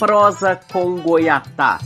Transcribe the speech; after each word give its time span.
Prosa 0.00 0.58
com 0.72 0.96
Goiatá. 0.96 1.78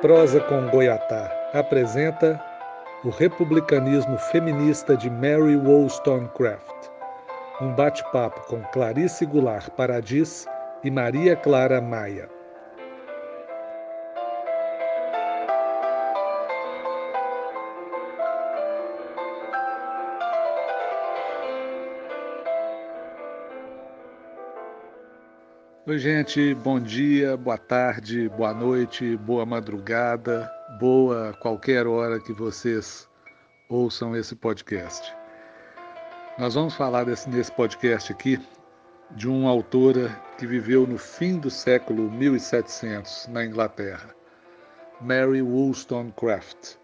Prosa 0.00 0.40
com 0.40 0.70
Goiatá 0.70 1.30
apresenta 1.52 2.55
o 3.04 3.10
republicanismo 3.10 4.18
feminista 4.18 4.96
de 4.96 5.10
Mary 5.10 5.56
Wollstonecraft. 5.56 6.88
Um 7.60 7.74
bate-papo 7.74 8.40
com 8.48 8.62
Clarice 8.72 9.24
Goulart 9.26 9.70
Paradis 9.70 10.46
e 10.82 10.90
Maria 10.90 11.36
Clara 11.36 11.80
Maia. 11.80 12.28
Oi, 25.86 25.98
gente, 25.98 26.52
bom 26.54 26.80
dia, 26.80 27.36
boa 27.36 27.56
tarde, 27.56 28.28
boa 28.30 28.52
noite, 28.52 29.16
boa 29.18 29.46
madrugada, 29.46 30.50
boa 30.78 31.32
qualquer 31.40 31.86
hora 31.86 32.20
que 32.20 32.32
vocês 32.32 33.08
ouçam 33.68 34.14
esse 34.14 34.36
podcast. 34.36 35.10
Nós 36.38 36.54
vamos 36.54 36.74
falar 36.74 37.04
desse, 37.04 37.30
nesse 37.30 37.50
podcast 37.50 38.12
aqui 38.12 38.38
de 39.12 39.26
uma 39.26 39.48
autora 39.48 40.10
que 40.36 40.46
viveu 40.46 40.86
no 40.86 40.98
fim 40.98 41.38
do 41.38 41.50
século 41.50 42.10
1700 42.10 43.28
na 43.28 43.44
Inglaterra, 43.44 44.14
Mary 45.00 45.40
Wollstonecraft. 45.40 46.74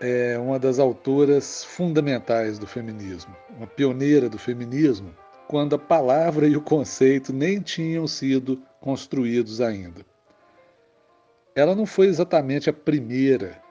É 0.00 0.36
uma 0.36 0.58
das 0.58 0.80
autoras 0.80 1.62
fundamentais 1.64 2.58
do 2.58 2.66
feminismo, 2.66 3.36
uma 3.56 3.68
pioneira 3.68 4.28
do 4.28 4.38
feminismo 4.38 5.14
quando 5.46 5.76
a 5.76 5.78
palavra 5.78 6.48
e 6.48 6.56
o 6.56 6.60
conceito 6.60 7.32
nem 7.32 7.60
tinham 7.60 8.08
sido 8.08 8.60
construídos 8.80 9.60
ainda. 9.60 10.04
Ela 11.54 11.74
não 11.74 11.86
foi 11.86 12.08
exatamente 12.08 12.68
a 12.68 12.72
primeira, 12.72 13.62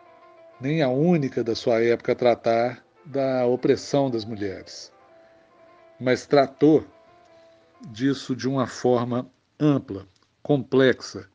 nem 0.62 0.82
a 0.82 0.88
única 0.88 1.44
da 1.44 1.54
sua 1.54 1.82
época 1.82 2.14
a 2.14 2.16
tratar 2.16 2.86
da 3.06 3.46
opressão 3.46 4.10
das 4.10 4.24
mulheres, 4.24 4.92
mas 6.00 6.26
tratou 6.26 6.88
disso 7.90 8.36
de 8.36 8.48
uma 8.48 8.68
forma 8.68 9.30
ampla, 9.60 10.08
complexa, 10.42 11.30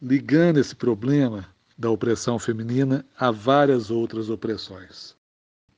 ligando 0.00 0.60
esse 0.60 0.76
problema 0.76 1.52
da 1.76 1.90
opressão 1.90 2.38
feminina 2.38 3.04
a 3.18 3.32
várias 3.32 3.90
outras 3.90 4.30
opressões. 4.30 5.16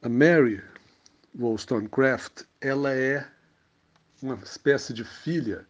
A 0.03 0.09
Mary 0.11 0.63
Wollstonecraft, 1.39 2.43
ela 2.61 2.93
é 2.95 3.27
uma 4.23 4.35
espécie 4.35 4.93
de 4.93 5.05
filha 5.05 5.67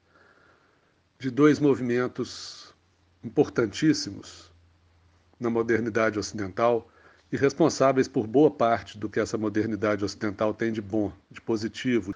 de 1.16 1.30
dois 1.30 1.60
movimentos 1.60 2.69
importantíssimos 3.22 4.50
na 5.38 5.50
modernidade 5.50 6.18
ocidental 6.18 6.90
e 7.32 7.36
responsáveis 7.36 8.08
por 8.08 8.26
boa 8.26 8.50
parte 8.50 8.98
do 8.98 9.08
que 9.08 9.20
essa 9.20 9.38
modernidade 9.38 10.04
ocidental 10.04 10.52
tem 10.52 10.72
de 10.72 10.82
bom, 10.82 11.12
de 11.30 11.40
positivo. 11.40 12.14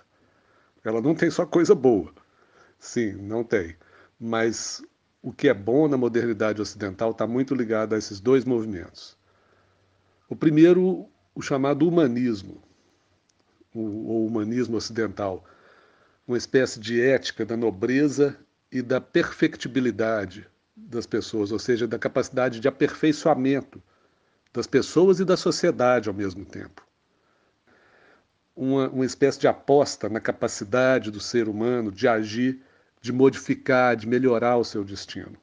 Ela 0.85 1.01
não 1.01 1.15
tem 1.15 1.31
só 1.31 1.47
coisa 1.47 1.75
boa, 1.75 2.13
sim, 2.79 3.13
não 3.13 3.45
tem, 3.45 3.77
mas 4.21 4.83
o 5.23 5.33
que 5.33 5.49
é 5.49 5.55
bom 5.55 5.89
na 5.89 5.97
modernidade 5.97 6.61
ocidental 6.61 7.13
está 7.13 7.27
muito 7.27 7.55
ligado 7.55 7.95
a 7.95 7.99
esses 7.99 8.21
dois 8.21 8.45
movimentos. 8.45 9.17
O 10.29 10.37
primeiro, 10.37 11.09
o 11.35 11.41
chamado 11.41 11.89
humanismo, 11.89 12.63
o, 13.75 14.27
humanismo 14.27 14.77
ocidental, 14.77 15.45
uma 16.27 16.37
espécie 16.37 16.79
de 16.79 17.01
ética 17.01 17.45
da 17.45 17.57
nobreza 17.57 18.37
e 18.71 18.83
da 18.83 19.01
perfectibilidade 19.01 20.47
das 20.77 21.07
pessoas, 21.07 21.53
ou 21.53 21.59
seja, 21.59 21.87
da 21.87 21.99
capacidade 21.99 22.61
de 22.61 22.69
aperfeiçoamento 22.69 23.83
das 24.53 24.67
pessoas 24.67 25.19
e 25.19 25.25
da 25.25 25.37
sociedade 25.37 26.09
ao 26.09 26.15
mesmo 26.15 26.45
tempo. 26.45 26.87
Uma, 28.55 28.89
uma 28.89 29.05
espécie 29.05 29.41
de 29.41 29.49
aposta 29.49 30.09
na 30.09 30.21
capacidade 30.21 31.11
do 31.11 31.19
ser 31.21 31.49
humano 31.49 31.91
de 31.91 32.07
agir, 32.07 32.63
de 33.01 33.13
modificar, 33.13 33.97
de 33.97 34.07
melhorar 34.07 34.57
o 34.57 34.65
seu 34.65 34.85
destino. 34.85 35.37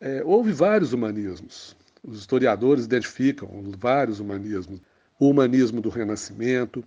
É, 0.00 0.22
houve 0.24 0.52
vários 0.52 0.92
humanismos. 0.92 1.76
Os 2.02 2.20
historiadores 2.20 2.84
identificam 2.84 3.48
vários 3.76 4.20
humanismos. 4.20 4.80
O 5.18 5.28
humanismo 5.28 5.80
do 5.80 5.88
Renascimento, 5.88 6.84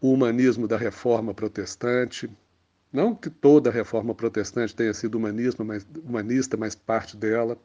o 0.00 0.12
humanismo 0.12 0.66
da 0.66 0.78
reforma 0.78 1.34
protestante. 1.34 2.30
Não 2.92 3.14
que 3.14 3.30
toda 3.30 3.70
a 3.70 3.72
reforma 3.72 4.14
protestante 4.14 4.74
tenha 4.74 4.92
sido 4.92 5.14
humanismo, 5.14 5.64
mas, 5.64 5.86
humanista, 6.04 6.56
mas 6.56 6.74
parte 6.74 7.16
dela 7.16 7.56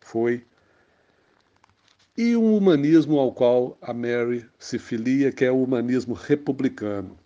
foi. 0.00 0.44
E 2.16 2.36
um 2.36 2.56
humanismo 2.56 3.18
ao 3.18 3.32
qual 3.32 3.78
a 3.80 3.92
Mary 3.94 4.46
se 4.58 4.78
filia, 4.78 5.30
que 5.30 5.44
é 5.44 5.50
o 5.50 5.62
humanismo 5.62 6.14
republicano, 6.14 7.16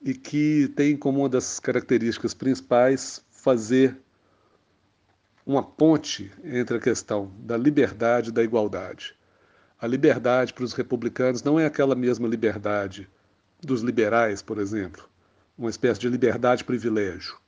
e 0.00 0.14
que 0.14 0.68
tem 0.76 0.96
como 0.96 1.20
uma 1.20 1.28
das 1.28 1.60
características 1.60 2.32
principais 2.32 3.22
fazer 3.30 3.96
uma 5.44 5.62
ponte 5.62 6.30
entre 6.44 6.76
a 6.76 6.80
questão 6.80 7.32
da 7.38 7.56
liberdade 7.56 8.30
e 8.30 8.32
da 8.32 8.42
igualdade. 8.42 9.14
A 9.78 9.86
liberdade 9.86 10.52
para 10.52 10.64
os 10.64 10.74
republicanos 10.74 11.42
não 11.42 11.58
é 11.58 11.66
aquela 11.66 11.94
mesma 11.94 12.28
liberdade 12.28 13.08
dos 13.62 13.82
liberais, 13.82 14.42
por 14.42 14.58
exemplo, 14.58 15.09
uma 15.60 15.68
espécie 15.68 16.00
de 16.00 16.08
liberdade-privilégio. 16.08 17.38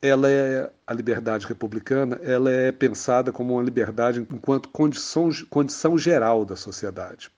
Ela 0.00 0.30
é 0.30 0.72
a 0.86 0.94
liberdade 0.94 1.46
republicana, 1.46 2.18
ela 2.22 2.50
é 2.50 2.72
pensada 2.72 3.30
como 3.30 3.54
uma 3.54 3.62
liberdade 3.62 4.20
enquanto 4.20 4.70
condição, 4.70 5.28
condição 5.50 5.98
geral 5.98 6.46
da 6.46 6.56
sociedade. 6.56 7.30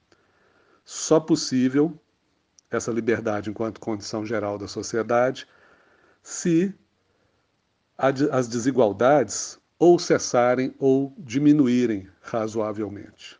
Só 0.84 1.18
possível 1.18 1.98
essa 2.70 2.92
liberdade 2.92 3.50
enquanto 3.50 3.80
condição 3.80 4.24
geral 4.24 4.56
da 4.56 4.68
sociedade 4.68 5.46
se 6.22 6.72
as 7.96 8.46
desigualdades 8.46 9.58
ou 9.78 9.98
cessarem 9.98 10.72
ou 10.78 11.12
diminuírem 11.18 12.08
razoavelmente. 12.20 13.36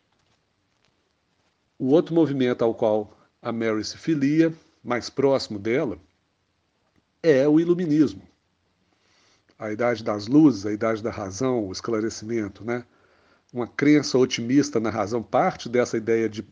O 1.77 1.87
outro 1.87 2.13
movimento 2.13 2.63
ao 2.63 2.73
qual 2.73 3.17
a 3.41 3.53
Mary 3.53 3.85
se 3.85 3.97
filia, 3.97 4.53
mais 4.89 5.07
próximo 5.09 5.59
dela, 5.59 5.99
é 7.21 7.47
o 7.47 7.59
iluminismo. 7.59 8.23
A 9.57 9.71
idade 9.71 10.03
das 10.03 10.25
luzes, 10.27 10.65
a 10.65 10.73
idade 10.73 11.03
da 11.03 11.11
razão, 11.11 11.67
o 11.67 11.71
esclarecimento, 11.71 12.65
né? 12.65 12.83
Uma 13.53 13.67
crença 13.67 14.17
otimista 14.17 14.79
na 14.79 14.89
razão 14.89 15.21
parte 15.21 15.69
dessa 15.69 15.95
ideia 15.95 16.27
de, 16.27 16.43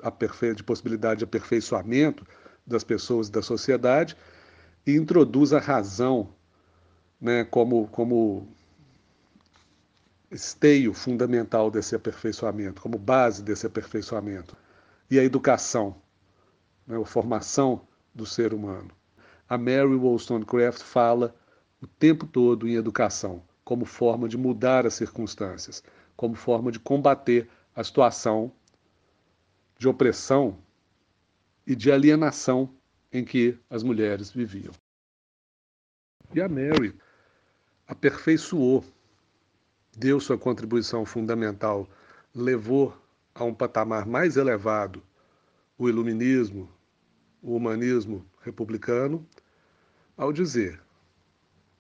de 0.56 0.64
possibilidade 0.64 1.20
de 1.20 1.24
aperfeiçoamento 1.24 2.26
das 2.66 2.84
pessoas 2.84 3.28
e 3.28 3.32
da 3.32 3.42
sociedade 3.42 4.16
e 4.86 4.96
introduz 4.96 5.54
a 5.54 5.60
razão 5.60 6.30
né, 7.20 7.44
como, 7.44 7.88
como 7.88 8.48
esteio 10.30 10.94
fundamental 10.94 11.72
desse 11.72 11.96
aperfeiçoamento, 11.96 12.82
como 12.82 12.98
base 12.98 13.42
desse 13.44 13.66
aperfeiçoamento 13.66 14.56
e 15.10 15.20
a 15.20 15.24
educação, 15.24 15.96
né, 16.86 17.00
a 17.00 17.06
formação 17.06 17.87
do 18.18 18.26
ser 18.26 18.54
humano. 18.54 18.90
A 19.48 19.58
Mary 19.58 19.96
Wollstonecraft 19.96 20.82
fala 20.82 21.34
o 21.82 21.88
tempo 21.88 22.26
todo 22.26 22.68
em 22.68 22.74
educação, 22.74 23.44
como 23.64 23.86
forma 23.86 24.28
de 24.28 24.38
mudar 24.38 24.86
as 24.86 24.96
circunstâncias, 24.96 25.84
como 26.16 26.36
forma 26.36 26.72
de 26.72 26.80
combater 26.80 27.48
a 27.76 27.84
situação 27.84 28.52
de 29.78 29.88
opressão 29.88 30.58
e 31.66 31.76
de 31.76 31.92
alienação 31.92 32.74
em 33.14 33.24
que 33.24 33.58
as 33.70 33.84
mulheres 33.84 34.32
viviam. 34.32 34.74
E 36.34 36.42
a 36.42 36.50
Mary 36.50 36.96
aperfeiçoou, 37.88 38.84
deu 39.96 40.20
sua 40.20 40.38
contribuição 40.38 41.06
fundamental, 41.06 41.88
levou 42.34 42.98
a 43.34 43.44
um 43.44 43.54
patamar 43.54 44.06
mais 44.06 44.36
elevado 44.36 45.04
o 45.78 45.88
iluminismo, 45.88 46.68
o 47.48 47.56
humanismo 47.56 48.26
republicano, 48.44 49.26
ao 50.18 50.34
dizer: 50.34 50.82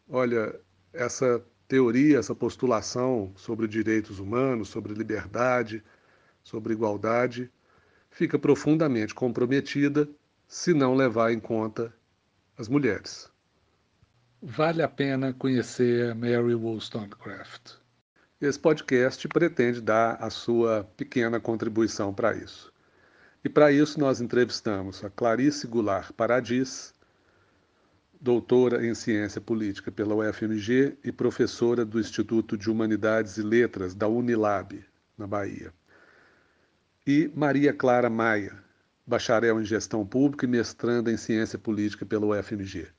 olha, 0.09 0.57
essa 0.93 1.43
teoria, 1.67 2.17
essa 2.17 2.33
postulação 2.33 3.33
sobre 3.35 3.67
direitos 3.67 4.17
humanos, 4.19 4.69
sobre 4.69 4.93
liberdade, 4.93 5.83
sobre 6.41 6.71
igualdade, 6.71 7.51
fica 8.09 8.39
profundamente 8.39 9.13
comprometida 9.13 10.07
se 10.47 10.73
não 10.73 10.95
levar 10.95 11.33
em 11.33 11.39
conta 11.39 11.93
as 12.57 12.69
mulheres. 12.69 13.29
Vale 14.41 14.81
a 14.81 14.87
pena 14.87 15.33
conhecer 15.33 16.15
Mary 16.15 16.55
Wollstonecraft. 16.55 17.73
Esse 18.39 18.57
podcast 18.57 19.27
pretende 19.27 19.81
dar 19.81 20.15
a 20.23 20.29
sua 20.29 20.89
pequena 20.95 21.39
contribuição 21.39 22.13
para 22.13 22.37
isso. 22.37 22.71
E 23.47 23.49
para 23.49 23.71
isso 23.71 23.97
nós 23.97 24.19
entrevistamos 24.19 25.05
a 25.05 25.09
Clarice 25.09 25.67
Goulart 25.67 26.11
Paradis, 26.11 26.94
doutora 28.19 28.85
em 28.85 28.94
ciência 28.94 29.39
política 29.39 29.89
pela 29.89 30.15
UFMG 30.15 30.97
e 31.01 31.13
professora 31.13 31.85
do 31.85 31.97
Instituto 31.97 32.57
de 32.57 32.69
Humanidades 32.69 33.38
e 33.38 33.41
Letras 33.41 33.95
da 33.95 34.05
Unilab, 34.05 34.83
na 35.17 35.25
Bahia. 35.25 35.73
E 37.07 37.31
Maria 37.33 37.71
Clara 37.71 38.09
Maia, 38.09 38.53
bacharel 39.05 39.61
em 39.61 39.63
gestão 39.63 40.05
pública 40.05 40.45
e 40.45 40.49
mestranda 40.49 41.09
em 41.09 41.15
ciência 41.15 41.57
política 41.57 42.05
pela 42.05 42.25
UFMG. 42.25 42.89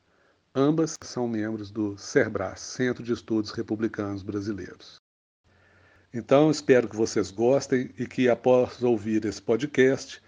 Ambas 0.55 0.97
são 1.03 1.29
membros 1.29 1.71
do 1.71 1.99
CERBRAS, 1.99 2.61
Centro 2.61 3.03
de 3.03 3.13
Estudos 3.13 3.51
Republicanos 3.51 4.23
Brasileiros. 4.23 4.97
Então, 6.11 6.51
espero 6.51 6.89
que 6.89 6.97
vocês 6.97 7.31
gostem 7.31 7.91
e 7.99 8.07
que, 8.07 8.31
após 8.31 8.83
ouvir 8.83 9.27
esse 9.27 9.43
podcast, 9.43 10.23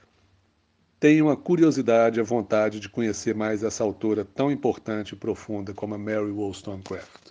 tenham 1.00 1.30
a 1.30 1.36
curiosidade 1.36 2.20
a 2.20 2.22
vontade 2.22 2.78
de 2.78 2.86
conhecer 2.86 3.34
mais 3.34 3.64
essa 3.64 3.82
autora 3.82 4.22
tão 4.22 4.52
importante 4.52 5.12
e 5.12 5.16
profunda 5.16 5.72
como 5.72 5.94
a 5.94 5.98
Mary 5.98 6.30
Wollstonecraft. 6.30 7.30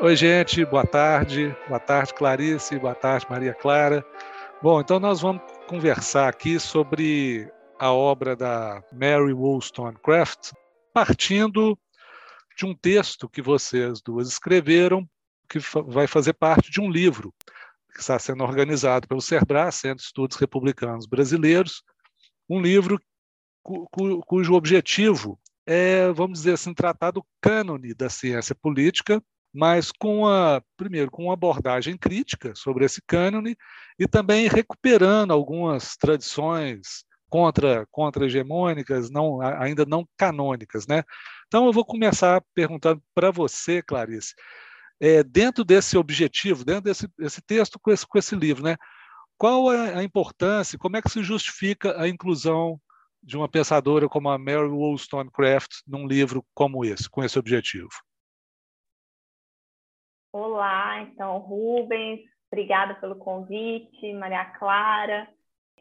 Oi, 0.00 0.16
gente, 0.16 0.64
boa 0.64 0.86
tarde. 0.86 1.54
Boa 1.66 1.80
tarde, 1.80 2.14
Clarice. 2.14 2.78
Boa 2.78 2.94
tarde, 2.94 3.26
Maria 3.28 3.52
Clara. 3.52 4.02
Bom, 4.62 4.80
então 4.80 4.98
nós 4.98 5.20
vamos 5.20 5.42
conversar 5.66 6.28
aqui 6.28 6.58
sobre 6.58 7.50
a 7.78 7.92
obra 7.92 8.34
da 8.34 8.82
Mary 8.92 9.32
Wollstonecraft, 9.32 10.52
partindo 10.92 11.78
de 12.56 12.66
um 12.66 12.74
texto 12.74 13.28
que 13.28 13.40
vocês 13.40 14.00
duas 14.00 14.28
escreveram, 14.28 15.08
que 15.48 15.58
vai 15.86 16.06
fazer 16.06 16.34
parte 16.34 16.70
de 16.70 16.80
um 16.80 16.90
livro 16.90 17.32
que 17.94 18.00
está 18.00 18.18
sendo 18.18 18.44
organizado 18.44 19.08
pelo 19.08 19.20
CERBRAS, 19.20 19.76
Centro 19.76 19.98
de 19.98 20.02
Estudos 20.02 20.36
Republicanos 20.36 21.06
Brasileiros, 21.06 21.82
um 22.48 22.60
livro 22.60 23.00
cu, 23.62 23.88
cujo 24.26 24.54
objetivo 24.54 25.38
é, 25.70 26.10
vamos 26.12 26.38
dizer 26.38 26.54
assim, 26.54 26.72
tratar 26.72 27.10
do 27.10 27.22
cânone 27.42 27.92
da 27.92 28.08
ciência 28.08 28.54
política, 28.54 29.22
mas 29.52 29.92
com 29.92 30.26
a, 30.26 30.62
primeiro, 30.78 31.10
com 31.10 31.24
uma 31.24 31.34
abordagem 31.34 31.94
crítica 31.94 32.54
sobre 32.54 32.86
esse 32.86 33.02
cânone 33.06 33.54
e 33.98 34.08
também 34.08 34.48
recuperando 34.48 35.30
algumas 35.30 35.94
tradições 35.94 37.04
contra 37.28 37.86
contra 37.90 38.26
hegemônicas, 38.26 39.10
não 39.10 39.40
ainda 39.40 39.84
não 39.84 40.06
canônicas, 40.16 40.86
né? 40.86 41.02
Então 41.46 41.66
eu 41.66 41.72
vou 41.72 41.84
começar 41.84 42.42
perguntando 42.54 43.02
para 43.14 43.30
você, 43.30 43.82
Clarice, 43.82 44.34
é, 45.00 45.22
dentro 45.22 45.64
desse 45.64 45.96
objetivo, 45.96 46.64
dentro 46.64 46.82
desse, 46.82 47.08
desse 47.18 47.40
texto 47.42 47.78
com 47.80 47.90
esse, 47.90 48.06
com 48.06 48.18
esse 48.18 48.34
livro, 48.34 48.62
né? 48.64 48.76
Qual 49.36 49.72
é 49.72 49.94
a 49.94 50.02
importância, 50.02 50.78
como 50.78 50.96
é 50.96 51.02
que 51.02 51.10
se 51.10 51.22
justifica 51.22 52.00
a 52.00 52.08
inclusão 52.08 52.80
de 53.22 53.36
uma 53.36 53.48
pensadora 53.48 54.08
como 54.08 54.28
a 54.28 54.38
Mary 54.38 54.68
Wollstonecraft 54.68 55.82
num 55.86 56.06
livro 56.06 56.44
como 56.54 56.84
esse, 56.84 57.08
com 57.08 57.22
esse 57.22 57.38
objetivo? 57.38 57.88
Olá, 60.32 61.02
então, 61.02 61.38
Rubens, 61.38 62.20
obrigada 62.50 62.94
pelo 62.96 63.16
convite, 63.16 64.12
Maria 64.14 64.44
Clara. 64.58 65.28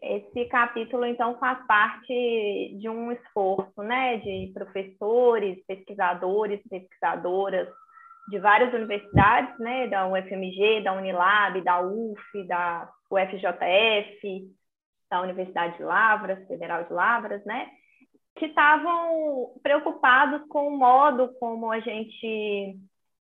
Esse 0.01 0.45
capítulo, 0.45 1.05
então, 1.05 1.37
faz 1.39 1.65
parte 1.65 2.77
de 2.79 2.87
um 2.87 3.11
esforço 3.11 3.81
né, 3.81 4.17
de 4.17 4.51
professores, 4.53 5.63
pesquisadores, 5.65 6.61
pesquisadoras 6.69 7.67
de 8.29 8.39
várias 8.39 8.73
universidades, 8.73 9.57
né, 9.59 9.87
da 9.87 10.07
UFMG, 10.07 10.81
da 10.81 10.93
Unilab, 10.93 11.61
da 11.61 11.81
UF, 11.81 12.47
da 12.47 12.89
UFJF, 13.09 14.51
da 15.09 15.21
Universidade 15.21 15.77
de 15.77 15.83
Lavras, 15.83 16.45
Federal 16.47 16.83
de 16.83 16.93
Lavras, 16.93 17.43
né, 17.45 17.69
que 18.35 18.45
estavam 18.45 19.53
preocupados 19.63 20.45
com 20.49 20.67
o 20.67 20.77
modo 20.77 21.33
como 21.39 21.71
a 21.71 21.79
gente 21.79 22.77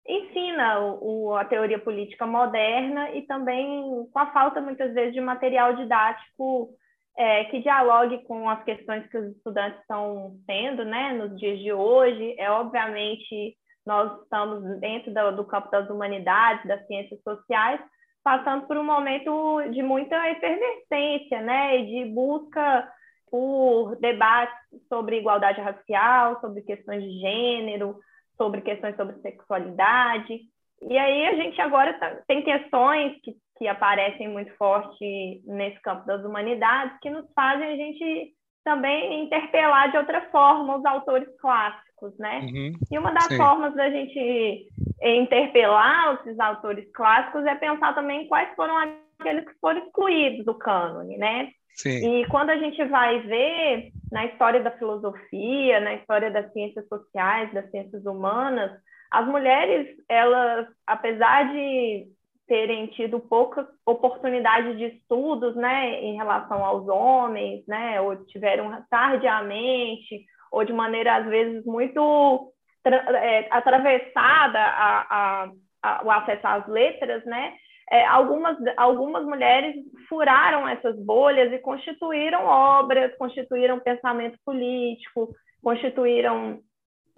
ensina 0.06 0.80
o, 1.00 1.34
a 1.34 1.44
teoria 1.44 1.78
política 1.78 2.26
moderna 2.26 3.10
e 3.10 3.22
também 3.22 4.06
com 4.12 4.18
a 4.18 4.32
falta, 4.32 4.60
muitas 4.60 4.92
vezes, 4.92 5.14
de 5.14 5.20
material 5.20 5.74
didático 5.76 6.70
é, 7.16 7.44
que 7.44 7.60
dialogue 7.60 8.24
com 8.24 8.48
as 8.48 8.62
questões 8.64 9.06
que 9.08 9.16
os 9.16 9.36
estudantes 9.36 9.80
estão 9.80 10.36
tendo 10.46 10.84
né, 10.84 11.12
nos 11.12 11.38
dias 11.38 11.58
de 11.58 11.72
hoje. 11.72 12.34
É, 12.38 12.50
obviamente, 12.50 13.56
nós 13.86 14.20
estamos 14.22 14.80
dentro 14.80 15.12
do, 15.12 15.36
do 15.36 15.44
campo 15.44 15.70
das 15.70 15.88
humanidades, 15.88 16.66
das 16.66 16.86
ciências 16.86 17.20
sociais, 17.22 17.80
passando 18.22 18.66
por 18.66 18.76
um 18.76 18.84
momento 18.84 19.62
de 19.70 19.82
muita 19.82 20.30
efervescência 20.30 21.40
né, 21.40 21.78
e 21.78 21.86
de 21.86 22.10
busca 22.10 22.88
por 23.30 23.96
debates 23.96 24.54
sobre 24.88 25.18
igualdade 25.18 25.60
racial, 25.60 26.40
sobre 26.40 26.62
questões 26.62 27.02
de 27.02 27.20
gênero, 27.20 27.98
sobre 28.36 28.60
questões 28.60 28.96
sobre 28.96 29.16
sexualidade. 29.20 30.40
E 30.82 30.98
aí 30.98 31.26
a 31.26 31.34
gente 31.34 31.60
agora 31.60 31.92
tá, 31.94 32.18
tem 32.26 32.42
questões 32.42 33.18
que, 33.22 33.34
que 33.58 33.66
aparecem 33.66 34.28
muito 34.28 34.54
forte 34.56 35.42
nesse 35.44 35.80
campo 35.80 36.06
das 36.06 36.24
humanidades 36.24 36.98
que 37.00 37.10
nos 37.10 37.30
fazem 37.32 37.72
a 37.72 37.76
gente 37.76 38.34
também 38.64 39.24
interpelar 39.24 39.90
de 39.90 39.98
outra 39.98 40.22
forma 40.30 40.76
os 40.76 40.84
autores 40.84 41.28
clássicos, 41.38 42.16
né? 42.18 42.40
Uhum, 42.40 42.72
e 42.90 42.98
uma 42.98 43.12
das 43.12 43.24
sim. 43.24 43.36
formas 43.36 43.74
da 43.74 43.90
gente 43.90 44.66
interpelar 45.02 46.14
esses 46.14 46.38
autores 46.40 46.90
clássicos 46.92 47.44
é 47.44 47.54
pensar 47.54 47.94
também 47.94 48.26
quais 48.26 48.54
foram 48.56 48.76
aqueles 49.20 49.44
que 49.44 49.54
foram 49.60 49.84
excluídos 49.84 50.44
do 50.46 50.54
cânone, 50.54 51.18
né? 51.18 51.50
Sim. 51.74 52.20
E 52.20 52.26
quando 52.28 52.50
a 52.50 52.56
gente 52.56 52.82
vai 52.84 53.20
ver 53.20 53.90
na 54.10 54.26
história 54.26 54.62
da 54.62 54.70
filosofia, 54.70 55.80
na 55.80 55.94
história 55.94 56.30
das 56.30 56.52
ciências 56.52 56.86
sociais, 56.88 57.52
das 57.52 57.68
ciências 57.70 58.04
humanas, 58.06 58.70
as 59.10 59.26
mulheres, 59.26 59.88
elas, 60.08 60.66
apesar 60.86 61.52
de 61.52 62.06
terem 62.46 62.86
tido 62.88 63.18
pouca 63.18 63.66
oportunidade 63.86 64.76
de 64.76 64.84
estudos, 64.96 65.56
né, 65.56 66.00
em 66.00 66.16
relação 66.16 66.64
aos 66.64 66.86
homens, 66.88 67.66
né, 67.66 68.00
ou 68.00 68.16
tiveram 68.26 68.84
tardiamente, 68.90 70.24
ou 70.52 70.64
de 70.64 70.72
maneira 70.72 71.16
às 71.16 71.26
vezes 71.26 71.64
muito 71.64 72.52
é, 72.84 73.48
atravessada 73.50 74.58
a, 74.58 75.06
a, 75.10 75.50
a, 75.82 76.04
o 76.04 76.10
acesso 76.10 76.46
às 76.46 76.68
letras, 76.68 77.24
né, 77.24 77.54
é, 77.90 78.04
algumas, 78.06 78.56
algumas 78.76 79.24
mulheres 79.24 79.76
furaram 80.08 80.66
essas 80.68 80.98
bolhas 81.04 81.52
e 81.52 81.58
constituíram 81.58 82.44
obras, 82.44 83.16
constituíram 83.16 83.80
pensamento 83.80 84.38
político, 84.44 85.34
constituíram 85.62 86.60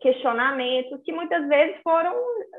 questionamentos 0.00 1.00
que 1.04 1.12
muitas 1.12 1.46
vezes 1.48 1.80
foram 1.82 2.14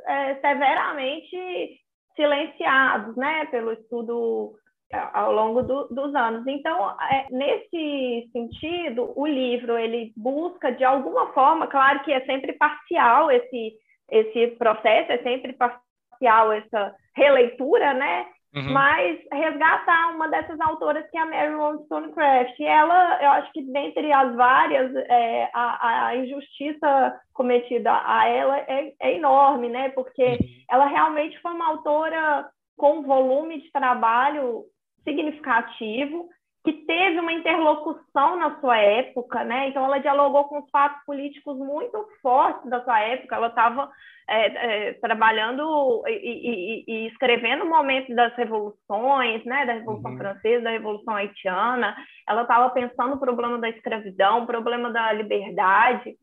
é, 0.07 0.35
severamente 0.35 1.79
silenciados 2.15 3.15
né, 3.15 3.45
pelo 3.45 3.73
estudo 3.73 4.55
é, 4.91 4.97
ao 5.13 5.31
longo 5.31 5.61
do, 5.61 5.87
dos 5.89 6.15
anos. 6.15 6.47
Então, 6.47 6.95
é, 7.01 7.27
nesse 7.29 8.29
sentido, 8.31 9.13
o 9.15 9.27
livro 9.27 9.77
ele 9.77 10.13
busca 10.15 10.71
de 10.71 10.83
alguma 10.83 11.27
forma, 11.33 11.67
claro 11.67 12.03
que 12.03 12.11
é 12.11 12.25
sempre 12.25 12.53
parcial 12.53 13.29
esse 13.29 13.75
esse 14.09 14.55
processo, 14.55 15.11
é 15.11 15.17
sempre 15.17 15.51
parcial 15.51 16.53
essa 16.53 16.95
releitura, 17.17 17.93
né? 17.93 18.27
Uhum. 18.55 18.71
Mas 18.71 19.19
resgatar 19.31 20.15
uma 20.15 20.29
dessas 20.29 20.59
autoras 20.61 21.05
que 21.09 21.17
é 21.17 21.21
a 21.21 21.25
Mary 21.25 21.53
Wollstonecraft. 21.53 22.57
E 22.59 22.63
ela, 22.63 23.21
eu 23.21 23.29
acho 23.31 23.51
que 23.51 23.61
dentre 23.61 24.11
as 24.13 24.33
várias, 24.35 24.95
é, 24.95 25.49
a, 25.53 26.07
a, 26.07 26.15
injustiça 26.15 27.19
cometida 27.33 27.91
a 27.91 28.27
ela 28.27 28.57
é, 28.59 28.93
é 29.01 29.15
enorme, 29.15 29.69
né? 29.69 29.89
Porque 29.89 30.23
uhum. 30.23 30.37
ela 30.71 30.85
realmente 30.85 31.39
foi 31.41 31.51
uma 31.51 31.67
autora 31.67 32.49
com 32.77 32.99
um 32.99 33.03
volume 33.03 33.61
de 33.61 33.71
trabalho 33.71 34.63
significativo, 35.03 36.29
que 36.67 36.73
teve 36.85 37.17
uma 37.21 37.31
interlocução 37.31 38.35
na 38.35 38.59
sua 38.59 38.77
época, 38.77 39.41
né? 39.45 39.69
Então 39.69 39.85
ela 39.85 39.99
dialogou 39.99 40.43
com 40.43 40.59
os 40.59 40.69
fatos 40.69 41.01
políticos 41.05 41.57
muito 41.57 42.05
fortes 42.21 42.69
da 42.69 42.83
sua 42.83 42.99
época. 42.99 43.37
Ela 43.37 43.47
estava 43.47 43.89
é, 44.29 44.89
é, 44.89 44.93
trabalhando 44.95 46.03
e, 46.07 46.11
e, 46.11 46.83
e, 46.85 47.07
escrevendo 47.07 47.63
o 47.63 47.69
momento 47.69 48.13
das 48.13 48.35
revoluções, 48.35 49.45
né? 49.45 49.65
Da 49.65 49.73
Revolução 49.75 50.11
uhum. 50.11 50.17
Francesa, 50.17 50.63
da 50.65 50.71
Revolução 50.71 51.15
Haitiana. 51.15 51.95
Ela 52.27 52.41
estava 52.41 52.69
pensando 52.71 53.15
o 53.15 53.19
problema 53.19 53.57
da 53.59 53.69
escravidão, 53.69 54.43
o 54.43 54.45
problema 54.45 54.91
da 54.91 55.13
liberdade. 55.13 56.17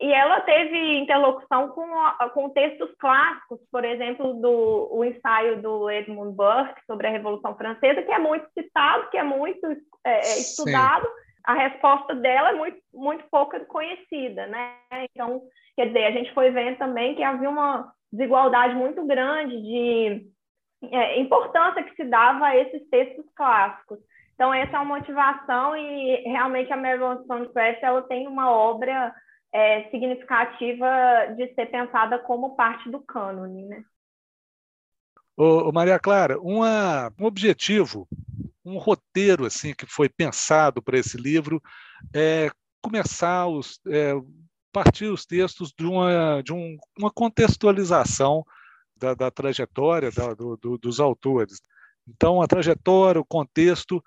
E 0.00 0.12
ela 0.12 0.40
teve 0.42 0.98
interlocução 0.98 1.70
com, 1.70 1.88
com 2.32 2.50
textos 2.50 2.88
clássicos, 3.00 3.58
por 3.72 3.84
exemplo, 3.84 4.32
do 4.34 4.88
o 4.92 5.04
ensaio 5.04 5.60
do 5.60 5.90
Edmund 5.90 6.36
Burke 6.36 6.86
sobre 6.86 7.08
a 7.08 7.10
Revolução 7.10 7.56
Francesa, 7.56 8.02
que 8.02 8.12
é 8.12 8.18
muito 8.20 8.46
citado, 8.54 9.10
que 9.10 9.16
é 9.16 9.24
muito 9.24 9.66
é, 10.04 10.18
é 10.18 10.38
estudado. 10.38 11.04
Sim. 11.04 11.28
A 11.44 11.54
resposta 11.54 12.14
dela 12.14 12.50
é 12.50 12.54
muito, 12.54 12.78
muito 12.92 13.24
pouco 13.30 13.58
conhecida, 13.66 14.46
né? 14.46 14.74
Então, 15.10 15.42
quer 15.74 15.86
dizer, 15.86 16.04
a 16.04 16.10
gente 16.10 16.32
foi 16.34 16.50
vendo 16.50 16.76
também 16.76 17.14
que 17.14 17.22
havia 17.22 17.48
uma 17.48 17.90
desigualdade 18.12 18.74
muito 18.74 19.06
grande 19.06 19.60
de 19.62 20.26
é, 20.90 21.20
importância 21.20 21.82
que 21.82 21.94
se 21.94 22.04
dava 22.04 22.46
a 22.46 22.56
esses 22.56 22.88
textos 22.90 23.24
clássicos. 23.34 23.98
Então, 24.34 24.52
essa 24.54 24.76
é 24.76 24.80
uma 24.80 24.96
motivação 24.96 25.76
e 25.76 26.22
realmente 26.26 26.72
a 26.72 26.76
Mary 26.76 27.00
Wollstonecraft 27.00 27.82
ela 27.82 28.02
tem 28.02 28.28
uma 28.28 28.52
obra 28.52 29.12
é, 29.52 29.84
significativa 29.90 30.86
de 31.36 31.52
ser 31.54 31.66
pensada 31.66 32.18
como 32.20 32.54
parte 32.54 32.88
do 32.90 33.00
cânone, 33.00 33.64
né? 33.64 33.82
Ô, 35.36 35.70
Maria 35.72 35.98
Clara, 35.98 36.38
uma, 36.40 37.12
um 37.18 37.24
objetivo, 37.24 38.08
um 38.68 38.78
roteiro 38.78 39.46
assim 39.46 39.74
que 39.74 39.86
foi 39.86 40.08
pensado 40.08 40.82
para 40.82 40.98
esse 40.98 41.16
livro 41.16 41.62
é 42.14 42.50
começar 42.82 43.46
os 43.46 43.80
é, 43.86 44.14
partir 44.72 45.06
os 45.06 45.24
textos 45.24 45.72
de 45.76 45.86
uma 45.86 46.42
de 46.42 46.52
um, 46.52 46.76
uma 46.98 47.10
contextualização 47.10 48.44
da, 48.96 49.14
da 49.14 49.30
trajetória 49.30 50.10
da, 50.10 50.34
do, 50.34 50.56
do, 50.56 50.78
dos 50.78 51.00
autores. 51.00 51.60
Então, 52.06 52.42
a 52.42 52.46
trajetória, 52.46 53.20
o 53.20 53.24
contexto 53.24 54.02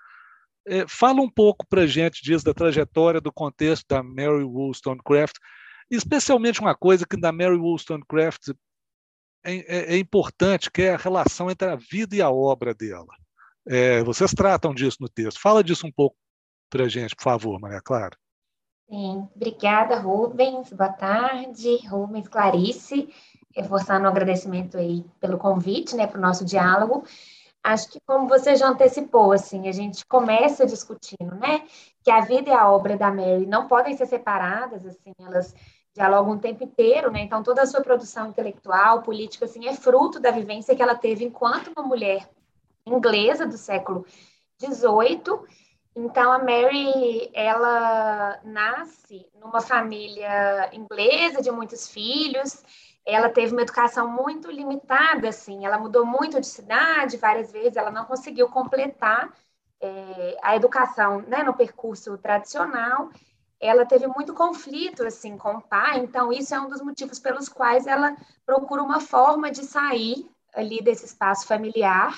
é, 0.68 0.86
fala 0.88 1.22
um 1.22 1.30
pouco 1.30 1.65
para 1.68 1.84
a 1.84 1.88
gente 1.88 2.22
disso, 2.24 2.46
da 2.46 2.53
trajetória, 2.53 3.22
do 3.22 3.32
contexto 3.32 3.86
da 3.88 4.03
Mary 4.03 4.44
Wollstonecraft, 4.44 5.36
especialmente 5.89 6.60
uma 6.60 6.75
coisa 6.75 7.06
que 7.06 7.20
da 7.20 7.32
Mary 7.32 7.58
Wollstonecraft 7.58 8.50
é, 9.44 9.56
é, 9.56 9.96
é 9.96 9.98
importante, 9.98 10.70
que 10.70 10.84
é 10.84 10.94
a 10.94 10.98
relação 10.98 11.50
entre 11.50 11.68
a 11.68 11.75
vida 11.75 12.15
e 12.15 12.22
a 12.22 12.30
obra 12.30 12.74
dela. 12.74 13.13
É, 13.68 14.03
vocês 14.03 14.32
tratam 14.32 14.74
disso 14.74 14.98
no 15.00 15.10
texto. 15.10 15.39
Fala 15.39 15.63
disso 15.63 15.86
um 15.86 15.91
pouco 15.91 16.15
para 16.70 16.86
a 16.86 16.89
gente, 16.89 17.15
por 17.15 17.24
favor, 17.24 17.60
Maria 17.60 17.82
Clara. 17.82 18.18
Sim, 18.89 19.27
obrigada, 19.36 20.00
Rubens. 20.00 20.72
Boa 20.74 20.91
tarde, 20.91 21.77
Rubens, 21.88 22.27
Clarice. 22.27 23.10
Reforçando 23.56 24.06
o 24.06 24.08
agradecimento 24.08 24.77
aí 24.77 25.06
pelo 25.20 25.38
convite, 25.38 25.96
né, 25.96 26.08
para 26.08 26.18
o 26.18 26.22
nosso 26.22 26.46
diálogo 26.46 27.03
acho 27.63 27.89
que 27.89 28.00
como 28.06 28.27
você 28.27 28.56
já 28.56 28.68
antecipou, 28.68 29.32
assim, 29.32 29.68
a 29.68 29.72
gente 29.72 30.06
começa 30.06 30.65
discutindo, 30.65 31.36
né, 31.36 31.63
que 32.03 32.10
a 32.10 32.22
vida 32.22 32.50
e 32.50 32.53
a 32.53 32.70
obra 32.70 32.98
da 32.98 33.12
Mary 33.12 33.46
não 33.46 33.68
podem 33.68 33.96
ser 33.96 34.08
separadas, 34.08 34.86
assim, 34.86 35.13
elas 35.20 35.53
dialogam 35.94 36.36
o 36.36 36.39
tempo 36.39 36.63
inteiro, 36.63 37.12
né, 37.12 37.22
então 37.22 37.44
toda 37.44 37.62
a 37.62 37.68
sua 37.68 37.82
produção 37.82 38.30
intelectual, 38.30 39.03
política, 39.03 39.46
assim, 39.46 39.68
é 39.68 39.74
fruto 39.74 40.20
da 40.20 40.32
vivência 40.32 40.75
que 40.75 40.82
ela 40.82 40.96
teve 40.96 41.24
enquanto 41.24 41.72
uma 41.75 41.86
mulher 41.86 42.27
inglesa 42.86 43.46
do 43.46 43.58
século 43.58 44.06
XVIII, 44.60 45.46
então 45.96 46.32
a 46.32 46.40
Mary, 46.40 47.30
ela 47.34 48.40
nasce 48.44 49.28
numa 49.36 49.60
família 49.60 50.70
inglesa 50.74 51.42
de 51.42 51.52
muitos 51.52 51.90
filhos, 51.90 52.64
ela 53.06 53.30
teve 53.30 53.52
uma 53.52 53.64
educação 53.64 54.08
muito 54.08 54.50
limitada, 54.50 55.30
assim, 55.30 55.66
ela 55.66 55.78
mudou 55.78 56.06
muito 56.06 56.40
de 56.40 56.48
cidade 56.48 57.18
várias 57.18 57.52
vezes, 57.52 57.76
ela 57.76 57.92
não 57.92 58.06
conseguiu 58.06 58.48
completar 58.48 59.34
é, 59.82 60.38
a 60.42 60.56
educação 60.56 61.22
né, 61.22 61.44
no 61.44 61.54
percurso 61.54 62.18
tradicional, 62.18 63.10
ela 63.60 63.86
teve 63.86 64.08
muito 64.08 64.34
conflito, 64.34 65.04
assim, 65.04 65.38
com 65.38 65.56
o 65.56 65.62
pai, 65.62 66.00
então 66.00 66.32
isso 66.32 66.56
é 66.56 66.60
um 66.60 66.70
dos 66.70 66.82
motivos 66.82 67.20
pelos 67.20 67.50
quais 67.50 67.86
ela 67.86 68.16
procura 68.46 68.82
uma 68.82 69.02
forma 69.02 69.52
de 69.52 69.66
sair 69.66 70.26
ali 70.54 70.82
desse 70.82 71.06
espaço 71.06 71.46
familiar 71.46 72.16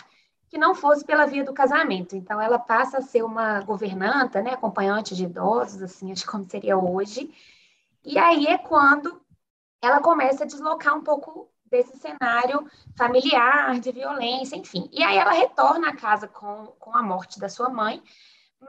que 0.53 0.57
não 0.59 0.75
fosse 0.75 1.03
pela 1.03 1.25
via 1.25 1.43
do 1.43 1.51
casamento. 1.51 2.15
Então, 2.15 2.39
ela 2.39 2.59
passa 2.59 2.99
a 2.99 3.01
ser 3.01 3.23
uma 3.23 3.61
governanta, 3.61 4.39
né, 4.39 4.51
acompanhante 4.51 5.15
de 5.15 5.23
idosos, 5.23 5.81
assim, 5.81 6.11
acho 6.11 6.27
como 6.27 6.47
seria 6.47 6.77
hoje. 6.77 7.33
E 8.05 8.19
aí 8.19 8.45
é 8.45 8.59
quando 8.59 9.19
ela 9.81 9.99
começa 9.99 10.43
a 10.43 10.45
deslocar 10.45 10.95
um 10.95 11.01
pouco 11.01 11.49
desse 11.65 11.97
cenário 11.97 12.69
familiar, 12.95 13.79
de 13.79 13.91
violência, 13.91 14.55
enfim. 14.55 14.87
E 14.91 15.01
aí 15.01 15.17
ela 15.17 15.31
retorna 15.31 15.89
à 15.89 15.95
casa 15.95 16.27
com, 16.27 16.67
com 16.79 16.95
a 16.95 17.01
morte 17.01 17.39
da 17.39 17.49
sua 17.49 17.69
mãe, 17.69 17.99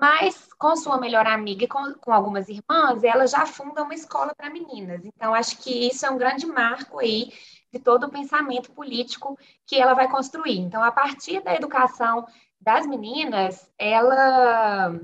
mas 0.00 0.48
com 0.58 0.74
sua 0.76 0.98
melhor 0.98 1.26
amiga 1.26 1.64
e 1.64 1.68
com, 1.68 1.92
com 2.00 2.14
algumas 2.14 2.48
irmãs, 2.48 3.04
ela 3.04 3.26
já 3.26 3.44
funda 3.44 3.82
uma 3.82 3.92
escola 3.92 4.34
para 4.34 4.48
meninas. 4.48 5.04
Então, 5.04 5.34
acho 5.34 5.58
que 5.58 5.88
isso 5.88 6.06
é 6.06 6.10
um 6.10 6.16
grande 6.16 6.46
marco 6.46 6.98
aí 6.98 7.30
de 7.74 7.80
todo 7.80 8.04
o 8.04 8.10
pensamento 8.10 8.70
político 8.70 9.36
que 9.66 9.74
ela 9.76 9.94
vai 9.94 10.08
construir. 10.08 10.58
Então, 10.58 10.82
a 10.82 10.92
partir 10.92 11.42
da 11.42 11.54
educação 11.54 12.24
das 12.60 12.86
meninas, 12.86 13.68
ela 13.76 14.94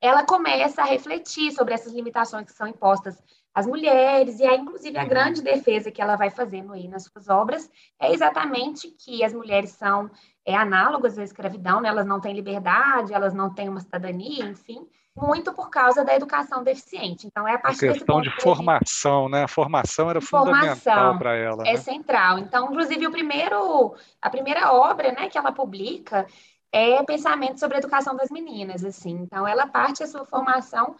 ela 0.00 0.24
começa 0.24 0.82
a 0.82 0.84
refletir 0.84 1.52
sobre 1.52 1.72
essas 1.72 1.92
limitações 1.92 2.44
que 2.46 2.52
são 2.52 2.66
impostas 2.66 3.22
as 3.54 3.66
mulheres, 3.66 4.40
e 4.40 4.44
aí, 4.44 4.58
inclusive, 4.58 4.98
a 4.98 5.02
uhum. 5.02 5.08
grande 5.08 5.40
defesa 5.40 5.90
que 5.90 6.02
ela 6.02 6.16
vai 6.16 6.28
fazendo 6.28 6.72
aí 6.72 6.88
nas 6.88 7.04
suas 7.04 7.28
obras 7.28 7.70
é 8.00 8.12
exatamente 8.12 8.90
que 8.90 9.22
as 9.22 9.32
mulheres 9.32 9.70
são 9.70 10.10
é, 10.44 10.56
análogas 10.56 11.18
à 11.18 11.22
escravidão, 11.22 11.80
né? 11.80 11.88
elas 11.88 12.04
não 12.04 12.20
têm 12.20 12.34
liberdade, 12.34 13.14
elas 13.14 13.32
não 13.32 13.54
têm 13.54 13.68
uma 13.68 13.80
cidadania, 13.80 14.44
enfim, 14.44 14.86
muito 15.16 15.52
por 15.52 15.70
causa 15.70 16.04
da 16.04 16.14
educação 16.14 16.64
deficiente. 16.64 17.26
Então, 17.26 17.46
é 17.46 17.54
a 17.54 17.58
partir 17.58 17.88
a 17.88 17.92
questão 17.92 18.20
de 18.20 18.30
formação, 18.40 19.28
né? 19.28 19.44
A 19.44 19.48
formação 19.48 20.10
era 20.10 20.20
formação 20.20 20.76
fundamental 20.76 21.18
para 21.18 21.36
ela. 21.36 21.66
É 21.66 21.72
né? 21.72 21.76
central. 21.76 22.38
Então, 22.38 22.70
inclusive, 22.70 23.06
o 23.06 23.12
primeiro, 23.12 23.94
a 24.20 24.28
primeira 24.28 24.72
obra 24.72 25.12
né, 25.12 25.28
que 25.28 25.38
ela 25.38 25.52
publica 25.52 26.26
é 26.72 27.02
Pensamento 27.04 27.60
sobre 27.60 27.76
a 27.76 27.78
Educação 27.78 28.16
das 28.16 28.30
Meninas, 28.30 28.84
assim. 28.84 29.12
Então, 29.12 29.46
ela 29.46 29.66
parte 29.66 30.02
a 30.02 30.06
sua 30.06 30.24
formação 30.24 30.96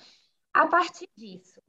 a 0.53 0.67
partir 0.67 1.09
disso. 1.17 1.61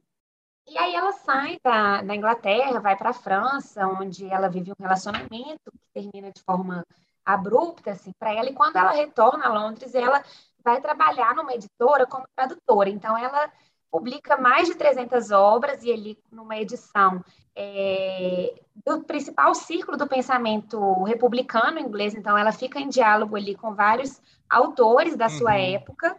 E 0.68 0.78
aí 0.78 0.94
ela 0.94 1.12
sai 1.12 1.58
da, 1.62 2.02
da 2.02 2.14
Inglaterra, 2.14 2.80
vai 2.80 2.96
para 2.96 3.10
a 3.10 3.14
França, 3.14 3.86
onde 3.86 4.26
ela 4.26 4.48
vive 4.48 4.72
um 4.72 4.82
relacionamento 4.82 5.70
que 5.72 5.88
termina 5.92 6.30
de 6.32 6.42
forma 6.42 6.84
abrupta 7.24 7.92
assim 7.92 8.12
para 8.18 8.32
ela. 8.32 8.48
E 8.48 8.54
quando 8.54 8.76
ela 8.76 8.90
retorna 8.92 9.46
a 9.46 9.52
Londres, 9.52 9.94
ela 9.94 10.22
vai 10.66 10.80
trabalhar 10.80 11.32
numa 11.36 11.54
editora 11.54 12.06
como 12.06 12.26
tradutora. 12.34 12.90
Então 12.90 13.16
ela 13.16 13.48
publica 13.88 14.36
mais 14.36 14.66
de 14.66 14.74
300 14.74 15.30
obras 15.30 15.84
e 15.84 15.92
ali 15.92 16.18
numa 16.30 16.56
edição 16.56 17.24
é, 17.54 18.52
do 18.84 19.04
principal 19.04 19.54
círculo 19.54 19.96
do 19.96 20.08
pensamento 20.08 21.04
republicano 21.04 21.78
inglês. 21.78 22.14
Então 22.14 22.36
ela 22.36 22.50
fica 22.50 22.80
em 22.80 22.88
diálogo 22.88 23.36
ali 23.36 23.54
com 23.54 23.74
vários 23.76 24.20
autores 24.50 25.16
da 25.16 25.28
sua 25.28 25.52
uhum. 25.52 25.74
época. 25.74 26.16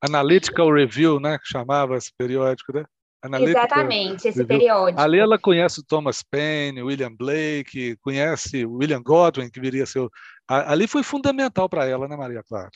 Analytical 0.00 0.72
Review, 0.72 1.18
né, 1.18 1.36
que 1.38 1.48
chamava 1.48 1.96
esse 1.96 2.12
periódico, 2.16 2.72
né? 2.72 2.84
Analítica, 3.22 3.58
Exatamente, 3.58 4.28
esse 4.28 4.42
periódico. 4.46 4.98
Ali 4.98 5.18
ela 5.18 5.38
conhece 5.38 5.80
o 5.80 5.84
Thomas 5.84 6.22
Paine, 6.22 6.82
William 6.82 7.12
Blake, 7.12 7.96
conhece 7.96 8.64
William 8.64 9.02
Godwin, 9.02 9.50
que 9.50 9.60
viria 9.60 9.82
a 9.82 9.86
ser. 9.86 10.08
Ali 10.48 10.86
foi 10.86 11.02
fundamental 11.02 11.68
para 11.68 11.84
ela, 11.84 12.08
né, 12.08 12.16
Maria 12.16 12.42
Clara? 12.42 12.70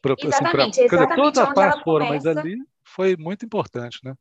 Pra, 0.00 0.14
exatamente, 0.18 0.80
assim, 0.80 0.88
pra, 0.88 0.98
exatamente. 0.98 1.16
Todas 1.16 1.38
as 1.38 1.54
partes 1.54 1.82
foram, 1.82 2.06
começa... 2.06 2.34
mas 2.34 2.36
ali 2.36 2.56
foi 2.84 3.16
muito 3.16 3.44
importante, 3.44 4.00
né? 4.04 4.14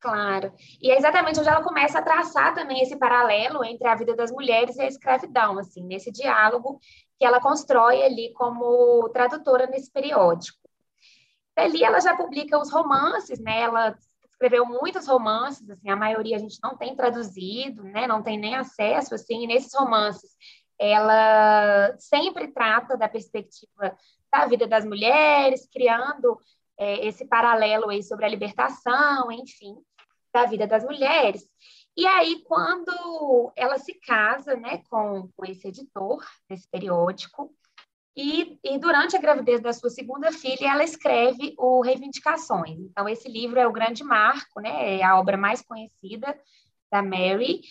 Claro. 0.00 0.52
E 0.80 0.90
é 0.90 0.98
exatamente 0.98 1.38
onde 1.38 1.48
ela 1.48 1.62
começa 1.62 2.00
a 2.00 2.02
traçar 2.02 2.54
também 2.54 2.82
esse 2.82 2.96
paralelo 2.96 3.64
entre 3.64 3.86
a 3.86 3.94
vida 3.94 4.16
das 4.16 4.32
mulheres 4.32 4.76
e 4.76 4.82
a 4.82 4.86
escravidão, 4.86 5.58
assim, 5.58 5.84
nesse 5.84 6.10
diálogo 6.10 6.80
que 7.18 7.24
ela 7.24 7.40
constrói 7.40 8.02
ali 8.02 8.32
como 8.34 9.08
tradutora 9.10 9.66
nesse 9.68 9.90
periódico. 9.92 10.58
Ali 11.54 11.84
ela 11.84 12.00
já 12.00 12.16
publica 12.16 12.58
os 12.58 12.72
romances, 12.72 13.38
né? 13.38 13.60
Ela 13.60 13.96
escreveu 14.42 14.66
muitos 14.66 15.06
romances, 15.06 15.70
assim, 15.70 15.88
a 15.88 15.94
maioria 15.94 16.34
a 16.34 16.38
gente 16.40 16.58
não 16.60 16.76
tem 16.76 16.96
traduzido, 16.96 17.84
né, 17.84 18.08
não 18.08 18.24
tem 18.24 18.36
nem 18.36 18.56
acesso, 18.56 19.14
assim, 19.14 19.44
e 19.44 19.46
nesses 19.46 19.72
romances 19.72 20.32
ela 20.76 21.94
sempre 21.96 22.48
trata 22.48 22.96
da 22.96 23.08
perspectiva 23.08 23.96
da 24.32 24.46
vida 24.46 24.66
das 24.66 24.84
mulheres, 24.84 25.68
criando 25.70 26.38
é, 26.78 27.06
esse 27.06 27.26
paralelo 27.26 27.90
aí 27.90 28.02
sobre 28.02 28.24
a 28.24 28.28
libertação, 28.28 29.30
enfim, 29.30 29.76
da 30.32 30.46
vida 30.46 30.66
das 30.66 30.82
mulheres. 30.84 31.46
E 31.96 32.06
aí, 32.06 32.42
quando 32.44 33.52
ela 33.54 33.78
se 33.78 33.94
casa, 33.94 34.56
né, 34.56 34.82
com, 34.88 35.28
com 35.36 35.44
esse 35.44 35.68
editor 35.68 36.24
desse 36.48 36.66
periódico, 36.70 37.54
E, 38.14 38.58
e, 38.62 38.78
durante 38.78 39.16
a 39.16 39.20
gravidez 39.20 39.62
da 39.62 39.72
sua 39.72 39.88
segunda 39.88 40.30
filha, 40.30 40.70
ela 40.70 40.84
escreve 40.84 41.54
o 41.56 41.80
Reivindicações. 41.80 42.78
Então, 42.78 43.08
esse 43.08 43.26
livro 43.26 43.58
é 43.58 43.66
o 43.66 43.72
grande 43.72 44.04
marco, 44.04 44.60
né? 44.60 44.98
É 44.98 45.02
a 45.02 45.18
obra 45.18 45.38
mais 45.38 45.62
conhecida 45.62 46.38
da 46.90 47.02
Mary. 47.02 47.62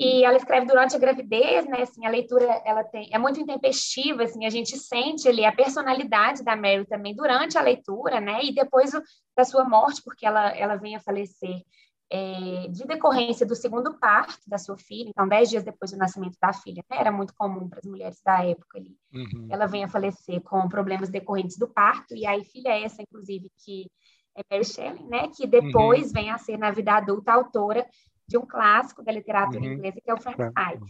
E 0.00 0.24
ela 0.24 0.36
escreve 0.36 0.66
durante 0.66 0.94
a 0.94 0.98
gravidez, 0.98 1.66
né? 1.66 1.82
Assim, 1.82 2.06
a 2.06 2.10
leitura 2.10 2.44
ela 2.64 2.84
tem, 2.84 3.08
é 3.12 3.18
muito 3.18 3.40
intempestiva, 3.40 4.22
assim, 4.22 4.46
a 4.46 4.50
gente 4.50 4.78
sente 4.78 5.28
ali 5.28 5.44
a 5.44 5.50
personalidade 5.50 6.44
da 6.44 6.54
Mary 6.54 6.86
também 6.86 7.14
durante 7.14 7.58
a 7.58 7.62
leitura, 7.62 8.20
né? 8.20 8.44
E 8.44 8.54
depois 8.54 8.92
da 9.36 9.44
sua 9.44 9.64
morte, 9.64 10.00
porque 10.04 10.24
ela, 10.24 10.56
ela 10.56 10.76
vem 10.76 10.94
a 10.94 11.00
falecer 11.00 11.62
é, 12.10 12.68
de 12.68 12.86
decorrência 12.86 13.44
do 13.44 13.54
segundo 13.54 13.98
parto 13.98 14.38
da 14.46 14.56
sua 14.56 14.78
filha, 14.78 15.08
então, 15.10 15.28
dez 15.28 15.50
dias 15.50 15.62
depois 15.62 15.90
do 15.90 15.98
nascimento 15.98 16.38
da 16.40 16.52
filha, 16.52 16.82
né, 16.90 16.98
era 16.98 17.12
muito 17.12 17.34
comum 17.34 17.68
para 17.68 17.80
as 17.80 17.84
mulheres 17.84 18.20
da 18.24 18.44
época 18.44 18.78
ali. 18.78 18.96
Uhum. 19.12 19.48
Ela 19.50 19.66
vem 19.66 19.84
a 19.84 19.88
falecer 19.88 20.40
com 20.40 20.68
problemas 20.68 21.10
decorrentes 21.10 21.58
do 21.58 21.68
parto, 21.68 22.14
e 22.14 22.26
aí, 22.26 22.44
filha 22.44 22.70
essa, 22.70 23.02
inclusive, 23.02 23.50
que 23.64 23.90
é 24.36 24.42
Mary 24.50 24.64
Shelley, 24.64 25.04
né, 25.04 25.28
que 25.36 25.46
depois 25.46 26.06
uhum. 26.06 26.12
vem 26.12 26.30
a 26.30 26.38
ser, 26.38 26.56
na 26.56 26.70
vida 26.70 26.92
adulta, 26.92 27.32
autora 27.32 27.86
de 28.28 28.36
um 28.36 28.46
clássico 28.46 29.02
da 29.02 29.10
literatura 29.10 29.60
uhum. 29.60 29.72
inglesa, 29.72 30.00
que 30.00 30.10
é 30.10 30.14
o 30.14 30.20
Frankenstein. 30.20 30.80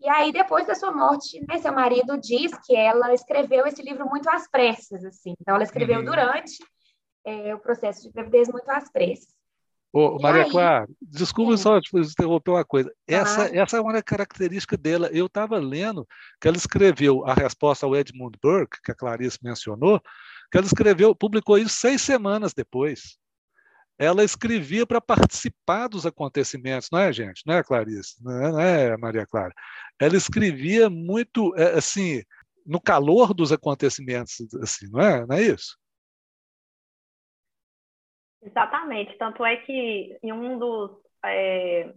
E 0.00 0.08
aí, 0.08 0.32
depois 0.32 0.66
da 0.66 0.74
sua 0.74 0.92
morte, 0.92 1.44
né, 1.48 1.58
seu 1.58 1.72
marido 1.72 2.18
diz 2.18 2.52
que 2.64 2.74
ela 2.74 3.12
escreveu 3.14 3.66
esse 3.66 3.82
livro 3.82 4.06
muito 4.08 4.28
às 4.28 4.48
pressas, 4.48 5.04
assim. 5.04 5.34
Então, 5.40 5.54
ela 5.54 5.64
escreveu 5.64 5.98
uhum. 5.98 6.04
durante 6.04 6.58
é, 7.24 7.54
o 7.54 7.58
processo 7.58 8.02
de 8.02 8.10
gravidez 8.10 8.48
muito 8.48 8.68
às 8.70 8.90
pressas. 8.90 9.36
Ô, 9.92 10.18
Maria 10.20 10.44
aí? 10.44 10.50
Clara, 10.50 10.86
desculpa 11.00 11.56
Sim. 11.56 11.62
só 11.62 11.80
te 11.80 11.96
interromper 11.96 12.50
uma 12.50 12.64
coisa. 12.64 12.92
Essa, 13.06 13.44
ah. 13.44 13.56
essa 13.56 13.78
é 13.78 13.80
uma 13.80 14.02
característica 14.02 14.76
dela. 14.76 15.08
Eu 15.10 15.26
estava 15.26 15.56
lendo 15.58 16.06
que 16.40 16.46
ela 16.46 16.56
escreveu 16.56 17.24
a 17.26 17.32
resposta 17.32 17.86
ao 17.86 17.96
Edmund 17.96 18.38
Burke, 18.42 18.82
que 18.84 18.92
a 18.92 18.94
Clarice 18.94 19.38
mencionou, 19.42 20.00
que 20.50 20.58
ela 20.58 20.66
escreveu, 20.66 21.14
publicou 21.14 21.56
isso 21.56 21.70
seis 21.70 22.02
semanas 22.02 22.52
depois. 22.52 23.16
Ela 23.98 24.22
escrevia 24.22 24.86
para 24.86 25.00
participar 25.00 25.88
dos 25.88 26.04
acontecimentos, 26.04 26.88
não 26.92 26.98
é, 26.98 27.12
gente? 27.12 27.42
Não 27.46 27.54
é, 27.54 27.62
Clarice? 27.62 28.22
Não 28.22 28.60
é, 28.60 28.88
é, 28.88 28.96
Maria 28.96 29.26
Clara? 29.26 29.54
Ela 29.98 30.16
escrevia 30.16 30.90
muito, 30.90 31.54
é, 31.56 31.78
assim, 31.78 32.22
no 32.66 32.80
calor 32.80 33.32
dos 33.32 33.52
acontecimentos, 33.52 34.34
assim, 34.62 34.90
não 34.90 35.00
é? 35.00 35.26
Não 35.26 35.36
é 35.36 35.42
isso? 35.42 35.78
Exatamente. 38.42 39.16
Tanto 39.18 39.44
é 39.44 39.56
que 39.56 40.18
em 40.22 40.32
um 40.32 40.58
dos 40.58 40.90
é, 41.24 41.92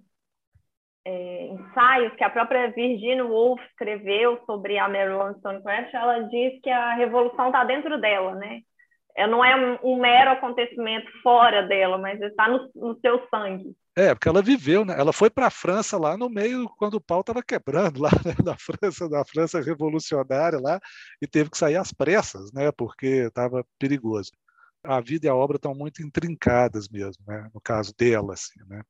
é, 1.06 1.48
ensaios 1.48 2.14
que 2.16 2.24
a 2.24 2.30
própria 2.30 2.72
Virginia 2.72 3.26
Woolf 3.26 3.62
escreveu 3.66 4.42
sobre 4.46 4.78
a 4.78 4.88
Mary 4.88 5.12
Wollstonecraft, 5.12 5.94
ela 5.94 6.20
diz 6.24 6.60
que 6.62 6.70
a 6.70 6.96
revolução 6.96 7.48
está 7.48 7.64
dentro 7.64 8.00
dela, 8.00 8.36
né? 8.36 8.62
É, 9.20 9.28
não 9.28 9.44
é 9.44 9.80
um, 9.84 10.00
mero 10.00 10.32
acontecimento 10.32 11.12
fora 11.22 11.68
dela, 11.68 11.98
mas 11.98 12.22
está 12.22 12.48
no, 12.48 12.72
no, 12.74 12.98
seu 13.02 13.22
sangue. 13.30 13.76
É, 13.98 14.14
porque 14.16 14.30
ela 14.30 14.42
viveu, 14.42 14.86
né? 14.86 14.96
Ela 14.98 15.12
foi 15.12 15.30
para 15.30 15.48
a 15.48 15.52
França 15.52 15.98
lá 15.98 16.16
no 16.16 16.30
meio, 16.30 16.70
quando 16.78 16.94
o 16.94 17.02
pau 17.02 17.20
estava 17.20 17.44
quebrando, 17.44 18.02
lá 18.02 18.10
né? 18.26 18.34
na 18.46 18.56
França, 18.58 19.10
na 19.10 19.26
França 19.26 19.60
revolucionária 19.60 20.58
lá, 20.58 20.80
e 21.22 21.28
teve 21.28 21.50
que 21.50 21.58
sair 21.58 21.76
às 21.76 21.92
pressas, 21.92 22.50
né? 22.54 22.72
Porque 22.72 23.26
estava 23.28 23.66
perigoso 23.78 24.32
a 24.82 25.02
vida 25.02 25.28
e 25.28 25.30
a 25.30 25.36
obra 25.36 25.58
estão 25.58 25.76
muito 25.76 26.02
intrincadas 26.02 26.88
mesmo, 26.88 27.22
né? 27.28 27.50
no 27.54 27.60
caso 27.60 27.94
dela. 27.98 28.34
Assim, 28.34 28.60
né? 28.68 28.82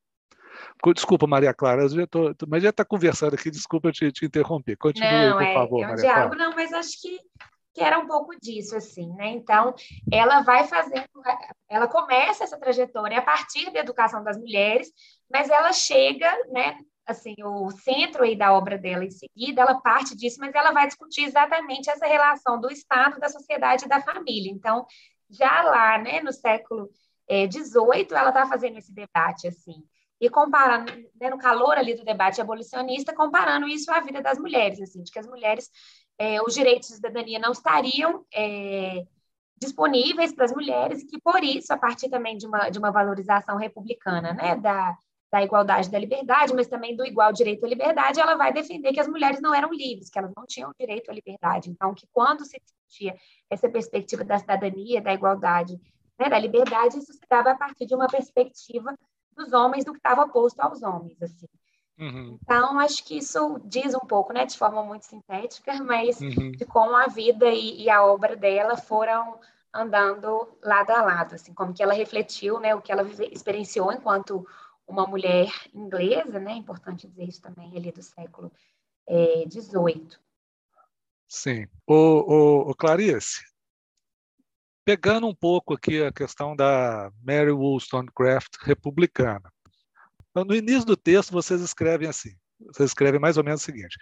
Desculpa, 0.94 1.26
Maria 1.26 1.54
Clara, 1.54 1.84
eu 1.84 1.90
já 1.90 2.08
tô, 2.08 2.36
mas 2.48 2.62
já 2.62 2.70
está 2.70 2.86
conversando 2.86 3.34
aqui, 3.34 3.50
desculpa 3.50 3.92
te, 3.92 4.12
te 4.12 4.26
interromper. 4.26 4.78
Continue, 4.78 5.10
não, 5.10 5.38
por 5.38 5.44
é, 5.44 5.54
favor, 5.54 5.82
é 5.82 5.86
um 5.86 5.90
Maria 5.90 6.04
diálogo, 6.04 6.36
Clara. 6.36 6.50
Não, 6.50 6.56
mas 6.56 6.74
acho 6.74 7.02
que, 7.02 7.20
que 7.80 7.86
era 7.86 7.98
um 7.98 8.06
pouco 8.06 8.38
disso, 8.38 8.76
assim, 8.76 9.08
né? 9.14 9.30
Então, 9.30 9.74
ela 10.12 10.42
vai 10.42 10.68
fazendo, 10.68 11.08
ela 11.70 11.88
começa 11.88 12.44
essa 12.44 12.60
trajetória 12.60 13.18
a 13.18 13.22
partir 13.22 13.72
da 13.72 13.80
educação 13.80 14.22
das 14.22 14.38
mulheres, 14.38 14.92
mas 15.32 15.50
ela 15.50 15.72
chega, 15.72 16.30
né, 16.50 16.78
assim, 17.06 17.36
o 17.42 17.72
centro 17.72 18.26
aí 18.26 18.36
da 18.36 18.52
obra 18.52 18.78
dela 18.78 19.06
em 19.06 19.10
seguida, 19.10 19.62
ela 19.62 19.80
parte 19.80 20.14
disso, 20.14 20.42
mas 20.42 20.54
ela 20.54 20.74
vai 20.74 20.88
discutir 20.88 21.24
exatamente 21.24 21.90
essa 21.90 22.06
relação 22.06 22.60
do 22.60 22.70
Estado, 22.70 23.18
da 23.18 23.30
sociedade 23.30 23.86
e 23.86 23.88
da 23.88 24.02
família. 24.02 24.52
Então, 24.52 24.86
já 25.30 25.62
lá, 25.64 25.98
né, 26.00 26.20
no 26.22 26.34
século 26.34 26.90
XVIII, 27.30 28.08
é, 28.12 28.20
ela 28.20 28.30
está 28.30 28.46
fazendo 28.46 28.78
esse 28.78 28.94
debate 28.94 29.48
assim 29.48 29.86
e 30.20 30.30
comparando, 30.30 30.92
né, 31.20 31.30
no 31.30 31.38
calor 31.38 31.78
ali 31.78 31.96
do 31.96 32.04
debate 32.04 32.42
abolicionista, 32.42 33.16
comparando 33.16 33.68
isso 33.68 33.90
à 33.90 34.02
vida 34.02 34.22
das 34.22 34.38
mulheres, 34.38 34.82
assim, 34.82 35.02
de 35.02 35.12
que 35.12 35.20
as 35.20 35.28
mulheres, 35.28 35.70
é, 36.20 36.42
os 36.44 36.54
direitos 36.54 36.90
de 36.90 36.96
cidadania 36.96 37.40
não 37.40 37.54
estariam 37.54 38.26
é, 38.34 39.06
disponíveis 39.58 40.34
para 40.34 40.46
as 40.46 40.52
mulheres, 40.52 41.02
e 41.02 41.06
que 41.06 41.20
por 41.20 41.42
isso, 41.44 41.72
a 41.74 41.78
partir 41.78 42.10
também 42.10 42.38
de 42.38 42.46
uma, 42.46 42.70
de 42.70 42.78
uma 42.78 42.92
valorização 42.92 43.56
republicana, 43.56 44.34
né, 44.34 44.58
da, 44.58 44.98
da 45.32 45.42
igualdade 45.42 45.90
da 45.90 45.98
liberdade, 45.98 46.54
mas 46.54 46.68
também 46.68 46.96
do 46.96 47.06
igual 47.06 47.32
direito 47.32 47.66
à 47.66 47.70
liberdade, 47.70 48.20
ela 48.20 48.36
vai 48.36 48.52
defender 48.52 48.92
que 48.92 49.00
as 49.00 49.08
mulheres 49.08 49.40
não 49.40 49.56
eram 49.56 49.72
livres, 49.72 50.10
que 50.10 50.20
elas 50.20 50.34
não 50.36 50.46
tinham 50.46 50.74
direito 50.78 51.10
à 51.10 51.14
liberdade. 51.14 51.70
Então, 51.70 51.94
que 51.94 52.06
quando 52.12 52.44
se 52.46 52.60
discutia 52.60 53.16
essa 53.50 53.70
perspectiva 53.70 54.24
da 54.26 54.38
cidadania, 54.38 55.02
da 55.02 55.14
igualdade, 55.14 55.80
né, 56.20 56.30
da 56.30 56.38
liberdade, 56.38 56.98
isso 56.98 57.14
se 57.14 57.28
dava 57.30 57.52
a 57.52 57.58
partir 57.58 57.86
de 57.86 57.96
uma 57.96 58.08
perspectiva 58.08 58.94
dos 59.38 59.54
homens 59.54 59.86
do 59.86 59.94
que 59.94 60.00
estava 60.00 60.24
oposto 60.24 60.60
aos 60.60 60.84
homens, 60.84 61.22
assim. 61.22 61.48
Uhum. 62.00 62.40
Então, 62.42 62.80
acho 62.80 63.04
que 63.04 63.18
isso 63.18 63.60
diz 63.66 63.94
um 63.94 64.00
pouco, 64.08 64.32
né, 64.32 64.46
de 64.46 64.58
forma 64.58 64.82
muito 64.84 65.06
sintética, 65.06 65.74
mas 65.84 66.20
uhum. 66.22 66.52
de 66.52 66.66
como 66.66 66.96
a 66.96 67.08
vida 67.08 67.48
e, 67.50 67.84
e, 67.84 67.90
a 67.90 68.04
obra 68.06 68.36
dela 68.36 68.78
foram 68.78 69.40
andando 69.74 70.48
lado 70.64 70.92
a 70.92 71.02
lado, 71.02 71.36
assim, 71.36 71.54
como 71.54 71.74
que 71.74 71.84
ela 71.84 71.94
refletiu, 71.94 72.60
né, 72.60 72.74
o 72.74 72.82
que 72.82 72.92
ela 72.92 73.04
experienciou 73.32 73.92
enquanto 73.92 74.48
uma 74.90 75.06
mulher 75.06 75.52
inglesa, 75.74 76.40
né? 76.40 76.54
É 76.54 76.56
importante 76.56 77.08
dizer 77.08 77.26
isso 77.26 77.42
também, 77.42 77.72
ali 77.78 77.92
do 77.92 78.02
século 78.02 78.52
XVIII. 79.08 80.08
É, 80.08 80.18
Sim. 81.28 81.68
O, 81.86 81.94
o, 81.94 82.72
o, 82.72 82.76
Clarice, 82.76 83.44
pegando 84.84 85.28
um 85.28 85.36
pouco 85.36 85.76
aqui 85.76 86.02
a 86.02 86.12
questão 86.12 86.56
da 86.56 87.12
Mary 87.24 87.52
Wollstonecraft 87.52 88.58
republicana. 88.62 89.52
No 90.36 90.56
início 90.56 90.86
do 90.86 90.96
texto, 90.96 91.32
vocês 91.32 91.62
escrevem 91.62 92.08
assim, 92.08 92.32
vocês 92.74 92.90
escrevem 92.90 93.20
mais 93.20 93.38
ou 93.38 93.44
menos 93.44 93.62
o 93.62 93.66
seguinte, 93.66 93.98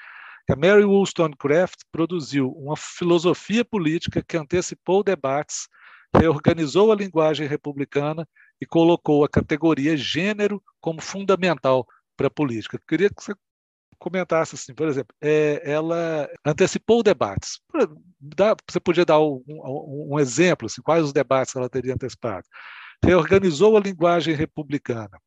que 0.45 0.53
a 0.53 0.55
Mary 0.55 0.83
Wollstonecraft 0.83 1.81
produziu 1.91 2.51
uma 2.51 2.75
filosofia 2.77 3.63
política 3.65 4.23
que 4.25 4.37
antecipou 4.37 5.03
debates, 5.03 5.67
reorganizou 6.15 6.91
a 6.91 6.95
linguagem 6.95 7.47
republicana 7.47 8.27
e 8.61 8.65
colocou 8.65 9.23
a 9.23 9.29
categoria 9.29 9.95
gênero 9.95 10.61
como 10.79 11.01
fundamental 11.01 11.85
para 12.15 12.27
a 12.27 12.31
política. 12.31 12.77
Eu 12.77 12.81
queria 12.87 13.09
que 13.09 13.21
você 13.21 13.33
comentasse 13.99 14.55
assim, 14.55 14.73
por 14.73 14.87
exemplo, 14.87 15.15
é, 15.21 15.61
ela 15.63 16.29
antecipou 16.45 17.03
debates. 17.03 17.59
Você 18.69 18.79
podia 18.79 19.05
dar 19.05 19.19
um, 19.19 19.43
um, 19.47 20.19
exemplo, 20.19 20.67
assim, 20.67 20.81
quais 20.81 21.03
os 21.03 21.13
debates 21.13 21.55
ela 21.55 21.69
teria 21.69 21.93
antecipado? 21.93 22.45
Reorganizou 23.03 23.77
a 23.77 23.79
linguagem 23.79 24.35
republicana. 24.35 25.19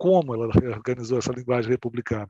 Como 0.00 0.34
ela 0.34 0.48
reorganizou 0.58 1.18
essa 1.18 1.32
linguagem 1.32 1.70
republicana? 1.70 2.28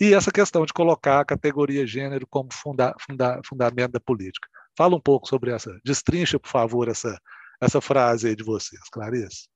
E 0.00 0.14
essa 0.14 0.32
questão 0.32 0.64
de 0.64 0.72
colocar 0.72 1.20
a 1.20 1.24
categoria 1.24 1.86
gênero 1.86 2.26
como 2.26 2.48
funda, 2.50 2.94
funda, 2.98 3.38
fundamento 3.46 3.92
da 3.92 4.00
política. 4.00 4.48
Fala 4.76 4.96
um 4.96 5.00
pouco 5.00 5.28
sobre 5.28 5.50
essa, 5.50 5.78
destrincha, 5.84 6.40
por 6.40 6.48
favor, 6.48 6.88
essa, 6.88 7.20
essa 7.60 7.78
frase 7.82 8.28
aí 8.28 8.34
de 8.34 8.42
vocês, 8.42 8.80
Clarice. 8.90 9.50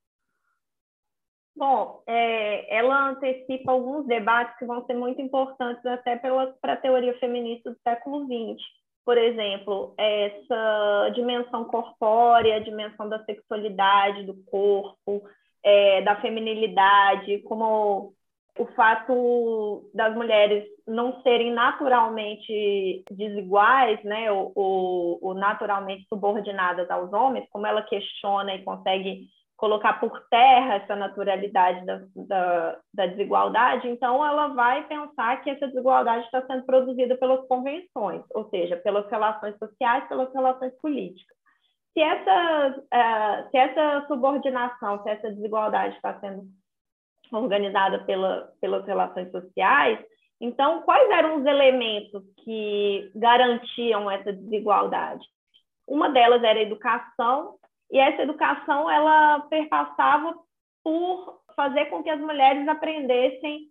Bom, 1.57 2.03
é, 2.07 2.77
ela 2.77 3.11
antecipa 3.11 3.73
alguns 3.73 4.07
debates 4.07 4.59
que 4.59 4.67
vão 4.67 4.85
ser 4.85 4.95
muito 4.95 5.23
importantes 5.23 5.87
até 5.87 6.17
para 6.17 6.73
a 6.75 6.77
teoria 6.77 7.19
feminista 7.19 7.71
do 7.71 7.79
século 7.83 8.27
XX. 8.27 8.61
Por 9.07 9.17
exemplo, 9.17 9.95
essa 9.97 11.11
dimensão 11.15 11.65
corpórea, 11.65 12.57
a 12.57 12.61
dimensão 12.61 13.09
da 13.09 13.25
sexualidade, 13.25 14.25
do 14.25 14.35
corpo, 14.45 15.23
é, 15.65 16.03
da 16.03 16.21
feminilidade, 16.21 17.39
como 17.41 18.13
o 18.59 18.67
fato 18.77 19.91
das 19.93 20.15
mulheres 20.15 20.65
não 20.87 21.21
serem 21.23 21.53
naturalmente 21.53 23.03
desiguais, 23.11 24.03
né, 24.05 24.31
ou, 24.31 25.35
naturalmente 25.35 26.07
subordinadas 26.09 26.89
aos 26.89 27.13
homens, 27.13 27.49
como 27.51 27.67
ela 27.67 27.83
questiona 27.83 28.55
e 28.55 28.63
consegue 28.63 29.29
colocar 29.57 29.95
por 29.95 30.21
terra 30.29 30.75
essa 30.75 30.95
naturalidade 30.95 31.85
da, 31.87 32.03
da, 32.15 32.79
da, 32.93 33.07
desigualdade, 33.07 33.89
então 33.89 34.25
ela 34.25 34.49
vai 34.49 34.87
pensar 34.87 35.43
que 35.43 35.51
essa 35.51 35.69
desigualdade 35.69 36.25
está 36.25 36.45
sendo 36.47 36.65
produzida 36.67 37.17
pelas 37.17 37.47
convenções, 37.47 38.23
ou 38.35 38.49
seja, 38.51 38.77
pelas 38.77 39.09
relações 39.11 39.57
sociais, 39.59 40.07
pelas 40.09 40.33
relações 40.35 40.73
políticas. 40.81 41.37
Se 41.95 42.01
essa, 42.01 42.77
uh, 42.79 43.51
se 43.51 43.57
essa 43.57 44.07
subordinação, 44.09 45.03
se 45.03 45.11
essa 45.11 45.31
desigualdade 45.31 45.95
está 45.95 46.19
sendo 46.21 46.43
organizada 47.33 48.01
pela, 48.05 48.53
pelas 48.61 48.85
relações 48.85 49.31
sociais, 49.31 49.99
Então, 50.41 50.83
quais 50.83 51.09
eram 51.11 51.37
os 51.37 51.47
elementos 51.47 52.23
que 52.45 53.11
garantiam 53.15 54.11
essa 54.11 54.33
desigualdade? 54.33 55.25
Uma 55.87 56.11
delas 56.11 56.43
era 56.43 56.59
a 56.59 56.63
educação, 56.63 57.57
e 57.91 57.99
essa 57.99 58.23
educação 58.23 58.91
ela 58.91 59.41
perpassava 59.49 60.35
por 60.83 61.41
fazer 61.55 61.87
com 61.87 62.03
que 62.03 62.11
as 62.11 62.21
mulheres 62.21 62.67
aprendessem 62.69 63.71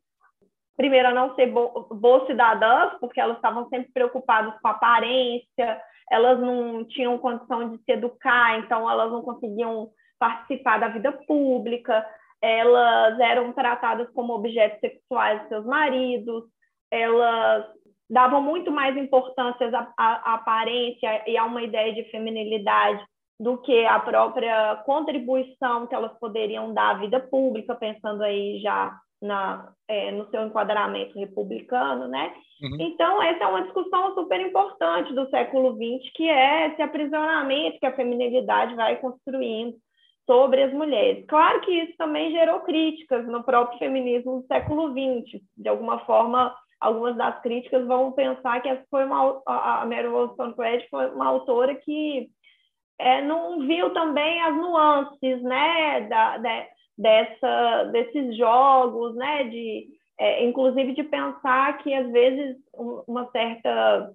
primeiro, 0.76 1.10
a 1.10 1.14
não 1.14 1.36
ser 1.36 1.48
bo 1.48 1.88
boas 1.92 2.26
cidadãs, 2.26 2.98
porque 3.00 3.20
elas 3.20 3.36
estavam 3.36 3.68
sempre 3.70 3.92
preocupadas 3.92 4.60
com 4.60 4.68
a 4.68 4.72
aparência, 4.72 5.82
elas 6.12 6.40
não 6.40 6.86
tinham 6.86 7.18
condição 7.18 7.70
de 7.70 7.84
se 7.84 7.92
educar, 7.92 8.60
então 8.60 8.90
elas 8.90 9.12
não 9.12 9.22
conseguiam 9.22 9.90
participar 10.20 10.80
da 10.80 10.88
vida 10.88 11.12
pública, 11.28 12.06
elas 12.42 13.20
eram 13.20 13.54
tratadas 13.54 14.10
como 14.14 14.34
objetos 14.34 14.80
sexuais 14.80 15.42
de 15.44 15.48
seus 15.50 15.66
maridos, 15.66 16.44
elas 16.92 17.66
davam 18.10 18.42
muito 18.42 18.72
mais 18.72 18.96
importância 18.96 19.70
à, 19.98 20.32
à 20.32 20.34
aparência 20.36 21.24
e 21.28 21.38
a 21.38 21.46
uma 21.46 21.64
ideia 21.64 21.94
de 21.94 22.04
feminilidade 22.12 23.04
do 23.40 23.58
que 23.58 23.86
a 23.86 24.00
própria 24.00 24.76
contribuição 24.86 25.88
que 25.88 25.96
elas 25.96 26.18
poderiam 26.20 26.74
dar 26.74 26.92
à 26.92 27.00
vida 27.00 27.20
pública, 27.20 27.76
pensando 27.76 28.24
aí 28.24 28.60
já 28.62 28.96
na, 29.24 29.72
é, 29.88 30.12
no 30.12 30.30
seu 30.30 30.46
enquadramento 30.46 31.18
republicano, 31.18 32.08
né? 32.08 32.34
Uhum. 32.62 32.78
Então, 32.80 33.22
essa 33.24 33.46
é 33.46 33.48
uma 33.48 33.64
discussão 33.64 34.14
super 34.14 34.40
importante 34.42 35.14
do 35.14 35.30
século 35.30 35.74
XX, 35.74 36.12
que 36.14 36.30
é 36.30 36.68
esse 36.68 36.82
aprisionamento 36.82 37.80
que 37.80 37.86
a 37.86 37.96
feminilidade 37.96 38.76
vai 38.76 38.98
construindo 38.98 39.76
sobre 40.26 40.64
as 40.64 40.74
mulheres. 40.74 41.26
Claro 41.28 41.62
que 41.62 41.72
isso 41.72 41.98
também 41.98 42.32
gerou 42.32 42.62
críticas 42.62 43.26
no 43.28 43.44
próprio 43.44 43.80
feminismo 43.80 44.42
do 44.42 44.48
século 44.48 44.92
XX. 44.92 45.42
De 45.58 45.70
alguma 45.70 46.00
forma, 46.00 46.56
algumas 46.80 47.16
das 47.16 47.42
críticas 47.42 47.86
vão 47.88 48.12
pensar 48.12 48.62
que 48.62 48.70
essa 48.70 48.84
foi 48.90 49.06
uma, 49.06 49.42
a 49.46 49.86
Mary 49.86 50.08
Wollstonecraft 50.08 50.90
foi 50.90 51.10
uma 51.12 51.28
autora 51.28 51.76
que 51.76 52.30
é, 53.00 53.22
não 53.22 53.60
viu 53.60 53.90
também 53.94 54.42
as 54.42 54.56
nuances, 54.56 55.42
né, 55.42 56.02
da, 56.02 56.38
da 56.38 56.66
dessa, 56.98 57.84
desses 57.92 58.38
jogos, 58.38 59.16
né? 59.16 59.46
De, 59.46 59.88
é, 60.20 60.46
inclusive 60.46 60.94
de 60.94 61.04
pensar 61.04 61.78
que 61.80 61.94
às 61.94 62.12
vezes 62.12 62.58
uma 63.08 63.30
certa 63.32 64.14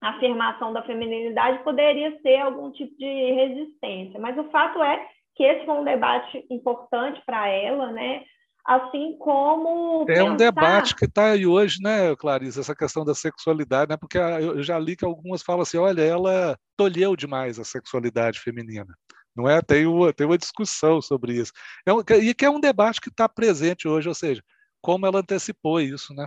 afirmação 0.00 0.72
da 0.72 0.82
feminilidade 0.82 1.62
poderia 1.64 2.16
ser 2.20 2.38
algum 2.38 2.70
tipo 2.70 2.96
de 2.96 3.32
resistência. 3.32 4.20
Mas 4.20 4.38
o 4.38 4.44
fato 4.50 4.82
é 4.82 5.06
que 5.34 5.42
esse 5.42 5.64
foi 5.64 5.74
um 5.74 5.84
debate 5.84 6.44
importante 6.50 7.20
para 7.26 7.48
ela, 7.48 7.90
né? 7.92 8.24
assim 8.68 9.16
como. 9.18 10.04
É 10.10 10.22
um 10.22 10.36
debate 10.36 10.94
que 10.94 11.06
está 11.06 11.30
aí 11.30 11.46
hoje, 11.46 11.78
né, 11.80 12.14
Clarice, 12.16 12.60
essa 12.60 12.76
questão 12.76 13.02
da 13.02 13.14
sexualidade, 13.14 13.88
né? 13.88 13.96
Porque 13.96 14.18
eu 14.18 14.62
já 14.62 14.78
li 14.78 14.94
que 14.94 15.06
algumas 15.06 15.42
falam 15.42 15.62
assim: 15.62 15.78
olha, 15.78 16.02
ela 16.02 16.56
tolheu 16.76 17.16
demais 17.16 17.58
a 17.58 17.64
sexualidade 17.64 18.38
feminina. 18.38 18.94
Não 19.38 19.48
é? 19.48 19.62
Tem 19.62 19.86
uma, 19.86 20.12
tem 20.12 20.26
uma 20.26 20.36
discussão 20.36 21.00
sobre 21.00 21.34
isso. 21.34 21.52
É 21.86 21.92
um, 21.92 22.00
e 22.00 22.34
que 22.34 22.44
é 22.44 22.50
um 22.50 22.58
debate 22.58 23.00
que 23.00 23.08
está 23.08 23.28
presente 23.28 23.86
hoje, 23.86 24.08
ou 24.08 24.14
seja, 24.14 24.42
como 24.82 25.06
ela 25.06 25.20
antecipou 25.20 25.80
isso, 25.80 26.12
né? 26.12 26.26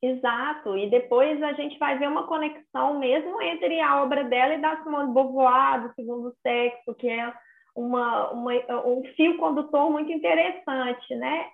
Exato, 0.00 0.76
e 0.76 0.88
depois 0.90 1.42
a 1.42 1.52
gente 1.54 1.76
vai 1.78 1.98
ver 1.98 2.08
uma 2.08 2.26
conexão 2.26 3.00
mesmo 3.00 3.40
entre 3.42 3.80
a 3.80 4.02
obra 4.02 4.22
dela 4.24 4.54
e 4.54 4.60
da 4.60 4.80
Simone 4.82 5.08
de 5.08 5.14
Beauvoir, 5.14 5.88
do 5.88 5.94
Segundo 5.94 6.34
Sexo, 6.40 6.94
que 6.94 7.08
é 7.08 7.34
uma, 7.74 8.30
uma, 8.30 8.52
um 8.84 9.02
fio 9.16 9.36
condutor 9.38 9.90
muito 9.90 10.12
interessante, 10.12 11.14
né? 11.16 11.46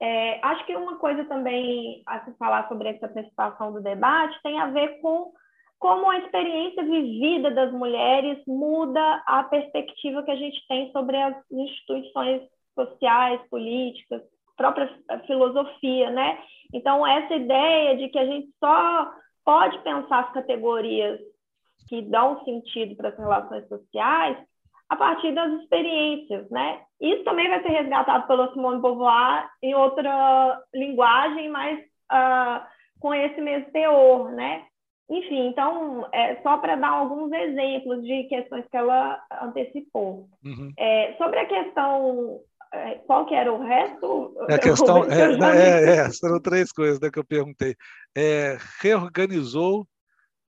É, 0.00 0.38
acho 0.44 0.66
que 0.66 0.76
uma 0.76 0.96
coisa 0.96 1.24
também 1.24 2.02
a 2.06 2.22
se 2.26 2.32
falar 2.36 2.68
sobre 2.68 2.90
essa 2.90 3.08
participação 3.08 3.72
do 3.72 3.80
debate 3.80 4.38
tem 4.42 4.60
a 4.60 4.66
ver 4.66 5.00
com 5.00 5.32
como 5.78 6.10
a 6.10 6.18
experiência 6.18 6.82
vivida 6.82 7.50
das 7.50 7.72
mulheres 7.72 8.42
muda 8.46 9.22
a 9.26 9.44
perspectiva 9.44 10.22
que 10.22 10.30
a 10.30 10.36
gente 10.36 10.66
tem 10.68 10.90
sobre 10.92 11.16
as 11.16 11.34
instituições 11.50 12.42
sociais, 12.74 13.40
políticas, 13.50 14.22
própria 14.56 14.88
filosofia, 15.26 16.10
né? 16.10 16.38
Então, 16.72 17.06
essa 17.06 17.34
ideia 17.34 17.96
de 17.96 18.08
que 18.08 18.18
a 18.18 18.26
gente 18.26 18.48
só 18.58 19.12
pode 19.44 19.78
pensar 19.80 20.24
as 20.24 20.32
categorias 20.32 21.20
que 21.88 22.02
dão 22.02 22.42
sentido 22.44 22.96
para 22.96 23.10
as 23.10 23.18
relações 23.18 23.68
sociais 23.68 24.36
a 24.88 24.96
partir 24.96 25.32
das 25.32 25.52
experiências, 25.60 26.48
né? 26.50 26.82
Isso 27.00 27.24
também 27.24 27.48
vai 27.48 27.62
ser 27.62 27.68
resgatado 27.68 28.26
pela 28.26 28.52
Simone 28.52 28.80
Beauvoir 28.80 29.50
em 29.62 29.74
outra 29.74 30.60
linguagem, 30.74 31.48
mas 31.48 31.80
uh, 32.12 32.64
com 33.00 33.12
esse 33.12 33.40
mesmo 33.40 33.70
teor, 33.72 34.30
né? 34.32 34.64
Enfim, 35.08 35.46
então, 35.48 36.08
é, 36.12 36.36
só 36.42 36.58
para 36.58 36.74
dar 36.74 36.88
alguns 36.88 37.30
exemplos 37.32 38.02
de 38.02 38.24
questões 38.24 38.64
que 38.68 38.76
ela 38.76 39.22
antecipou. 39.42 40.28
Uhum. 40.44 40.72
É, 40.76 41.14
sobre 41.16 41.38
a 41.38 41.46
questão, 41.46 42.40
é, 42.72 42.94
qual 43.06 43.24
que 43.26 43.34
era 43.34 43.52
o 43.52 43.62
resto? 43.62 44.34
É 44.48 44.54
a 44.54 44.58
questão, 44.58 45.04
é, 45.04 45.32
é, 45.32 45.96
é, 45.98 46.12
foram 46.12 46.40
três 46.42 46.72
coisas 46.72 46.98
né, 46.98 47.08
que 47.10 47.18
eu 47.20 47.24
perguntei. 47.24 47.76
É, 48.16 48.58
reorganizou 48.80 49.86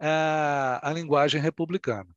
a, 0.01 0.81
a 0.89 0.93
linguagem 0.93 1.41
republicana. 1.41 2.09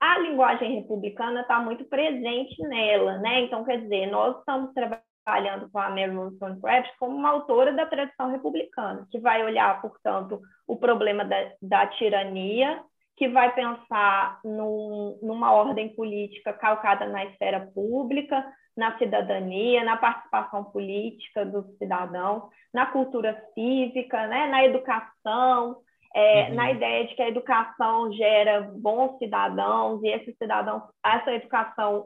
A 0.00 0.18
linguagem 0.18 0.80
republicana 0.80 1.42
está 1.42 1.58
muito 1.58 1.84
presente 1.84 2.62
nela, 2.68 3.18
né? 3.18 3.40
Então, 3.40 3.64
quer 3.64 3.82
dizer, 3.82 4.06
nós 4.06 4.38
estamos 4.38 4.72
trabalhando 4.72 5.02
trabalhando 5.26 5.68
com 5.70 5.78
a 5.80 5.90
Mary 5.90 6.16
Wollstonecraft 6.16 6.92
como 7.00 7.16
uma 7.16 7.30
autora 7.30 7.72
da 7.72 7.84
tradição 7.84 8.30
republicana, 8.30 9.06
que 9.10 9.18
vai 9.18 9.44
olhar, 9.44 9.82
portanto, 9.82 10.40
o 10.68 10.76
problema 10.76 11.24
da, 11.24 11.50
da 11.60 11.86
tirania, 11.88 12.80
que 13.16 13.28
vai 13.28 13.52
pensar 13.52 14.38
num, 14.44 15.18
numa 15.20 15.52
ordem 15.52 15.88
política 15.88 16.52
calcada 16.52 17.06
na 17.06 17.24
esfera 17.24 17.68
pública, 17.74 18.44
na 18.76 18.96
cidadania, 18.98 19.82
na 19.82 19.96
participação 19.96 20.64
política 20.64 21.44
dos 21.44 21.66
cidadãos, 21.78 22.44
na 22.72 22.86
cultura 22.86 23.42
cívica, 23.54 24.26
né, 24.28 24.46
na 24.46 24.64
educação, 24.64 25.78
é, 26.14 26.48
uhum. 26.48 26.54
na 26.54 26.70
ideia 26.70 27.06
de 27.06 27.14
que 27.14 27.22
a 27.22 27.28
educação 27.28 28.12
gera 28.12 28.70
bons 28.74 29.18
cidadãos 29.18 30.02
e 30.04 30.08
esses 30.08 30.36
cidadãos, 30.36 30.82
essa 31.04 31.32
educação 31.32 32.04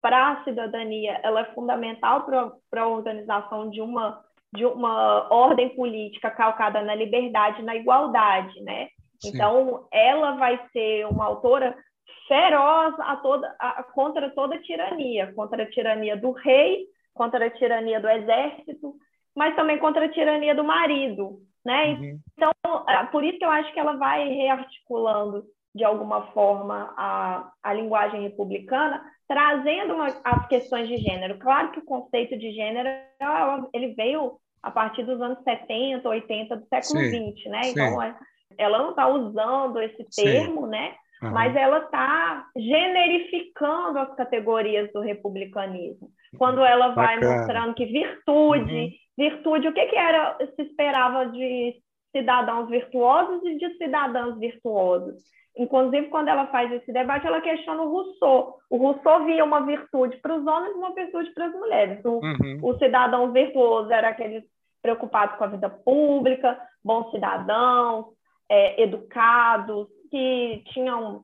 para 0.00 0.32
a 0.32 0.44
cidadania, 0.44 1.20
ela 1.22 1.42
é 1.42 1.54
fundamental 1.54 2.24
para 2.70 2.82
a 2.82 2.88
organização 2.88 3.70
de 3.70 3.80
uma 3.80 4.22
de 4.52 4.66
uma 4.66 5.32
ordem 5.32 5.68
política 5.76 6.28
calcada 6.28 6.82
na 6.82 6.92
liberdade, 6.92 7.62
na 7.62 7.76
igualdade, 7.76 8.60
né? 8.62 8.88
Sim. 9.20 9.28
Então, 9.28 9.86
ela 9.92 10.32
vai 10.32 10.60
ser 10.72 11.06
uma 11.06 11.24
autora 11.24 11.76
feroz 12.26 12.94
a 12.98 13.16
toda, 13.16 13.54
a, 13.60 13.82
contra 13.82 14.30
toda 14.30 14.56
a 14.56 14.62
tirania, 14.62 15.32
contra 15.34 15.62
a 15.62 15.70
tirania 15.70 16.16
do 16.16 16.32
rei, 16.32 16.84
contra 17.14 17.46
a 17.46 17.50
tirania 17.50 18.00
do 18.00 18.08
exército, 18.08 18.94
mas 19.36 19.54
também 19.54 19.78
contra 19.78 20.06
a 20.06 20.08
tirania 20.08 20.54
do 20.54 20.64
marido, 20.64 21.38
né? 21.64 21.92
Uhum. 21.94 22.18
Então, 22.32 22.52
é, 22.88 23.04
por 23.06 23.22
isso 23.22 23.38
que 23.38 23.44
eu 23.44 23.50
acho 23.50 23.72
que 23.72 23.78
ela 23.78 23.96
vai 23.96 24.28
rearticulando 24.28 25.44
de 25.74 25.84
alguma 25.84 26.32
forma 26.32 26.92
a, 26.96 27.50
a 27.62 27.72
linguagem 27.72 28.22
republicana, 28.22 29.02
trazendo 29.28 29.94
uma, 29.94 30.08
as 30.24 30.48
questões 30.48 30.88
de 30.88 30.96
gênero. 30.96 31.38
Claro 31.38 31.70
que 31.70 31.78
o 31.78 31.84
conceito 31.84 32.36
de 32.36 32.50
gênero 32.52 32.88
ele 33.72 33.94
veio 33.94 34.32
a 34.62 34.70
partir 34.70 35.04
dos 35.04 35.20
anos 35.20 35.38
70, 35.44 36.08
80 36.08 36.56
do 36.56 36.66
século 36.66 37.00
sim, 37.00 37.32
XX, 37.34 37.50
né? 37.50 37.60
Então, 37.64 38.02
é, 38.02 38.14
ela 38.58 38.78
não 38.78 38.90
está 38.90 39.08
usando 39.08 39.80
esse 39.80 40.04
termo, 40.14 40.64
sim. 40.64 40.70
né? 40.70 40.94
Uhum. 41.22 41.30
Mas 41.30 41.54
ela 41.54 41.78
está 41.78 42.46
generificando 42.56 43.98
as 43.98 44.14
categorias 44.16 44.90
do 44.92 45.00
republicanismo. 45.00 46.10
Quando 46.36 46.64
ela 46.64 46.88
vai 46.88 47.16
Bacana. 47.16 47.38
mostrando 47.38 47.74
que 47.74 47.86
virtude, 47.86 48.74
uhum. 48.74 48.90
virtude, 49.16 49.68
o 49.68 49.72
que, 49.72 49.86
que 49.86 49.96
era 49.96 50.36
se 50.56 50.62
esperava 50.62 51.26
de 51.26 51.76
cidadãos 52.14 52.68
virtuosos 52.68 53.44
e 53.44 53.56
de 53.56 53.76
cidadãs 53.76 54.38
virtuosos? 54.38 55.22
Inclusive, 55.56 56.08
quando 56.08 56.28
ela 56.28 56.46
faz 56.46 56.70
esse 56.72 56.92
debate, 56.92 57.26
ela 57.26 57.40
questiona 57.40 57.82
o 57.82 57.90
Rousseau. 57.90 58.56
O 58.70 58.76
Rousseau 58.76 59.24
via 59.24 59.44
uma 59.44 59.60
virtude 59.60 60.16
para 60.18 60.36
os 60.36 60.46
homens 60.46 60.74
e 60.74 60.78
uma 60.78 60.94
virtude 60.94 61.30
para 61.32 61.46
as 61.46 61.52
mulheres. 61.52 62.04
O, 62.04 62.20
uhum. 62.20 62.58
o 62.62 62.78
cidadão 62.78 63.32
virtuoso 63.32 63.92
era 63.92 64.08
aquele 64.08 64.44
preocupado 64.80 65.36
com 65.36 65.44
a 65.44 65.48
vida 65.48 65.68
pública, 65.68 66.58
bons 66.82 67.10
cidadãos, 67.10 68.06
é, 68.48 68.82
educados, 68.82 69.88
que 70.10 70.62
tinham, 70.72 71.22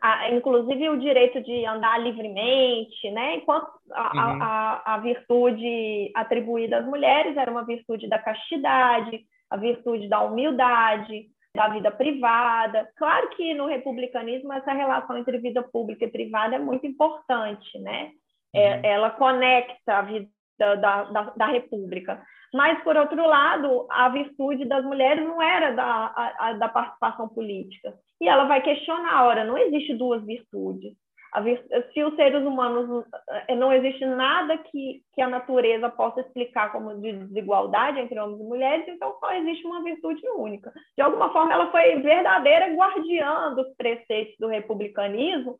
a, 0.00 0.30
inclusive, 0.30 0.88
o 0.88 0.98
direito 0.98 1.40
de 1.42 1.64
andar 1.64 2.00
livremente, 2.00 3.10
né? 3.10 3.36
enquanto 3.36 3.68
a, 3.92 4.12
uhum. 4.14 4.42
a, 4.42 4.82
a 4.94 4.98
virtude 4.98 6.10
atribuída 6.14 6.78
às 6.78 6.86
mulheres 6.86 7.36
era 7.36 7.50
uma 7.50 7.64
virtude 7.64 8.08
da 8.08 8.18
castidade, 8.18 9.20
a 9.50 9.56
virtude 9.56 10.08
da 10.08 10.20
humildade, 10.20 11.26
da 11.54 11.68
vida 11.68 11.90
privada. 11.90 12.88
Claro 12.96 13.30
que 13.30 13.54
no 13.54 13.66
republicanismo 13.66 14.52
essa 14.52 14.72
relação 14.72 15.16
entre 15.16 15.38
vida 15.38 15.62
pública 15.62 16.04
e 16.04 16.10
privada 16.10 16.56
é 16.56 16.58
muito 16.58 16.86
importante, 16.86 17.78
né? 17.78 18.12
É, 18.54 18.76
uhum. 18.76 18.80
ela 18.84 19.10
conecta 19.10 19.98
a 19.98 20.02
vida 20.02 20.28
da, 20.58 21.04
da, 21.04 21.22
da 21.36 21.46
República. 21.46 22.22
Mas, 22.52 22.82
por 22.82 22.96
outro 22.96 23.26
lado, 23.26 23.86
a 23.90 24.08
virtude 24.08 24.64
das 24.64 24.84
mulheres 24.84 25.22
não 25.24 25.40
era 25.42 25.72
da, 25.72 25.84
a, 25.84 26.48
a, 26.48 26.52
da 26.54 26.68
participação 26.68 27.28
política. 27.28 27.94
E 28.20 28.28
ela 28.28 28.44
vai 28.44 28.62
questionar, 28.62 29.26
ora, 29.26 29.44
não 29.44 29.58
existe 29.58 29.94
duas 29.94 30.24
virtudes. 30.24 30.94
Se 31.92 32.02
os 32.02 32.16
seres 32.16 32.42
humanos 32.42 33.04
eh, 33.48 33.54
não 33.54 33.72
existe 33.72 34.04
nada 34.06 34.56
que, 34.58 35.02
que 35.14 35.20
a 35.20 35.28
natureza 35.28 35.88
possa 35.90 36.20
explicar 36.20 36.72
como 36.72 37.00
de 37.00 37.12
desigualdade 37.12 38.00
entre 38.00 38.18
homens 38.18 38.40
e 38.40 38.44
mulheres, 38.44 38.88
então 38.88 39.16
só 39.20 39.32
existe 39.34 39.66
uma 39.66 39.82
virtude 39.82 40.22
única. 40.36 40.72
De 40.96 41.02
alguma 41.02 41.30
forma, 41.32 41.52
ela 41.52 41.70
foi 41.70 41.96
verdadeira 41.96 42.74
guardiã 42.74 43.54
dos 43.54 43.68
preceitos 43.76 44.34
do 44.38 44.48
republicanismo, 44.48 45.56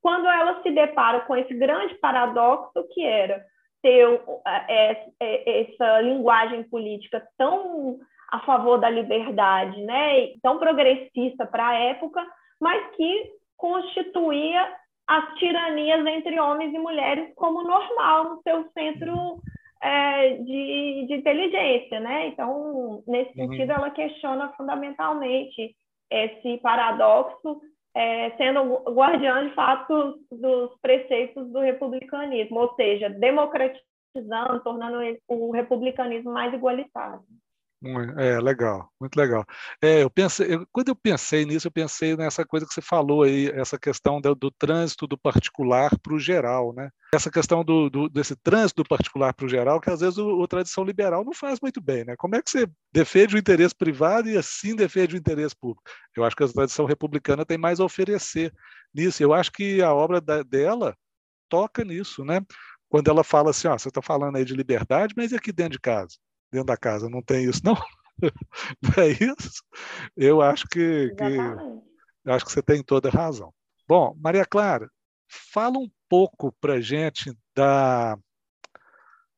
quando 0.00 0.28
ela 0.28 0.62
se 0.62 0.70
depara 0.70 1.20
com 1.22 1.36
esse 1.36 1.52
grande 1.54 1.94
paradoxo 1.96 2.86
que 2.92 3.04
era 3.04 3.44
ter 3.82 4.20
é, 4.68 5.06
é, 5.20 5.60
essa 5.62 6.00
linguagem 6.00 6.62
política 6.64 7.26
tão 7.36 7.98
a 8.30 8.40
favor 8.40 8.78
da 8.78 8.90
liberdade, 8.90 9.80
né, 9.82 10.34
tão 10.42 10.58
progressista 10.58 11.46
para 11.46 11.68
a 11.68 11.74
época, 11.74 12.24
mas 12.60 12.94
que 12.94 13.32
constituía 13.56 14.70
as 15.08 15.34
tiranias 15.36 16.06
entre 16.06 16.38
homens 16.38 16.74
e 16.74 16.78
mulheres 16.78 17.32
como 17.34 17.62
normal 17.62 18.24
no 18.24 18.42
seu 18.42 18.70
centro 18.72 19.40
é, 19.82 20.34
de, 20.34 21.06
de, 21.06 21.14
inteligência, 21.14 21.98
né? 21.98 22.28
Então, 22.28 23.02
nesse 23.06 23.30
uhum. 23.40 23.48
sentido, 23.48 23.72
ela 23.72 23.90
questiona 23.90 24.52
fundamentalmente 24.52 25.74
esse 26.10 26.58
paradoxo 26.58 27.60
é, 27.94 28.30
sendo 28.36 28.74
guardiã 28.92 29.48
de 29.48 29.54
fato 29.54 30.18
dos 30.30 30.78
preceitos 30.80 31.50
do 31.50 31.60
republicanismo, 31.60 32.60
ou 32.60 32.74
seja, 32.74 33.08
democratizando, 33.08 34.60
tornando 34.62 34.98
o 35.26 35.50
republicanismo 35.52 36.32
mais 36.32 36.52
igualitário. 36.52 37.22
É, 38.16 38.40
legal, 38.40 38.90
muito 39.00 39.16
legal. 39.16 39.44
É, 39.80 40.02
eu 40.02 40.10
pensei, 40.10 40.52
eu, 40.52 40.66
quando 40.72 40.88
eu 40.88 40.96
pensei 40.96 41.44
nisso, 41.44 41.68
eu 41.68 41.70
pensei 41.70 42.16
nessa 42.16 42.44
coisa 42.44 42.66
que 42.66 42.74
você 42.74 42.80
falou 42.82 43.22
aí, 43.22 43.48
essa 43.50 43.78
questão 43.78 44.20
do, 44.20 44.34
do 44.34 44.50
trânsito 44.50 45.06
do 45.06 45.16
particular 45.16 45.96
para 46.00 46.12
o 46.12 46.18
geral, 46.18 46.74
né? 46.74 46.90
Essa 47.14 47.30
questão 47.30 47.64
do, 47.64 47.88
do 47.88 48.08
desse 48.08 48.34
trânsito 48.34 48.82
do 48.82 48.88
particular 48.88 49.32
para 49.32 49.46
o 49.46 49.48
geral, 49.48 49.80
que 49.80 49.90
às 49.90 50.00
vezes 50.00 50.18
o, 50.18 50.42
a 50.42 50.48
tradição 50.48 50.82
liberal 50.82 51.24
não 51.24 51.32
faz 51.32 51.60
muito 51.60 51.80
bem, 51.80 52.04
né? 52.04 52.16
Como 52.16 52.34
é 52.34 52.42
que 52.42 52.50
você 52.50 52.66
defende 52.92 53.36
o 53.36 53.38
interesse 53.38 53.74
privado 53.76 54.28
e 54.28 54.36
assim 54.36 54.74
defende 54.74 55.14
o 55.14 55.18
interesse 55.18 55.54
público? 55.54 55.88
Eu 56.16 56.24
acho 56.24 56.34
que 56.34 56.42
a 56.42 56.48
tradição 56.48 56.84
republicana 56.84 57.46
tem 57.46 57.58
mais 57.58 57.78
a 57.78 57.84
oferecer 57.84 58.52
nisso. 58.92 59.22
Eu 59.22 59.32
acho 59.32 59.52
que 59.52 59.80
a 59.82 59.94
obra 59.94 60.20
da, 60.20 60.42
dela 60.42 60.96
toca 61.48 61.84
nisso, 61.84 62.24
né? 62.24 62.40
Quando 62.88 63.08
ela 63.08 63.22
fala 63.22 63.50
assim, 63.50 63.68
ó, 63.68 63.78
você 63.78 63.88
está 63.88 64.02
falando 64.02 64.36
aí 64.36 64.44
de 64.44 64.54
liberdade, 64.54 65.14
mas 65.16 65.30
e 65.30 65.36
aqui 65.36 65.52
dentro 65.52 65.72
de 65.74 65.80
casa? 65.80 66.16
Dentro 66.50 66.66
da 66.66 66.76
casa 66.76 67.08
não 67.08 67.22
tem 67.22 67.44
isso, 67.44 67.60
não? 67.64 67.74
não 68.82 69.02
é 69.04 69.08
isso? 69.10 69.62
Eu 70.16 70.42
acho 70.42 70.66
que, 70.66 71.10
que 71.10 71.24
eu 72.24 72.34
acho 72.34 72.44
que 72.44 72.52
você 72.52 72.62
tem 72.62 72.82
toda 72.82 73.08
a 73.08 73.12
razão. 73.12 73.52
Bom, 73.86 74.14
Maria 74.20 74.44
Clara, 74.44 74.90
fala 75.28 75.78
um 75.78 75.90
pouco 76.08 76.52
para 76.60 76.80
gente 76.80 77.32
da, 77.54 78.18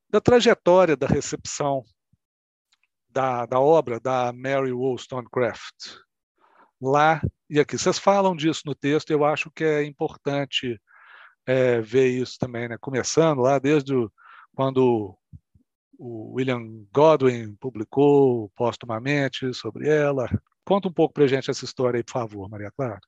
da 0.08 0.20
trajetória 0.20 0.96
da 0.96 1.06
recepção 1.06 1.84
da, 3.08 3.46
da 3.46 3.60
obra 3.60 4.00
da 4.00 4.32
Mary 4.32 4.72
Wollstonecraft 4.72 5.98
lá 6.80 7.20
e 7.48 7.60
aqui. 7.60 7.76
Vocês 7.76 7.98
falam 7.98 8.34
disso 8.34 8.62
no 8.64 8.74
texto, 8.74 9.10
eu 9.10 9.24
acho 9.24 9.50
que 9.50 9.64
é 9.64 9.84
importante 9.84 10.80
é, 11.46 11.80
ver 11.80 12.08
isso 12.08 12.36
também, 12.38 12.68
né? 12.68 12.76
Começando 12.80 13.40
lá 13.40 13.58
desde 13.58 13.94
o, 13.94 14.10
quando 14.54 15.16
o 16.02 16.32
William 16.34 16.62
Godwin 16.90 17.54
publicou 17.56 18.48
póstumamente 18.56 19.52
sobre 19.52 19.86
ela. 19.86 20.26
Conta 20.64 20.88
um 20.88 20.92
pouco 20.92 21.12
para 21.12 21.24
a 21.24 21.26
gente 21.26 21.50
essa 21.50 21.64
história 21.64 21.98
aí, 21.98 22.02
por 22.02 22.12
favor, 22.12 22.48
Maria 22.48 22.70
Clara. 22.70 22.98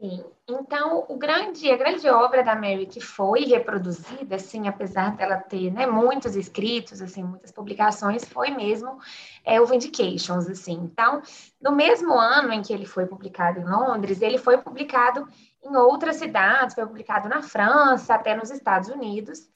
Sim. 0.00 0.24
Então, 0.48 1.06
o 1.08 1.16
grande, 1.16 1.70
a 1.70 1.76
grande 1.76 2.08
obra 2.08 2.42
da 2.42 2.56
Mary 2.56 2.84
que 2.84 3.00
foi 3.00 3.44
reproduzida, 3.44 4.34
assim, 4.34 4.66
apesar 4.66 5.16
dela 5.16 5.36
ter 5.36 5.70
né, 5.70 5.86
muitos 5.86 6.34
escritos, 6.34 7.00
assim, 7.00 7.22
muitas 7.22 7.52
publicações, 7.52 8.24
foi 8.24 8.50
mesmo 8.50 8.98
é, 9.44 9.60
o 9.60 9.66
Vindications, 9.66 10.48
assim. 10.48 10.72
Então, 10.72 11.22
no 11.62 11.70
mesmo 11.70 12.12
ano 12.12 12.52
em 12.52 12.60
que 12.60 12.72
ele 12.72 12.86
foi 12.86 13.06
publicado 13.06 13.60
em 13.60 13.64
Londres, 13.64 14.20
ele 14.20 14.36
foi 14.36 14.58
publicado 14.58 15.28
em 15.62 15.76
outras 15.76 16.16
cidades, 16.16 16.74
foi 16.74 16.86
publicado 16.86 17.28
na 17.28 17.40
França, 17.40 18.14
até 18.14 18.34
nos 18.36 18.50
Estados 18.50 18.88
Unidos. 18.88 19.48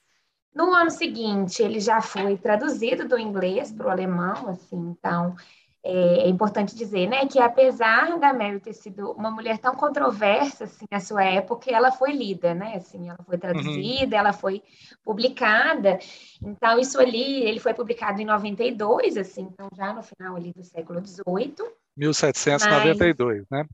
No 0.59 0.75
ano 0.75 0.91
seguinte, 0.91 1.63
ele 1.63 1.79
já 1.79 2.01
foi 2.01 2.37
traduzido 2.37 3.07
do 3.07 3.17
inglês 3.17 3.71
para 3.71 3.87
o 3.87 3.91
alemão, 3.91 4.49
assim, 4.49 4.77
então 4.91 5.37
é, 5.85 6.25
é, 6.25 6.29
importante 6.29 6.75
dizer, 6.75 7.09
né, 7.09 7.27
que 7.27 7.39
apesar 7.39 8.19
da 8.19 8.33
Mary 8.33 8.59
ter 8.59 8.73
sido 8.73 9.13
uma 9.13 9.31
mulher 9.31 9.59
tão 9.59 9.77
controversa, 9.77 10.65
assim, 10.65 10.85
na 10.91 10.99
sua 10.99 11.23
época, 11.23 11.71
ela 11.71 11.93
foi 11.93 12.11
lida, 12.11 12.55
né, 12.55 12.75
assim, 12.75 13.09
ela 13.09 13.21
foi 13.25 13.37
uhum. 13.37 13.41
traduzida, 13.41 14.17
uhum. 14.17 14.21
ela 14.21 14.33
foi 14.33 14.61
publicada, 15.05 16.01
então 16.43 16.77
isso 16.77 17.01
ali, 17.01 17.45
ele 17.45 17.61
foi 17.61 17.73
publicado 17.73 18.21
em 18.21 18.25
92, 18.25 19.17
assim, 19.17 19.43
então 19.43 19.69
já 19.77 19.93
no 19.93 20.03
final 20.03 20.35
ali 20.35 20.53
do 20.53 20.65
século 20.65 21.01
XVIII. 21.07 21.55
1792, 21.97 23.47
mas... 23.49 23.61
né? 23.61 23.69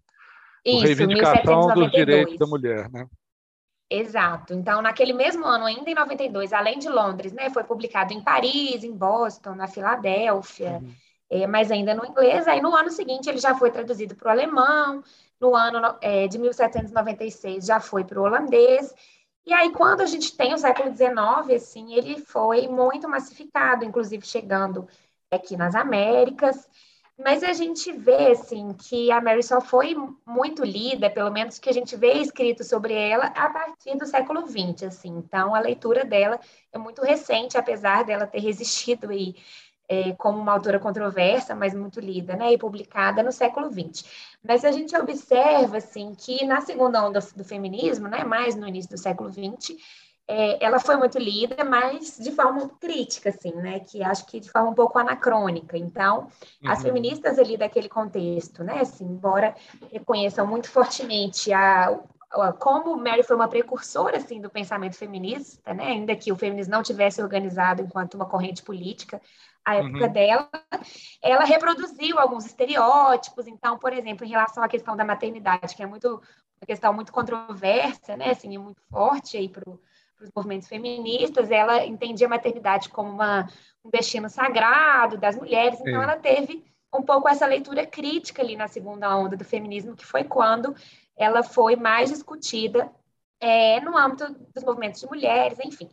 Isso, 0.67 0.85
reivindicação 0.85 1.75
dos 1.75 1.91
direitos 1.91 2.37
da 2.37 2.47
mulher, 2.47 2.91
né? 2.91 3.07
Exato. 3.95 4.53
Então, 4.53 4.83
naquele 4.83 5.13
mesmo 5.13 5.45
ano, 5.45 5.65
ainda 5.65 5.89
em 5.89 5.95
92, 5.95 6.53
além 6.53 6.79
de 6.79 6.89
Londres, 6.89 7.33
né, 7.33 7.49
foi 7.51 7.63
publicado 7.63 8.13
em 8.13 8.21
Paris, 8.21 8.83
em 8.83 8.93
Boston, 8.93 9.55
na 9.55 9.69
Filadélfia, 9.69 10.81
uhum. 10.83 10.93
é, 11.31 11.47
mas 11.47 11.71
ainda 11.71 11.95
no 11.95 12.05
inglês. 12.05 12.49
Aí, 12.49 12.61
no 12.61 12.75
ano 12.75 12.91
seguinte, 12.91 13.29
ele 13.29 13.39
já 13.39 13.55
foi 13.55 13.71
traduzido 13.71 14.15
para 14.17 14.29
o 14.29 14.31
alemão. 14.31 15.03
No 15.41 15.55
ano 15.55 15.97
é, 16.01 16.27
de 16.27 16.39
1796, 16.39 17.65
já 17.67 17.79
foi 17.81 18.05
para 18.05 18.21
o 18.21 18.25
holandês. 18.25 18.95
E 19.47 19.53
aí, 19.53 19.71
quando 19.73 20.01
a 20.01 20.07
gente 20.07 20.37
tem 20.37 20.55
o 20.55 20.59
século 20.59 20.95
XIX, 20.95 21.55
assim, 21.55 21.95
ele 21.95 22.19
foi 22.19 22.67
muito 22.67 23.09
massificado, 23.09 23.85
inclusive 23.85 24.27
chegando 24.27 24.89
aqui 25.31 25.57
nas 25.57 25.75
Américas. 25.75 26.69
Mas 27.17 27.45
a 27.45 27.53
gente 27.53 27.93
vê, 27.93 28.33
assim, 28.33 28.73
que 28.73 29.11
a 29.13 29.21
Mary 29.21 29.43
só 29.43 29.61
foi 29.61 29.95
muito 30.27 30.65
lida, 30.65 31.09
pelo 31.09 31.31
menos 31.31 31.61
que 31.61 31.71
a 31.71 31.73
gente 31.73 31.95
vê 31.97 32.15
escrito 32.15 32.65
sobre 32.65 32.93
ela, 32.93 33.27
a 33.27 33.49
partir 33.51 33.97
do 33.97 34.05
século 34.05 34.45
XX, 34.47 34.83
assim. 34.89 35.11
Então, 35.19 35.55
a 35.55 35.61
leitura 35.61 36.05
dela 36.05 36.41
é 36.73 36.79
muito 36.79 37.03
recente, 37.03 37.57
apesar 37.57 38.05
dela 38.05 38.27
ter 38.27 38.41
resistido 38.41 39.11
aí 39.11 39.37
é, 39.89 40.13
como 40.15 40.39
uma 40.41 40.53
autora 40.53 40.81
controversa, 40.81 41.55
mas 41.55 41.75
muito 41.75 42.01
lida, 42.01 42.35
né, 42.37 42.53
e 42.53 42.59
publicada 42.59 43.23
no 43.23 43.31
século 43.31 43.71
XX. 43.71 44.05
Mas 44.43 44.65
a 44.65 44.73
gente 44.73 44.97
observa, 44.97 45.77
assim, 45.77 46.15
que 46.15 46.45
na 46.45 46.61
segunda 46.63 47.07
onda 47.07 47.21
do 47.37 47.45
feminismo, 47.45 48.09
né, 48.09 48.25
mais 48.25 48.57
no 48.57 48.67
início 48.67 48.91
do 48.91 48.99
século 48.99 49.31
XX, 49.31 49.77
é, 50.27 50.65
ela 50.65 50.81
foi 50.81 50.97
muito 50.97 51.19
lida, 51.19 51.65
mas 51.65 52.17
de 52.19 52.33
forma 52.33 52.69
crítica, 52.81 53.29
assim, 53.29 53.53
né? 53.57 53.81
Que 53.81 54.03
acho 54.03 54.25
que 54.27 54.41
de 54.41 54.51
forma 54.51 54.71
um 54.71 54.75
pouco 54.75 54.99
anacrônica. 54.99 55.77
Então, 55.77 56.29
uhum. 56.63 56.71
as 56.71 56.83
feministas 56.83 57.39
ali 57.39 57.57
daquele 57.57 57.89
contexto, 57.89 58.65
né? 58.65 58.81
Assim, 58.81 59.05
embora 59.05 59.55
reconheçam 59.93 60.47
muito 60.47 60.71
fortemente 60.71 61.53
a, 61.53 62.01
a, 62.31 62.53
como 62.55 62.97
Mary 62.97 63.23
foi 63.23 63.37
uma 63.37 63.49
precursora, 63.49 64.17
assim, 64.17 64.41
do 64.41 64.49
pensamento 64.49 64.97
feminista, 64.97 65.75
né? 65.75 65.89
Ainda 65.89 66.17
que 66.17 66.33
o 66.33 66.37
feminismo 66.37 66.73
não 66.73 66.83
tivesse 66.83 67.23
organizado 67.23 67.83
enquanto 67.83 68.15
uma 68.15 68.27
corrente 68.27 68.63
política, 68.63 69.21
a 69.63 69.77
época 69.77 70.07
uhum. 70.07 70.13
dela, 70.13 70.51
ela 71.23 71.45
reproduziu 71.45 72.19
alguns 72.19 72.47
estereótipos. 72.47 73.47
Então, 73.47 73.79
por 73.79 73.93
exemplo, 73.93 74.25
em 74.25 74.31
relação 74.31 74.63
à 74.63 74.69
questão 74.69 74.97
da 74.97 75.05
maternidade, 75.05 75.77
que 75.77 75.83
é 75.83 75.87
muito 75.87 76.09
uma 76.09 76.67
questão 76.67 76.95
muito 76.95 77.13
controversa, 77.13 78.17
né? 78.17 78.31
Assim, 78.31 78.57
muito 78.57 78.81
forte 78.91 79.37
aí 79.37 79.51
para 79.51 79.65
para 80.17 80.25
os 80.25 80.31
movimentos 80.35 80.69
feministas, 80.69 81.51
ela 81.51 81.85
entendia 81.85 82.27
a 82.27 82.31
maternidade 82.31 82.89
como 82.89 83.11
uma, 83.11 83.49
um 83.85 83.91
destino 83.91 84.29
sagrado 84.29 85.19
das 85.19 85.37
mulheres, 85.37 85.81
então 85.81 86.03
ela 86.03 86.17
teve 86.17 86.65
um 86.95 87.03
pouco 87.03 87.29
essa 87.29 87.47
leitura 87.47 87.85
crítica 87.87 88.41
ali 88.41 88.57
na 88.57 88.69
segunda 88.69 89.17
onda 89.17 89.37
do 89.37 89.45
feminismo, 89.45 89.97
que 89.97 90.07
foi 90.07 90.25
quando 90.25 90.75
ela 91.17 91.43
foi 91.43 91.77
mais 91.77 92.11
discutida 92.11 92.91
é, 93.41 93.81
no 93.81 93.97
âmbito 93.97 94.35
dos 94.55 94.65
movimentos 94.65 95.01
de 95.01 95.07
mulheres, 95.07 95.59
enfim. 95.59 95.91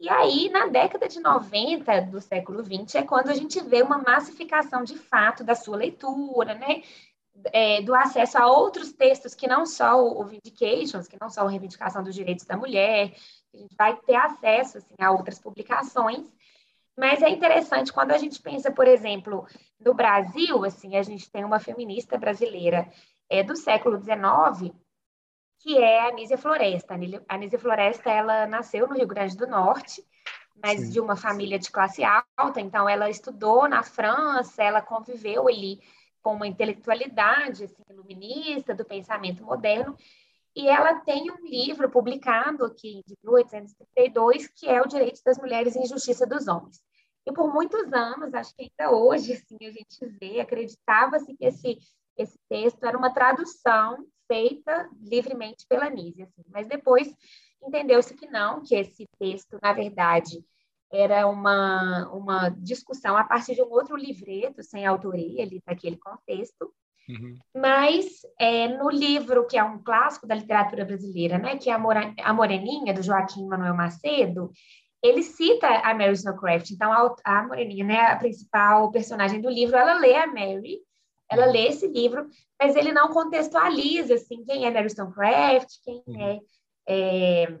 E 0.00 0.08
aí, 0.08 0.48
na 0.48 0.66
década 0.66 1.08
de 1.08 1.20
90 1.20 2.02
do 2.02 2.20
século 2.20 2.62
20, 2.62 2.96
é 2.96 3.02
quando 3.02 3.30
a 3.30 3.34
gente 3.34 3.60
vê 3.62 3.82
uma 3.82 3.98
massificação 3.98 4.82
de 4.82 4.96
fato 4.96 5.44
da 5.44 5.54
sua 5.54 5.76
leitura, 5.76 6.54
né? 6.54 6.82
É, 7.52 7.80
do 7.82 7.94
acesso 7.94 8.36
a 8.36 8.48
outros 8.48 8.92
textos 8.92 9.32
que 9.32 9.46
não 9.46 9.64
só 9.64 10.02
o 10.02 10.24
Vindications, 10.24 11.06
que 11.06 11.16
não 11.20 11.30
só 11.30 11.42
a 11.42 11.48
Reivindicação 11.48 12.02
dos 12.02 12.12
Direitos 12.12 12.44
da 12.44 12.56
Mulher, 12.56 13.14
a 13.54 13.56
gente 13.56 13.74
vai 13.76 13.96
ter 13.96 14.16
acesso 14.16 14.78
assim, 14.78 14.94
a 15.00 15.10
outras 15.10 15.38
publicações. 15.38 16.26
Mas 16.96 17.22
é 17.22 17.28
interessante 17.28 17.92
quando 17.92 18.10
a 18.10 18.18
gente 18.18 18.42
pensa, 18.42 18.72
por 18.72 18.86
exemplo, 18.86 19.46
no 19.78 19.94
Brasil, 19.94 20.64
assim, 20.64 20.96
a 20.96 21.02
gente 21.02 21.30
tem 21.30 21.44
uma 21.44 21.60
feminista 21.60 22.18
brasileira 22.18 22.90
é, 23.30 23.42
do 23.42 23.54
século 23.54 24.02
XIX, 24.02 24.74
que 25.60 25.78
é 25.78 26.00
a 26.00 26.08
Anísia 26.08 26.36
Floresta. 26.36 26.94
A 27.28 27.34
Anísia 27.34 27.58
Floresta, 27.58 28.10
ela 28.10 28.46
nasceu 28.46 28.88
no 28.88 28.94
Rio 28.94 29.06
Grande 29.06 29.36
do 29.36 29.46
Norte, 29.46 30.04
mas 30.60 30.80
Sim. 30.80 30.90
de 30.90 31.00
uma 31.00 31.16
família 31.16 31.58
de 31.58 31.70
classe 31.70 32.02
alta. 32.04 32.60
Então, 32.60 32.88
ela 32.88 33.08
estudou 33.08 33.68
na 33.68 33.82
França, 33.82 34.62
ela 34.62 34.82
conviveu 34.82 35.46
ali 35.46 35.80
com 36.20 36.34
uma 36.34 36.46
intelectualidade 36.46 37.64
assim, 37.64 37.82
iluminista 37.88 38.74
do 38.74 38.84
pensamento 38.84 39.44
moderno. 39.44 39.96
E 40.54 40.68
ela 40.68 41.00
tem 41.00 41.30
um 41.30 41.46
livro 41.46 41.90
publicado 41.90 42.64
aqui 42.64 43.02
de 43.06 43.14
1832, 43.22 44.48
que 44.48 44.68
é 44.68 44.80
O 44.80 44.86
Direito 44.86 45.20
das 45.24 45.38
Mulheres 45.38 45.76
e 45.76 45.80
Injustiça 45.80 46.26
dos 46.26 46.48
Homens. 46.48 46.80
E 47.26 47.32
por 47.32 47.52
muitos 47.52 47.92
anos, 47.92 48.32
acho 48.34 48.54
que 48.56 48.70
ainda 48.70 48.96
hoje, 48.96 49.32
assim, 49.34 49.56
a 49.60 49.70
gente 49.70 50.06
vê, 50.18 50.40
acreditava-se 50.40 51.36
que 51.36 51.44
esse, 51.44 51.78
esse 52.16 52.38
texto 52.48 52.82
era 52.84 52.96
uma 52.96 53.12
tradução 53.12 54.06
feita 54.26 54.88
livremente 55.00 55.66
pela 55.68 55.90
Nise. 55.90 56.22
Assim. 56.22 56.42
Mas 56.48 56.66
depois 56.66 57.12
entendeu-se 57.62 58.14
que 58.14 58.26
não, 58.26 58.62
que 58.62 58.74
esse 58.74 59.06
texto, 59.18 59.58
na 59.62 59.72
verdade, 59.72 60.44
era 60.90 61.26
uma, 61.26 62.08
uma 62.10 62.48
discussão 62.48 63.16
a 63.16 63.24
partir 63.24 63.54
de 63.54 63.62
um 63.62 63.70
outro 63.70 63.96
livreto, 63.96 64.62
sem 64.62 64.86
autoria, 64.86 65.42
ali 65.42 65.60
daquele 65.66 65.98
contexto. 65.98 66.72
Uhum. 67.08 67.36
Mas 67.56 68.06
é, 68.38 68.68
no 68.68 68.90
livro, 68.90 69.46
que 69.46 69.56
é 69.56 69.64
um 69.64 69.82
clássico 69.82 70.26
da 70.26 70.34
literatura 70.34 70.84
brasileira, 70.84 71.38
né, 71.38 71.56
que 71.56 71.70
é 71.70 71.72
a, 71.72 72.32
Moreninha, 72.34 72.92
do 72.92 73.02
Joaquim 73.02 73.46
Manuel 73.46 73.74
Macedo, 73.74 74.52
ele 75.02 75.22
cita 75.22 75.66
a 75.66 75.94
Mary 75.94 76.12
Snowcraft. 76.12 76.70
Então, 76.70 76.92
a, 76.92 77.14
a 77.24 77.42
Moreninha, 77.46 77.84
né, 77.84 78.00
a 78.00 78.16
principal 78.16 78.90
personagem 78.90 79.40
do 79.40 79.48
livro, 79.48 79.76
ela 79.76 79.94
lê 79.94 80.14
a 80.14 80.26
Mary, 80.26 80.80
ela 81.30 81.46
uhum. 81.46 81.52
lê 81.52 81.68
esse 81.68 81.86
livro, 81.86 82.28
mas 82.60 82.76
ele 82.76 82.92
não 82.92 83.08
contextualiza, 83.08 84.14
assim, 84.14 84.44
quem 84.44 84.66
é 84.66 84.70
Mary 84.70 84.86
Snowcraft, 84.88 85.68
quem 85.84 86.02
uhum. 86.06 86.20
é, 86.20 86.40
é 86.88 87.58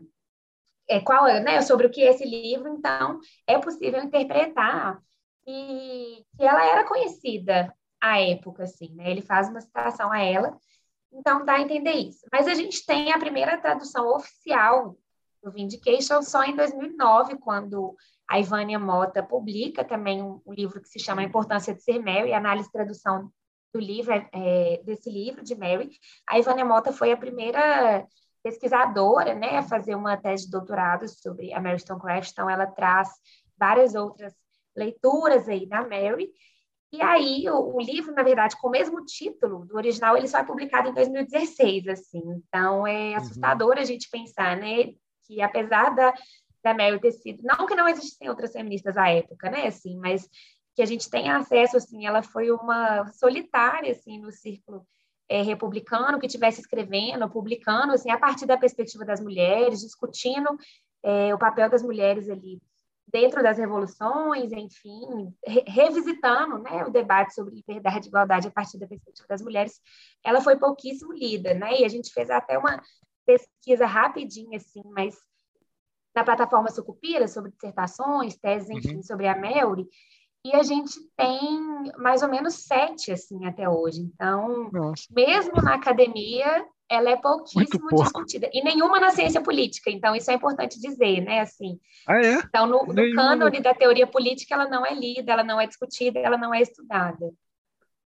é, 0.88 1.00
qual 1.00 1.26
é, 1.26 1.40
né, 1.40 1.60
sobre 1.60 1.86
o 1.86 1.90
que 1.90 2.02
é 2.02 2.10
esse 2.10 2.24
livro, 2.24 2.68
então 2.68 3.20
é 3.46 3.58
possível 3.58 4.02
interpretar 4.02 4.98
que, 5.44 6.24
que 6.36 6.42
ela 6.42 6.64
era 6.64 6.84
conhecida 6.84 7.72
à 8.00 8.20
época, 8.20 8.64
assim, 8.64 8.94
né? 8.94 9.10
Ele 9.10 9.22
faz 9.22 9.48
uma 9.48 9.60
citação 9.60 10.12
a 10.12 10.20
ela, 10.20 10.56
então 11.12 11.44
dá 11.44 11.54
a 11.54 11.60
entender 11.60 11.92
isso. 11.92 12.26
Mas 12.32 12.46
a 12.46 12.54
gente 12.54 12.84
tem 12.84 13.12
a 13.12 13.18
primeira 13.18 13.58
tradução 13.58 14.14
oficial 14.14 14.96
do 15.42 15.50
Vindication 15.50 16.22
só 16.22 16.44
em 16.44 16.56
2009, 16.56 17.38
quando 17.38 17.96
a 18.28 18.38
Ivânia 18.38 18.78
Mota 18.78 19.22
publica 19.22 19.84
também 19.84 20.22
um, 20.22 20.40
um 20.44 20.52
livro 20.52 20.80
que 20.80 20.88
se 20.88 20.98
chama 20.98 21.22
A 21.22 21.24
Importância 21.24 21.74
de 21.74 21.82
Ser 21.82 21.98
Mary, 21.98 22.32
análise 22.32 22.68
e 22.68 22.72
tradução 22.72 23.32
do 23.72 23.80
livro, 23.80 24.12
é, 24.12 24.82
desse 24.84 25.10
livro 25.10 25.42
de 25.42 25.54
Mary. 25.54 25.90
A 26.28 26.38
Ivânia 26.38 26.64
Mota 26.64 26.92
foi 26.92 27.12
a 27.12 27.16
primeira 27.16 28.06
pesquisadora, 28.42 29.34
né, 29.34 29.58
a 29.58 29.62
fazer 29.62 29.94
uma 29.94 30.16
tese 30.16 30.44
de 30.44 30.50
doutorado 30.50 31.08
sobre 31.08 31.52
a 31.52 31.60
Mary 31.60 31.78
Stonecraft, 31.78 32.30
então 32.30 32.48
ela 32.48 32.66
traz 32.66 33.08
várias 33.58 33.94
outras 33.94 34.34
leituras 34.76 35.48
aí 35.48 35.66
da 35.66 35.82
Mary, 35.82 36.30
e 36.90 37.02
aí 37.02 37.48
o, 37.50 37.76
o, 37.76 37.80
livro, 37.80 38.14
na 38.14 38.22
verdade, 38.22 38.56
com 38.60 38.68
o 38.68 38.70
mesmo 38.70 39.04
título 39.04 39.66
do 39.66 39.76
original, 39.76 40.16
ele 40.16 40.26
só 40.26 40.38
é 40.38 40.44
publicado 40.44 40.88
em 40.88 40.94
2016, 40.94 41.86
assim, 41.88 42.22
então 42.26 42.86
é 42.86 43.10
uhum. 43.10 43.16
assustador 43.16 43.74
uhum. 43.76 43.82
a 43.82 43.84
gente 43.84 44.08
pensar, 44.10 44.56
né, 44.56 44.94
que 45.26 45.42
apesar 45.42 45.94
da, 45.94 46.14
da 46.62 46.72
Mary 46.72 46.98
ter 46.98 47.12
sido, 47.12 47.42
não 47.42 47.66
que 47.66 47.74
não 47.74 47.88
existissem 47.88 48.30
outras 48.30 48.52
feministas 48.52 48.96
à 48.96 49.08
época, 49.10 49.50
né, 49.50 49.66
assim, 49.66 49.98
mas 49.98 50.28
que 50.74 50.80
a 50.80 50.86
gente 50.86 51.10
tem 51.10 51.28
acesso, 51.28 51.76
assim, 51.76 52.06
ela 52.06 52.22
foi 52.22 52.50
uma 52.50 53.06
solitária, 53.12 53.92
assim, 53.92 54.18
no 54.18 54.32
círculo 54.32 54.86
é, 55.28 55.42
republicano 55.42 56.18
que 56.18 56.26
estivesse 56.26 56.60
escrevendo, 56.60 57.28
publicando, 57.28 57.92
assim, 57.92 58.10
a 58.10 58.18
partir 58.18 58.46
da 58.46 58.56
perspectiva 58.56 59.04
das 59.04 59.20
mulheres, 59.20 59.80
discutindo 59.80 60.56
é, 61.02 61.34
o 61.34 61.38
papel 61.38 61.68
das 61.68 61.82
mulheres 61.82 62.30
ali 62.30 62.60
dentro 63.10 63.42
das 63.42 63.58
revoluções, 63.58 64.52
enfim, 64.52 65.34
re 65.46 65.64
revisitando 65.66 66.58
né, 66.58 66.84
o 66.84 66.90
debate 66.90 67.34
sobre 67.34 67.54
liberdade 67.54 68.06
e 68.06 68.08
igualdade 68.08 68.48
a 68.48 68.50
partir 68.50 68.78
da 68.78 68.86
perspectiva 68.86 69.26
das 69.28 69.42
mulheres, 69.42 69.80
ela 70.24 70.40
foi 70.40 70.56
pouquíssimo 70.56 71.12
lida, 71.12 71.54
né? 71.54 71.80
E 71.80 71.84
a 71.84 71.88
gente 71.88 72.12
fez 72.12 72.30
até 72.30 72.58
uma 72.58 72.82
pesquisa 73.26 73.86
rapidinha, 73.86 74.56
assim, 74.56 74.82
mas 74.86 75.16
na 76.14 76.24
plataforma 76.24 76.70
Sucupira, 76.70 77.28
sobre 77.28 77.50
dissertações, 77.50 78.36
teses, 78.36 78.70
enfim, 78.70 78.96
uhum. 78.96 79.02
sobre 79.02 79.28
a 79.28 79.36
Melry, 79.36 79.86
e 80.44 80.54
a 80.54 80.62
gente 80.62 80.98
tem 81.16 81.92
mais 81.98 82.22
ou 82.22 82.28
menos 82.28 82.66
sete, 82.66 83.12
assim, 83.12 83.44
até 83.46 83.68
hoje. 83.68 84.00
Então, 84.00 84.70
Nossa. 84.72 85.04
mesmo 85.10 85.60
na 85.62 85.74
academia, 85.74 86.66
ela 86.90 87.10
é 87.10 87.16
pouquíssimo 87.16 87.88
discutida. 87.90 88.48
E 88.52 88.62
nenhuma 88.62 88.98
na 88.98 89.10
ciência 89.10 89.40
política. 89.40 89.90
Então, 89.90 90.16
isso 90.16 90.30
é 90.30 90.34
importante 90.34 90.80
dizer, 90.80 91.20
né? 91.20 91.40
Assim, 91.40 91.78
ah, 92.06 92.20
é? 92.20 92.34
Então, 92.34 92.66
no, 92.66 92.86
no 92.86 93.14
cânone 93.14 93.60
da 93.60 93.74
teoria 93.74 94.06
política, 94.06 94.54
ela 94.54 94.68
não 94.68 94.84
é 94.86 94.94
lida, 94.94 95.32
ela 95.32 95.44
não 95.44 95.60
é 95.60 95.66
discutida, 95.66 96.18
ela 96.18 96.38
não 96.38 96.54
é 96.54 96.62
estudada. 96.62 97.30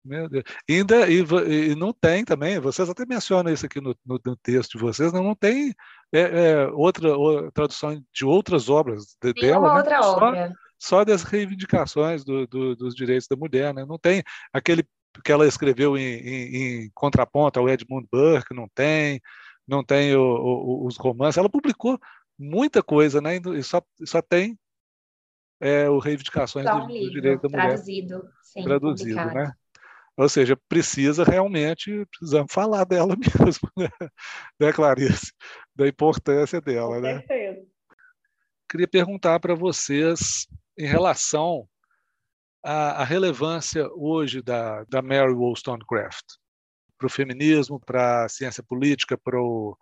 Meu 0.05 0.29
Deus. 0.29 0.45
Ainda, 0.71 1.09
e, 1.09 1.25
e, 1.71 1.75
não 1.75 1.93
tem 1.93 2.25
também, 2.25 2.61
vocês 2.61 2.89
até 2.89 3.05
mencionam 3.05 3.53
isso 3.53 3.67
aqui 3.67 3.81
no, 3.81 3.97
no, 4.07 4.21
no 4.25 4.37
texto 4.37 4.79
de 4.79 4.85
vocês, 4.85 5.13
não, 5.13 5.25
não 5.25 5.35
tem 5.35 5.75
é, 6.13 6.21
é, 6.21 6.67
outra, 6.69 7.11
tradução 7.53 8.01
de 8.13 8.25
outras 8.25 8.69
obras 8.69 9.17
de, 9.21 9.33
dela. 9.33 9.69
Né? 9.69 9.79
outra 9.79 10.01
obra 10.01 10.53
só 10.79 11.05
das 11.05 11.23
reivindicações 11.23 12.25
do, 12.25 12.47
do, 12.47 12.77
dos 12.77 12.95
direitos 12.95 13.27
da 13.27 13.37
mulher. 13.37 13.75
Né? 13.75 13.85
Não 13.85 13.99
tem 13.99 14.23
aquele 14.53 14.87
que 15.23 15.33
ela 15.33 15.47
escreveu 15.47 15.97
em, 15.97 16.03
em, 16.03 16.57
em 16.57 16.91
contraponto 16.95 17.59
ao 17.59 17.69
Edmund 17.69 18.07
Burke, 18.11 18.55
não 18.55 18.69
tem, 18.75 19.21
não 19.67 19.85
tem 19.85 20.15
o, 20.15 20.23
o, 20.23 20.87
os 20.87 20.97
romances. 20.97 21.39
Ela 21.39 21.49
publicou 21.49 21.99
muita 22.39 22.83
coisa, 22.83 23.21
né? 23.21 23.37
E 23.37 23.63
só, 23.63 23.83
só 24.05 24.21
tem 24.23 24.59
é, 25.61 25.89
o 25.89 25.99
reivindicações 25.99 26.67
do, 26.67 26.87
do 26.87 27.11
direito 27.11 27.43
da 27.43 27.49
mulher 27.49 27.69
traduzido, 27.69 28.29
sim, 28.43 28.63
traduzido, 28.63 29.25
né? 29.27 29.53
Ou 30.17 30.29
seja, 30.31 30.59
precisa 30.69 31.25
realmente, 31.25 32.07
precisamos 32.07 32.51
falar 32.51 32.85
dela 32.85 33.15
mesmo, 33.45 33.71
né, 33.77 33.89
né 34.59 34.73
Clarice? 34.73 35.33
Da 35.75 35.87
importância 35.87 36.61
dela, 36.61 36.97
Com 36.97 37.01
né? 37.03 37.19
Certeza. 37.19 37.67
Queria 38.69 38.89
perguntar 38.89 39.39
para 39.41 39.55
vocês 39.55 40.47
em 40.77 40.87
relação 40.87 41.69
à, 42.67 43.03
à 43.03 43.05
relevância 43.05 43.89
hoje 43.95 44.43
da, 44.43 44.83
da 44.85 45.01
Mary 45.01 45.33
Wollstonecraft 45.33 46.25
para 46.99 47.07
o 47.07 47.11
feminismo, 47.11 47.79
para 47.79 48.25
a 48.25 48.29
ciência 48.29 48.63
política, 48.63 49.17
para 49.17 49.41
o, 49.41 49.77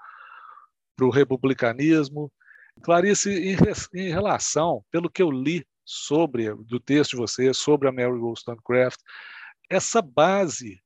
para 0.95 1.07
o 1.07 1.11
republicanismo. 1.11 2.31
Clarice, 2.83 3.31
em, 3.31 3.57
em, 3.95 4.11
relação, 4.11 4.85
pelo 4.91 5.09
que 5.09 5.23
eu 5.23 5.31
li 5.31 5.67
sobre, 5.85 6.55
do 6.55 6.79
texto 6.79 7.13
de 7.13 7.17
vocês, 7.17 7.57
sobre 7.57 7.89
a 7.89 7.93
Mary 7.93 8.19
Wollstonecraft, 8.19 9.01
essa 9.71 10.03
base 10.03 10.83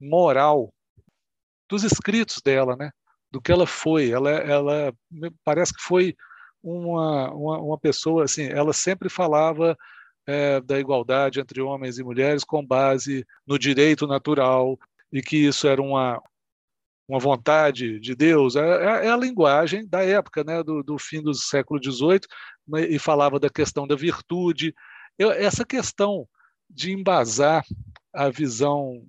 moral 0.00 0.72
dos 1.68 1.82
escritos 1.82 2.40
dela, 2.44 2.76
né? 2.76 2.90
do 3.32 3.40
que 3.40 3.50
ela 3.50 3.66
foi. 3.66 4.10
Ela, 4.10 4.30
ela 4.30 4.94
parece 5.42 5.74
que 5.74 5.82
foi 5.82 6.14
uma, 6.62 7.32
uma, 7.32 7.58
uma 7.58 7.78
pessoa, 7.78 8.24
assim, 8.24 8.44
ela 8.44 8.72
sempre 8.72 9.08
falava 9.08 9.76
é, 10.26 10.60
da 10.60 10.78
igualdade 10.78 11.40
entre 11.40 11.60
homens 11.60 11.98
e 11.98 12.04
mulheres 12.04 12.44
com 12.44 12.64
base 12.64 13.26
no 13.46 13.58
direito 13.58 14.06
natural 14.06 14.78
e 15.12 15.20
que 15.20 15.36
isso 15.36 15.66
era 15.66 15.82
uma, 15.82 16.22
uma 17.08 17.18
vontade 17.18 17.98
de 18.00 18.14
Deus. 18.14 18.56
É, 18.56 18.60
é, 18.60 19.06
é 19.06 19.10
a 19.10 19.16
linguagem 19.16 19.86
da 19.86 20.02
época, 20.02 20.44
né, 20.44 20.62
do, 20.62 20.82
do 20.82 20.98
fim 20.98 21.22
do 21.22 21.34
século 21.34 21.80
XVIII, 21.82 22.20
né, 22.66 22.86
e 22.86 22.98
falava 22.98 23.38
da 23.38 23.50
questão 23.50 23.86
da 23.86 23.96
virtude. 23.96 24.74
Eu, 25.18 25.30
essa 25.30 25.64
questão 25.64 26.26
de 26.70 26.92
embasar 26.92 27.64
a 28.12 28.30
visão 28.30 29.06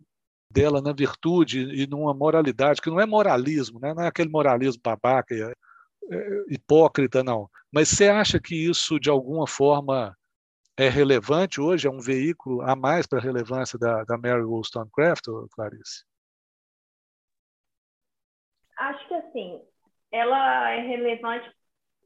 dela 0.51 0.81
na 0.81 0.93
virtude 0.93 1.61
e 1.73 1.87
numa 1.87 2.13
moralidade, 2.13 2.81
que 2.81 2.89
não 2.89 2.99
é 2.99 3.05
moralismo, 3.05 3.79
né? 3.79 3.93
não 3.93 4.03
é 4.03 4.07
aquele 4.07 4.29
moralismo 4.29 4.81
babaca 4.83 5.33
é, 5.33 5.53
hipócrita, 6.47 7.23
não. 7.23 7.49
Mas 7.71 7.89
você 7.89 8.07
acha 8.07 8.39
que 8.39 8.55
isso, 8.55 8.99
de 8.99 9.09
alguma 9.09 9.47
forma, 9.47 10.15
é 10.77 10.89
relevante 10.89 11.61
hoje? 11.61 11.87
É 11.87 11.91
um 11.91 11.99
veículo 11.99 12.61
a 12.61 12.75
mais 12.75 13.05
para 13.05 13.19
a 13.19 13.21
relevância 13.21 13.77
da, 13.77 14.03
da 14.03 14.17
Mary 14.17 14.43
Wollstonecraft, 14.43 15.25
Clarice? 15.51 16.03
Acho 18.77 19.07
que, 19.07 19.13
assim, 19.13 19.61
ela 20.11 20.71
é 20.71 20.81
relevante 20.81 21.49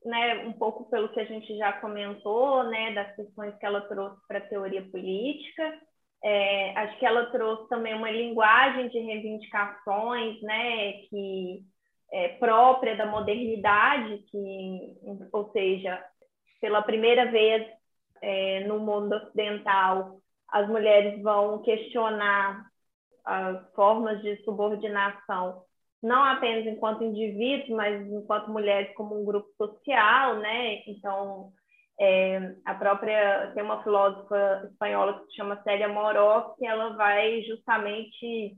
né, 0.06 0.46
um 0.46 0.54
pouco 0.54 0.90
pelo 0.90 1.10
que 1.10 1.20
a 1.20 1.26
gente 1.26 1.58
já 1.58 1.74
comentou, 1.74 2.64
né, 2.64 2.94
das 2.94 3.16
questões 3.16 3.56
que 3.58 3.66
ela 3.66 3.82
trouxe 3.82 4.20
para 4.28 4.40
a 4.40 4.48
teoria 4.48 4.84
política. 4.90 5.82
É, 6.24 6.78
acho 6.78 6.98
que 7.00 7.06
ela 7.06 7.28
trouxe 7.28 7.70
também 7.70 7.94
uma 7.94 8.10
linguagem 8.10 8.90
de 8.90 9.00
reivindicações, 9.00 10.42
né, 10.42 10.94
que 11.10 11.64
é, 12.12 12.30
própria 12.40 12.96
da 12.96 13.06
modernidade, 13.06 14.20
que, 14.30 14.98
ou 15.32 15.52
seja, 15.52 16.04
pela 16.60 16.82
primeira 16.82 17.30
vez 17.30 17.68
é, 18.22 18.62
no 18.68 18.80
mundo 18.80 19.16
ocidental, 19.16 20.20
as 20.50 20.68
mulheres 20.70 21.22
vão 21.22 21.62
questionar 21.64 22.66
as 23.26 23.74
formas 23.76 24.22
de 24.22 24.38
subordinação, 24.44 25.64
não 26.02 26.24
apenas 26.24 26.66
enquanto 26.66 27.04
indivíduos, 27.04 27.70
mas 27.70 28.08
enquanto 28.08 28.52
mulheres 28.52 28.94
como 28.96 29.20
um 29.22 29.26
grupo 29.26 29.50
social, 29.58 30.36
né? 30.38 30.84
Então, 30.88 31.52
É, 32.00 32.56
a 32.66 32.76
própria 32.76 33.52
tem 33.56 33.64
uma 33.64 33.84
filósofa 33.84 34.68
espanhola 34.72 35.20
que 35.20 35.26
se 35.32 35.36
chama 35.38 35.62
Célia 35.64 35.88
Moró, 35.90 36.54
que 36.58 36.66
ela 36.66 36.96
vai 36.96 37.42
justamente 37.44 38.56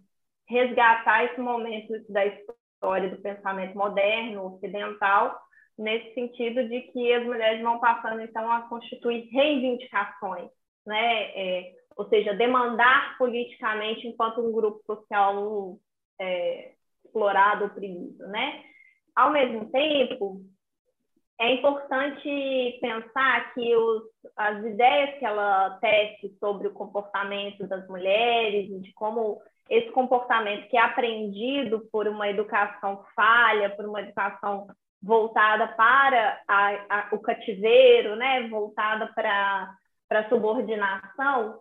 resgatar 0.48 1.24
esse 1.26 1.40
momento 1.40 1.94
da 2.10 2.26
história 2.26 3.10
do 3.10 3.22
pensamento 3.22 3.78
moderno, 3.78 4.56
ocidental, 4.56 5.40
nesse 5.80 6.14
sentido 6.14 6.68
de 6.68 6.82
que 6.92 7.14
as 7.14 7.26
mulheres 7.26 7.62
vão 7.62 7.80
passando 7.80 8.22
então 8.22 8.52
a 8.52 8.64
constituir 8.64 9.30
reivindicações, 9.32 10.50
né? 10.86 11.32
É, 11.36 11.74
ou 11.96 12.08
seja, 12.10 12.34
demandar 12.34 13.18
politicamente 13.18 14.08
enquanto 14.08 14.42
um 14.42 14.52
grupo 14.52 14.82
social 14.86 15.78
é, 16.20 16.74
explorado, 17.06 17.66
oprimido, 17.66 18.28
né? 18.28 18.64
Ao 19.16 19.32
mesmo 19.32 19.70
tempo, 19.72 20.42
é 21.40 21.54
importante 21.54 22.78
pensar 22.82 23.54
que 23.54 23.76
os, 23.76 24.04
as 24.36 24.66
ideias 24.66 25.18
que 25.18 25.26
ela 25.26 25.78
tece 25.80 26.38
sobre 26.40 26.68
o 26.68 26.74
comportamento 26.74 27.66
das 27.68 27.88
mulheres 27.88 28.68
de 28.82 28.94
como 28.94 29.42
esse 29.70 29.90
comportamento 29.92 30.68
que 30.68 30.76
é 30.76 30.82
aprendido 30.82 31.88
por 31.92 32.08
uma 32.08 32.28
educação 32.28 33.06
falha, 33.16 33.70
por 33.70 33.86
uma 33.86 34.02
educação 34.02 34.68
voltada 35.02 35.68
para 35.70 36.42
a, 36.48 36.70
a, 36.90 37.08
o 37.12 37.20
cativeiro, 37.20 38.16
né, 38.16 38.48
voltada 38.48 39.08
para 39.14 39.70
a 40.10 40.30
subordinação, 40.30 41.60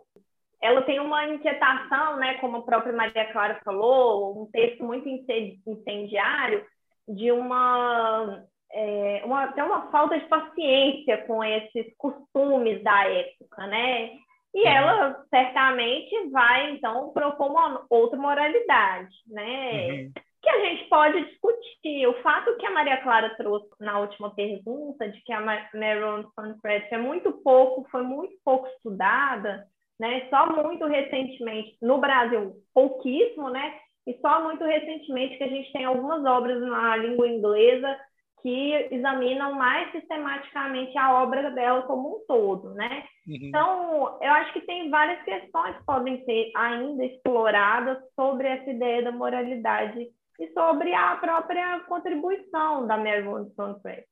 ela 0.60 0.82
tem 0.82 0.98
uma 0.98 1.26
inquietação, 1.26 2.16
né, 2.16 2.34
como 2.34 2.58
a 2.58 2.62
própria 2.62 2.92
Maria 2.92 3.32
Clara 3.32 3.60
falou, 3.64 4.42
um 4.42 4.50
texto 4.50 4.84
muito 4.84 5.08
incendiário, 5.08 6.64
de 7.08 7.32
uma, 7.32 8.44
é, 8.72 9.22
uma, 9.24 9.44
até 9.44 9.64
uma 9.64 9.90
falta 9.90 10.18
de 10.18 10.26
paciência 10.26 11.18
com 11.26 11.42
esses 11.42 11.86
costumes 11.96 12.82
da 12.82 13.04
época, 13.08 13.66
né? 13.66 14.10
E 14.54 14.66
ela 14.66 15.24
certamente 15.30 16.30
vai, 16.30 16.72
então, 16.72 17.12
propor 17.12 17.50
uma 17.50 17.86
outra 17.88 18.18
moralidade, 18.18 19.14
né? 19.26 19.90
Uhum. 19.90 20.12
Que 20.42 20.48
a 20.48 20.60
gente 20.60 20.88
pode 20.88 21.24
discutir. 21.24 22.06
O 22.06 22.22
fato 22.22 22.56
que 22.56 22.66
a 22.66 22.70
Maria 22.70 23.02
Clara 23.02 23.34
trouxe 23.36 23.68
na 23.80 23.98
última 23.98 24.34
pergunta, 24.34 25.08
de 25.08 25.20
que 25.22 25.32
a 25.32 25.40
Maron 25.40 26.30
Sanfred 26.34 26.86
é 26.90 26.98
muito 26.98 27.32
pouco, 27.42 27.88
foi 27.90 28.02
muito 28.02 28.34
pouco 28.44 28.66
estudada, 28.68 29.66
né? 29.98 30.28
Só 30.30 30.46
muito 30.46 30.86
recentemente, 30.86 31.76
no 31.82 31.98
Brasil, 31.98 32.54
pouquíssimo, 32.72 33.50
né? 33.50 33.74
E 34.06 34.16
só 34.20 34.42
muito 34.42 34.64
recentemente 34.64 35.36
que 35.36 35.44
a 35.44 35.48
gente 35.48 35.72
tem 35.72 35.84
algumas 35.84 36.24
obras 36.24 36.60
na 36.62 36.96
língua 36.96 37.28
inglesa 37.28 37.98
que 38.42 38.72
examinam 38.90 39.52
mais 39.54 39.90
sistematicamente 39.92 40.96
a 40.96 41.22
obra 41.22 41.50
dela 41.50 41.82
como 41.82 42.16
um 42.16 42.26
todo, 42.26 42.72
né? 42.74 43.04
Uhum. 43.26 43.38
Então, 43.42 44.18
eu 44.22 44.32
acho 44.32 44.52
que 44.52 44.60
tem 44.62 44.90
várias 44.90 45.22
questões 45.24 45.76
que 45.76 45.84
podem 45.84 46.24
ser 46.24 46.50
ainda 46.56 47.04
exploradas 47.04 47.98
sobre 48.14 48.48
essa 48.48 48.70
ideia 48.70 49.02
da 49.02 49.12
moralidade 49.12 50.08
e 50.38 50.48
sobre 50.52 50.94
a 50.94 51.16
própria 51.16 51.80
contribuição 51.80 52.86
da 52.86 52.96
Mary 52.96 53.26
Wollstonecraft. 53.26 54.06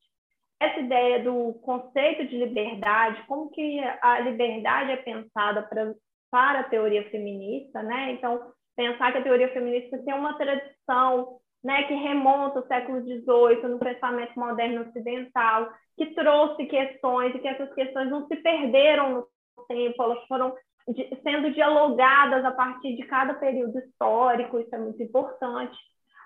Essa 0.61 0.81
ideia 0.81 1.23
do 1.23 1.55
conceito 1.63 2.27
de 2.27 2.39
liberdade, 2.39 3.23
como 3.27 3.51
que 3.51 3.79
a 4.03 4.21
liberdade 4.21 4.93
é 4.93 4.97
pensada 4.97 5.63
pra, 5.63 5.95
para 6.31 6.61
a 6.61 6.69
teoria 6.69 7.09
feminista, 7.11 7.83
né? 7.83 8.13
Então, 8.13 8.53
pensar 8.75 9.13
que 9.13 9.19
a 9.19 9.23
teoria 9.23 9.53
feminista 9.53 9.99
tem 9.99 10.15
uma 10.15 10.37
tradição 10.37 11.39
né, 11.63 11.83
que 11.85 11.95
remonta 11.95 12.61
ao 12.61 12.67
século 12.67 13.01
XVIII, 13.03 13.69
no 13.69 13.79
pensamento 13.79 14.39
moderno 14.39 14.83
ocidental, 14.83 15.69
que 15.97 16.15
trouxe 16.15 16.65
questões 16.67 17.35
e 17.35 17.39
que 17.39 17.49
essas 17.49 17.75
questões 17.75 18.09
não 18.09 18.27
se 18.29 18.37
perderam 18.37 19.27
no 19.57 19.67
tempo, 19.67 20.03
elas 20.03 20.25
foram 20.27 20.55
sendo 21.25 21.53
dialogadas 21.53 22.45
a 22.45 22.53
partir 22.53 22.95
de 22.95 23.03
cada 23.07 23.35
período 23.35 23.79
histórico, 23.81 24.61
isso 24.61 24.73
é 24.75 24.79
muito 24.79 25.03
importante. 25.03 25.77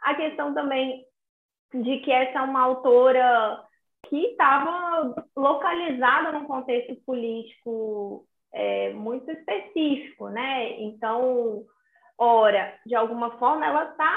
A 0.02 0.14
questão 0.14 0.54
também 0.54 1.04
de 1.72 1.98
que 1.98 2.10
essa 2.10 2.38
é 2.38 2.42
uma 2.42 2.62
autora 2.62 3.62
que 4.08 4.16
estava 4.26 5.14
localizada 5.36 6.32
num 6.32 6.46
contexto 6.46 6.96
político 7.04 8.26
é, 8.52 8.92
muito 8.92 9.30
específico, 9.30 10.28
né? 10.28 10.80
Então, 10.80 11.64
ora, 12.18 12.78
de 12.84 12.94
alguma 12.94 13.38
forma, 13.38 13.64
ela 13.66 13.90
está 13.90 14.10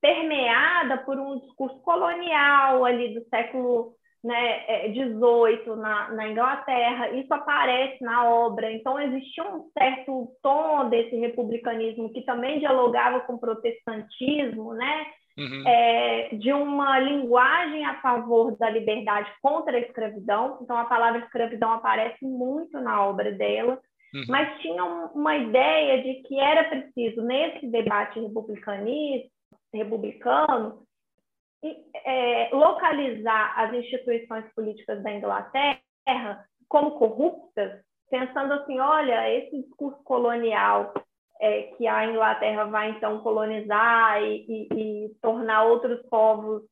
permeada 0.00 0.98
por 0.98 1.18
um 1.18 1.38
discurso 1.40 1.80
colonial 1.80 2.84
ali 2.84 3.14
do 3.14 3.26
século 3.28 3.94
né, 4.22 4.88
18 4.88 5.72
é, 5.72 5.76
na, 5.76 6.12
na, 6.12 6.28
Inglaterra, 6.28 7.10
isso 7.10 7.32
aparece 7.32 8.02
na 8.02 8.28
obra, 8.28 8.70
então 8.70 9.00
existia 9.00 9.44
um 9.44 9.70
certo 9.76 10.28
tom 10.42 10.88
desse 10.90 11.16
republicanismo 11.16 12.12
que 12.12 12.22
também 12.22 12.58
dialogava 12.58 13.20
com 13.20 13.34
o 13.34 13.40
protestantismo, 13.40 14.74
né, 14.74 15.06
uhum. 15.38 15.62
é, 15.66 16.28
de 16.34 16.52
uma 16.52 16.98
linguagem 16.98 17.84
a 17.86 18.00
favor 18.02 18.56
da 18.58 18.68
liberdade 18.68 19.32
contra 19.40 19.76
a 19.76 19.80
escravidão, 19.80 20.58
então 20.60 20.76
a 20.76 20.84
palavra 20.84 21.20
escravidão 21.20 21.72
aparece 21.72 22.22
muito 22.22 22.78
na 22.78 23.02
obra 23.06 23.32
dela, 23.32 23.80
uhum. 24.14 24.24
mas 24.28 24.60
tinha 24.60 24.84
uma 25.14 25.34
ideia 25.36 26.02
de 26.02 26.22
que 26.22 26.38
era 26.38 26.64
preciso, 26.64 27.22
nesse 27.22 27.66
debate 27.68 28.20
republicanista, 28.20 29.30
republicano, 29.72 30.82
é, 31.62 32.50
localizar 32.52 33.58
as 33.58 33.74
instituições 33.74 34.44
políticas 34.54 35.02
da 35.02 35.12
Inglaterra 35.12 36.44
como 36.68 36.98
corruptas, 36.98 37.82
pensando 38.08 38.54
assim, 38.54 38.78
olha, 38.78 39.28
esse 39.30 39.62
discurso 39.62 40.02
colonial 40.04 40.94
é, 41.40 41.62
que 41.76 41.86
a 41.86 42.06
Inglaterra 42.06 42.64
vai 42.64 42.90
então 42.90 43.20
colonizar 43.20 44.22
e, 44.22 44.46
e, 44.48 45.06
e 45.06 45.14
tornar 45.20 45.64
outros 45.64 46.00
povos 46.08 46.62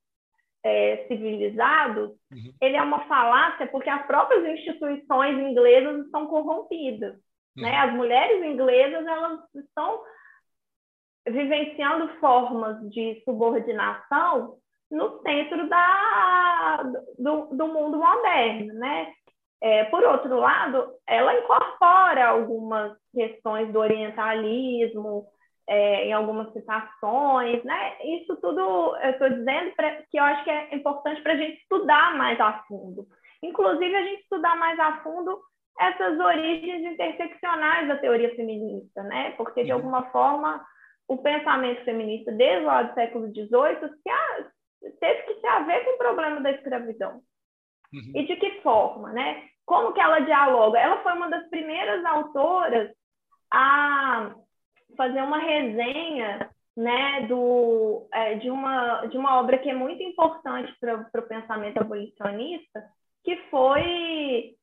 é, 0.64 1.07
civilizados, 1.09 2.11
uhum. 2.30 2.53
ele 2.61 2.76
é 2.76 2.82
uma 2.82 3.07
falácia 3.07 3.66
porque 3.68 3.89
as 3.89 4.07
próprias 4.07 4.45
instituições 4.59 5.39
inglesas 5.39 6.05
estão 6.05 6.26
corrompidas. 6.26 7.14
Uhum. 7.57 7.62
Né? 7.62 7.76
As 7.76 7.95
mulheres 7.95 8.45
inglesas 8.45 9.07
elas 9.07 9.41
estão 9.55 10.03
vivenciando 11.26 12.09
formas 12.20 12.78
de 12.91 13.22
subordinação 13.24 14.59
no 14.91 15.20
centro 15.22 15.68
da, 15.68 16.82
do, 17.18 17.47
do 17.57 17.68
mundo 17.68 17.99
moderno, 17.99 18.72
né? 18.74 19.12
É, 19.61 19.84
por 19.84 20.05
outro 20.05 20.39
lado, 20.39 20.93
ela 21.07 21.34
incorpora 21.39 22.28
algumas 22.28 22.97
questões 23.12 23.72
do 23.72 23.80
orientalismo 23.80 25.26
é, 25.68 26.07
em 26.07 26.12
algumas 26.12 26.53
citações, 26.53 27.62
né? 27.64 27.97
Isso 28.05 28.36
tudo 28.36 28.97
eu 28.97 29.11
estou 29.11 29.28
dizendo 29.28 29.74
pra, 29.74 30.03
que 30.11 30.18
eu 30.18 30.24
acho 30.24 30.45
que 30.45 30.51
é 30.51 30.74
importante 30.74 31.20
para 31.22 31.32
a 31.32 31.36
gente 31.36 31.61
estudar 31.61 32.16
mais 32.16 32.41
a 32.41 32.64
fundo. 32.68 33.07
Inclusive, 33.43 33.95
a 33.95 34.03
gente 34.03 34.22
estudar 34.22 34.57
mais 34.57 34.78
a 34.78 35.03
fundo 35.03 35.39
essas 35.78 36.18
origens 36.18 36.93
interseccionais 36.93 37.86
da 37.86 37.99
teoria 37.99 38.34
feminista, 38.34 39.03
né? 39.03 39.32
Porque, 39.32 39.62
de 39.62 39.70
uhum. 39.70 39.78
alguma 39.78 40.03
forma, 40.11 40.64
o 41.07 41.18
pensamento 41.18 41.84
feminista 41.84 42.32
desde 42.32 42.64
lá 42.64 42.82
do 42.82 42.95
século 42.95 43.28
XVIII 43.28 43.91
se 44.03 44.11
teve 45.01 45.22
que 45.22 45.41
se 45.41 45.47
haver 45.47 45.85
com 45.85 45.91
o 45.93 45.99
problema 45.99 46.41
da 46.41 46.51
escravidão. 46.53 47.20
Uhum. 47.93 48.12
E 48.14 48.26
de 48.26 48.37
que 48.37 48.61
forma, 48.61 49.12
né? 49.12 49.49
Como 49.64 49.93
que 49.93 50.01
ela 50.01 50.20
dialoga? 50.20 50.79
Ela 50.79 51.03
foi 51.03 51.12
uma 51.12 51.29
das 51.29 51.49
primeiras 51.49 52.05
autoras 52.05 52.91
a 53.53 54.35
fazer 54.97 55.22
uma 55.22 55.39
resenha 55.39 56.51
né, 56.76 57.26
do, 57.26 58.09
é, 58.12 58.37
de, 58.37 58.51
uma, 58.51 59.07
de 59.07 59.18
uma 59.18 59.41
obra 59.41 59.59
que 59.59 59.68
é 59.68 59.74
muito 59.74 60.03
importante 60.03 60.72
para 60.81 61.20
o 61.20 61.29
pensamento 61.29 61.79
abolicionista, 61.79 62.85
que 63.24 63.37
foi 63.51 64.55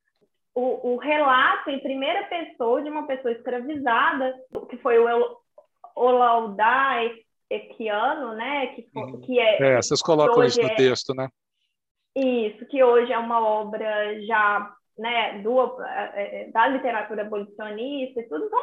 o, 0.53 0.93
o, 0.93 0.97
relato 0.97 1.69
em 1.69 1.81
primeira 1.81 2.23
pessoa 2.27 2.81
de 2.81 2.89
uma 2.89 3.05
pessoa 3.05 3.33
escravizada, 3.33 4.33
que 4.69 4.77
foi 4.77 4.97
o 4.97 5.37
Olaudá 5.93 7.03
Equiano, 7.49 8.33
né? 8.33 8.67
Que, 8.67 8.87
uhum. 8.95 9.21
que 9.21 9.39
é, 9.39 9.61
é, 9.61 9.81
vocês 9.81 10.01
colocam 10.01 10.43
isso 10.43 10.61
no 10.61 10.67
é, 10.67 10.75
texto, 10.75 11.13
né? 11.13 11.29
Isso, 12.15 12.65
que 12.67 12.83
hoje 12.83 13.11
é 13.11 13.17
uma 13.17 13.45
obra 13.45 14.21
já 14.25 14.73
né, 14.97 15.39
do, 15.39 15.81
é, 15.83 16.43
é, 16.43 16.51
da 16.51 16.67
literatura 16.67 17.23
abolicionista 17.23 18.19
e 18.19 18.27
tudo. 18.27 18.45
Então, 18.45 18.61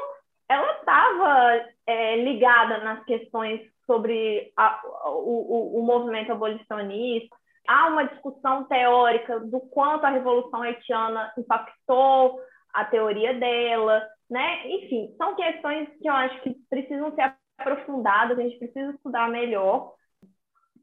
ela 0.49 0.73
estava 0.79 1.65
é, 1.87 2.17
ligada 2.17 2.79
nas 2.79 3.05
questões 3.05 3.61
sobre 3.87 4.53
a, 4.57 4.81
o, 5.07 5.79
o, 5.79 5.81
o 5.81 5.83
movimento 5.83 6.33
abolicionista. 6.33 7.37
Há 7.69 7.89
uma 7.89 8.05
discussão 8.05 8.65
teórica 8.65 9.39
do 9.41 9.61
quanto 9.61 10.05
a 10.05 10.11
Revolução 10.11 10.63
Haitiana 10.63 11.33
impactou 11.39 12.41
a 12.75 12.85
teoria 12.87 13.35
dela, 13.35 14.03
né? 14.31 14.67
Enfim, 14.67 15.15
são 15.17 15.37
questões 15.37 15.89
que 16.01 16.09
eu 16.09 16.15
acho 16.15 16.41
que 16.41 16.57
precisam 16.71 17.15
ser 17.15 17.35
aprofundadas, 17.59 18.39
a 18.39 18.43
gente 18.43 18.59
precisa 18.59 18.91
estudar 18.93 19.29
melhor. 19.29 19.93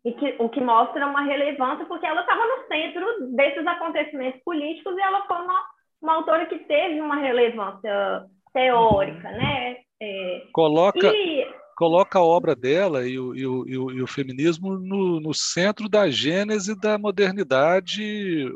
e 0.03 0.13
que, 0.13 0.35
o 0.39 0.49
que 0.49 0.61
mostra 0.61 1.05
uma 1.05 1.21
relevância, 1.23 1.85
porque 1.85 2.05
ela 2.05 2.21
estava 2.21 2.41
no 2.41 2.67
centro 2.67 3.35
desses 3.35 3.67
acontecimentos 3.67 4.41
políticos 4.43 4.95
e 4.97 5.01
ela 5.01 5.25
foi 5.25 5.37
uma, 5.37 5.61
uma 6.01 6.13
autora 6.15 6.45
que 6.45 6.59
teve 6.59 7.01
uma 7.01 7.17
relevância 7.17 8.25
teórica, 8.53 9.29
né? 9.31 9.77
É, 10.01 10.47
coloca, 10.53 11.07
e... 11.13 11.45
coloca 11.75 12.19
a 12.19 12.23
obra 12.23 12.55
dela 12.55 13.05
e 13.05 13.19
o, 13.19 13.35
e 13.35 13.45
o, 13.45 13.67
e 13.67 13.77
o, 13.77 13.91
e 13.91 14.01
o 14.01 14.07
feminismo 14.07 14.79
no, 14.79 15.19
no 15.19 15.33
centro 15.33 15.89
da 15.89 16.09
gênese 16.09 16.79
da 16.79 16.97
modernidade 16.97 18.47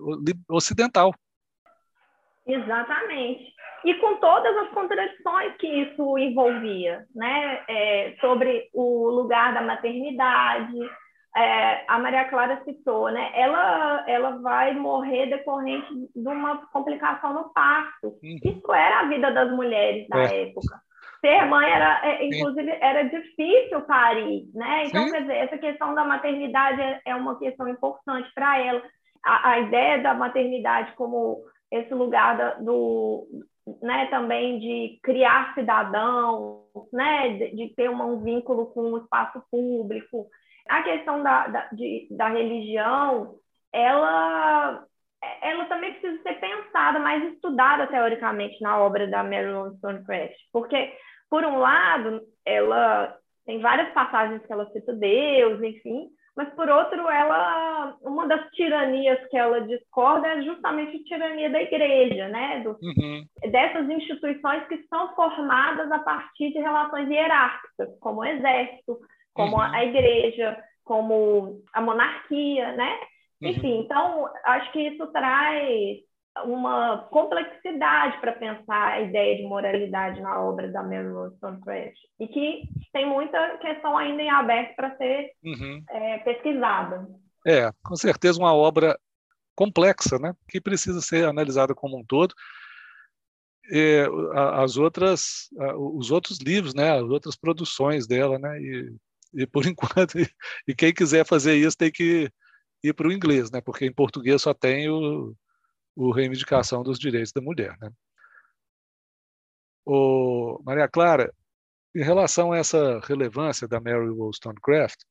ocidental. 0.49 1.13
Exatamente. 2.45 3.52
E 3.85 3.93
com 3.95 4.15
todas 4.15 4.55
as 4.57 4.69
contradições 4.69 5.55
que 5.57 5.67
isso 5.67 6.17
envolvia, 6.17 7.05
né? 7.13 7.61
É, 7.67 8.15
sobre 8.21 8.69
o 8.73 9.09
lugar 9.09 9.53
da 9.53 9.61
maternidade, 9.61 10.77
é, 11.35 11.83
a 11.87 11.97
Maria 11.99 12.25
Clara 12.25 12.61
citou, 12.63 13.09
né? 13.11 13.31
Ela, 13.33 14.05
ela 14.07 14.31
vai 14.39 14.73
morrer 14.73 15.25
decorrente 15.25 15.87
de 16.15 16.27
uma 16.27 16.65
complicação 16.67 17.33
no 17.33 17.53
parto. 17.53 18.19
Uhum. 18.23 18.39
Isso 18.43 18.73
era 18.73 19.01
a 19.01 19.07
vida 19.07 19.31
das 19.31 19.51
mulheres 19.51 20.07
da 20.07 20.21
é. 20.21 20.43
época. 20.43 20.81
Ser 21.19 21.45
mãe 21.45 21.69
era, 21.69 22.01
é, 22.05 22.25
inclusive, 22.25 22.69
era 22.81 23.03
difícil 23.03 23.81
parir, 23.81 24.45
né? 24.53 24.83
Então, 24.85 25.05
Sim. 25.05 25.11
quer 25.11 25.21
dizer, 25.21 25.35
essa 25.37 25.57
questão 25.57 25.95
da 25.95 26.03
maternidade 26.03 26.81
é, 26.81 27.01
é 27.07 27.15
uma 27.15 27.39
questão 27.39 27.67
importante 27.67 28.29
para 28.35 28.59
ela. 28.59 28.81
A, 29.25 29.51
a, 29.51 29.59
ideia 29.59 29.99
da 29.99 30.13
maternidade 30.13 30.91
como 30.97 31.41
esse 31.71 31.93
lugar 31.93 32.37
da, 32.37 32.53
do, 32.55 33.25
né, 33.81 34.07
também 34.07 34.59
de 34.59 34.99
criar 35.01 35.53
cidadãos, 35.53 36.63
né, 36.91 37.29
de, 37.37 37.55
de 37.55 37.75
ter 37.75 37.89
uma, 37.89 38.05
um 38.05 38.21
vínculo 38.21 38.67
com 38.67 38.93
o 38.93 38.97
espaço 38.97 39.41
público, 39.49 40.27
a 40.67 40.83
questão 40.83 41.21
da, 41.21 41.47
da, 41.47 41.67
de, 41.71 42.07
da 42.11 42.29
religião, 42.29 43.35
ela, 43.71 44.85
ela 45.41 45.65
também 45.65 45.93
precisa 45.93 46.21
ser 46.23 46.39
pensada, 46.39 46.99
mais 46.99 47.23
estudada 47.33 47.87
teoricamente 47.87 48.61
na 48.61 48.79
obra 48.79 49.07
da 49.07 49.23
Mary 49.23 49.51
Wollstonecraft, 49.53 50.35
porque, 50.51 50.93
por 51.29 51.43
um 51.43 51.57
lado, 51.57 52.21
ela 52.45 53.17
tem 53.45 53.59
várias 53.59 53.91
passagens 53.93 54.45
que 54.45 54.53
ela 54.53 54.69
cita 54.71 54.93
Deus, 54.93 55.61
enfim, 55.61 56.09
mas 56.35 56.49
por 56.55 56.67
outro, 56.67 57.07
ela 57.09 57.95
uma 58.01 58.27
das 58.27 58.49
tiranias 58.51 59.19
que 59.29 59.37
ela 59.37 59.61
discorda 59.61 60.27
é 60.27 60.41
justamente 60.41 60.97
a 60.97 61.03
tirania 61.03 61.49
da 61.49 61.61
igreja, 61.61 62.27
né? 62.27 62.61
Do, 62.61 62.71
uhum. 62.81 63.25
Dessas 63.51 63.87
instituições 63.89 64.67
que 64.67 64.83
são 64.87 65.13
formadas 65.15 65.91
a 65.91 65.99
partir 65.99 66.51
de 66.51 66.59
relações 66.59 67.09
hierárquicas, 67.09 67.89
como 67.99 68.21
o 68.21 68.25
exército, 68.25 68.97
como 69.33 69.57
uhum. 69.57 69.61
a 69.61 69.85
igreja, 69.85 70.57
como 70.83 71.61
a 71.71 71.81
monarquia, 71.81 72.71
né? 72.73 72.99
Uhum. 73.41 73.49
Enfim, 73.49 73.79
então 73.79 74.29
acho 74.45 74.71
que 74.71 74.81
isso 74.81 75.05
traz 75.11 75.99
uma 76.45 77.07
complexidade 77.09 78.19
para 78.19 78.33
pensar 78.33 78.93
a 78.93 79.01
ideia 79.01 79.37
de 79.37 79.43
moralidade 79.43 80.19
na 80.21 80.41
obra 80.41 80.71
da 80.71 80.81
Mary 80.81 81.07
Wollstonecraft 81.09 81.95
e 82.19 82.27
que 82.27 82.63
tem 82.91 83.07
muita 83.07 83.57
questão 83.57 83.97
ainda 83.97 84.21
em 84.21 84.29
aberto 84.29 84.75
para 84.75 84.95
ser 84.97 85.31
uhum. 85.43 85.83
é, 85.89 86.17
pesquisada. 86.19 87.07
É, 87.45 87.71
com 87.83 87.95
certeza 87.95 88.39
uma 88.39 88.53
obra 88.53 88.97
complexa, 89.55 90.17
né? 90.17 90.33
Que 90.49 90.59
precisa 90.59 91.01
ser 91.01 91.25
analisada 91.25 91.75
como 91.75 91.99
um 91.99 92.05
todo. 92.05 92.33
E, 93.71 94.05
as 94.55 94.77
outras, 94.77 95.49
os 95.77 96.09
outros 96.09 96.39
livros, 96.39 96.73
né? 96.73 96.91
As 96.97 97.03
outras 97.03 97.35
produções 97.35 98.07
dela, 98.07 98.39
né? 98.39 98.59
E 98.59 98.95
e 99.33 99.47
por 99.47 99.65
enquanto, 99.67 100.19
e 100.67 100.75
quem 100.75 100.93
quiser 100.93 101.25
fazer 101.25 101.55
isso 101.55 101.77
tem 101.77 101.91
que 101.91 102.29
ir 102.83 102.93
para 102.93 103.07
o 103.07 103.11
inglês, 103.11 103.49
né? 103.49 103.61
Porque 103.61 103.85
em 103.85 103.93
português 103.93 104.41
só 104.41 104.53
tem 104.53 104.89
o, 104.89 105.35
o 105.95 106.11
reivindicação 106.11 106.83
dos 106.83 106.99
direitos 106.99 107.31
da 107.31 107.41
mulher, 107.41 107.77
né? 107.79 107.91
O 109.85 110.61
Maria 110.63 110.87
Clara, 110.87 111.33
em 111.95 112.03
relação 112.03 112.51
a 112.51 112.57
essa 112.57 112.99
relevância 113.01 113.67
da 113.67 113.79
Mary 113.79 114.09
Wollstonecraft, 114.09 115.01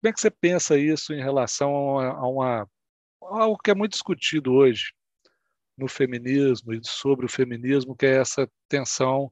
como 0.00 0.10
é 0.10 0.12
que 0.12 0.20
você 0.20 0.30
pensa 0.30 0.76
isso 0.78 1.12
em 1.12 1.22
relação 1.22 1.98
a, 1.98 2.28
uma 2.28 2.68
algo 3.20 3.58
que 3.62 3.70
é 3.70 3.74
muito 3.74 3.92
discutido 3.92 4.52
hoje 4.52 4.92
no 5.76 5.88
feminismo 5.88 6.72
e 6.72 6.80
sobre 6.82 7.26
o 7.26 7.28
feminismo, 7.28 7.96
que 7.96 8.06
é 8.06 8.16
essa 8.16 8.50
tensão 8.68 9.30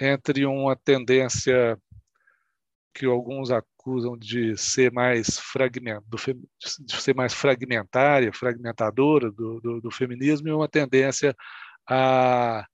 entre 0.00 0.46
uma 0.46 0.74
tendência 0.74 1.78
que 2.94 3.04
alguns 3.04 3.50
acusam 3.90 4.16
de 4.16 4.56
ser 4.56 4.92
mais 4.92 5.38
fragment, 5.38 6.02
de 6.80 6.96
ser 6.96 7.14
mais 7.14 7.34
fragmentária, 7.34 8.32
fragmentadora 8.32 9.30
do, 9.30 9.60
do, 9.60 9.80
do 9.80 9.90
feminismo 9.90 10.48
e 10.48 10.52
uma 10.52 10.68
tendência 10.68 11.34
a, 11.88 12.64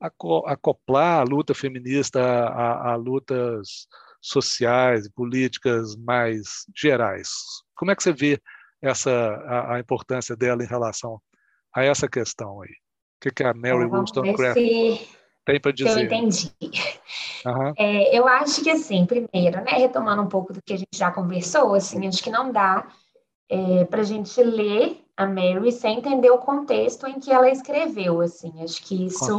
a 0.00 0.10
acoplar 0.46 1.20
a 1.20 1.24
luta 1.24 1.54
feminista 1.54 2.20
a, 2.20 2.92
a, 2.92 2.96
lutas 2.96 3.88
sociais 4.20 5.06
e 5.06 5.12
políticas 5.12 5.96
mais 5.96 6.64
gerais. 6.76 7.30
Como 7.74 7.90
é 7.90 7.96
que 7.96 8.02
você 8.02 8.12
vê 8.12 8.40
essa 8.80 9.10
a, 9.10 9.74
a 9.74 9.80
importância 9.80 10.36
dela 10.36 10.62
em 10.62 10.68
relação 10.68 11.20
a 11.74 11.82
essa 11.82 12.08
questão 12.08 12.62
aí? 12.62 12.70
O 12.70 13.22
que, 13.22 13.30
que 13.30 13.44
a 13.44 13.52
Mary 13.52 13.84
Wollstonecraft 13.84 14.56
tem 15.44 15.60
para 15.60 15.72
dizer? 15.72 15.90
Eu 15.90 16.04
entendi. 16.04 16.52
Uhum. 17.46 17.72
É, 17.76 18.16
eu 18.16 18.26
acho 18.28 18.62
que, 18.62 18.70
assim, 18.70 19.06
primeiro, 19.06 19.62
né, 19.62 19.72
retomando 19.72 20.22
um 20.22 20.28
pouco 20.28 20.52
do 20.52 20.62
que 20.62 20.74
a 20.74 20.76
gente 20.76 20.96
já 20.96 21.10
conversou, 21.10 21.74
assim, 21.74 22.06
acho 22.06 22.22
que 22.22 22.30
não 22.30 22.52
dá 22.52 22.86
é, 23.48 23.84
para 23.84 24.00
a 24.00 24.04
gente 24.04 24.42
ler 24.42 25.02
a 25.16 25.26
Mary 25.26 25.72
sem 25.72 25.98
entender 25.98 26.30
o 26.30 26.38
contexto 26.38 27.06
em 27.06 27.18
que 27.18 27.30
ela 27.30 27.50
escreveu, 27.50 28.20
assim, 28.20 28.62
acho 28.62 28.82
que 28.82 29.06
isso 29.06 29.38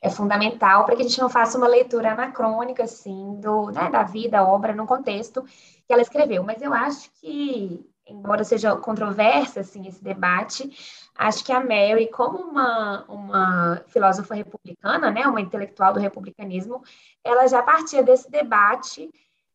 é 0.00 0.08
fundamental 0.08 0.84
para 0.84 0.96
que 0.96 1.02
a 1.02 1.04
gente 1.04 1.20
não 1.20 1.28
faça 1.28 1.58
uma 1.58 1.68
leitura 1.68 2.12
anacrônica, 2.12 2.84
assim, 2.84 3.38
do, 3.40 3.70
né, 3.70 3.90
da 3.90 4.02
vida, 4.02 4.44
obra, 4.44 4.74
no 4.74 4.86
contexto 4.86 5.44
que 5.86 5.92
ela 5.92 6.02
escreveu, 6.02 6.42
mas 6.42 6.62
eu 6.62 6.72
acho 6.72 7.10
que, 7.20 7.84
embora 8.08 8.44
seja 8.44 8.74
controverso, 8.76 9.60
assim, 9.60 9.86
esse 9.86 10.02
debate, 10.02 10.70
Acho 11.18 11.44
que 11.44 11.50
a 11.50 11.58
Mary, 11.58 12.08
como 12.12 12.38
uma, 12.38 13.04
uma 13.08 13.82
filósofa 13.88 14.36
republicana, 14.36 15.10
né, 15.10 15.26
uma 15.26 15.40
intelectual 15.40 15.92
do 15.92 15.98
republicanismo, 15.98 16.80
ela 17.24 17.48
já 17.48 17.60
partia 17.60 18.04
desse 18.04 18.30
debate 18.30 19.10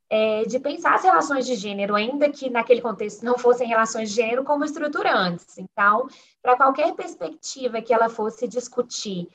é, 0.10 0.44
de 0.44 0.60
pensar 0.60 0.96
as 0.96 1.04
relações 1.04 1.46
de 1.46 1.56
gênero, 1.56 1.96
ainda 1.96 2.30
que 2.30 2.50
naquele 2.50 2.82
contexto 2.82 3.24
não 3.24 3.38
fossem 3.38 3.66
relações 3.66 4.10
de 4.10 4.16
gênero, 4.16 4.44
como 4.44 4.66
estruturantes. 4.66 5.58
Então, 5.58 6.06
para 6.42 6.58
qualquer 6.58 6.94
perspectiva 6.96 7.82
que 7.82 7.94
ela 7.94 8.10
fosse 8.10 8.46
discutir 8.46 9.30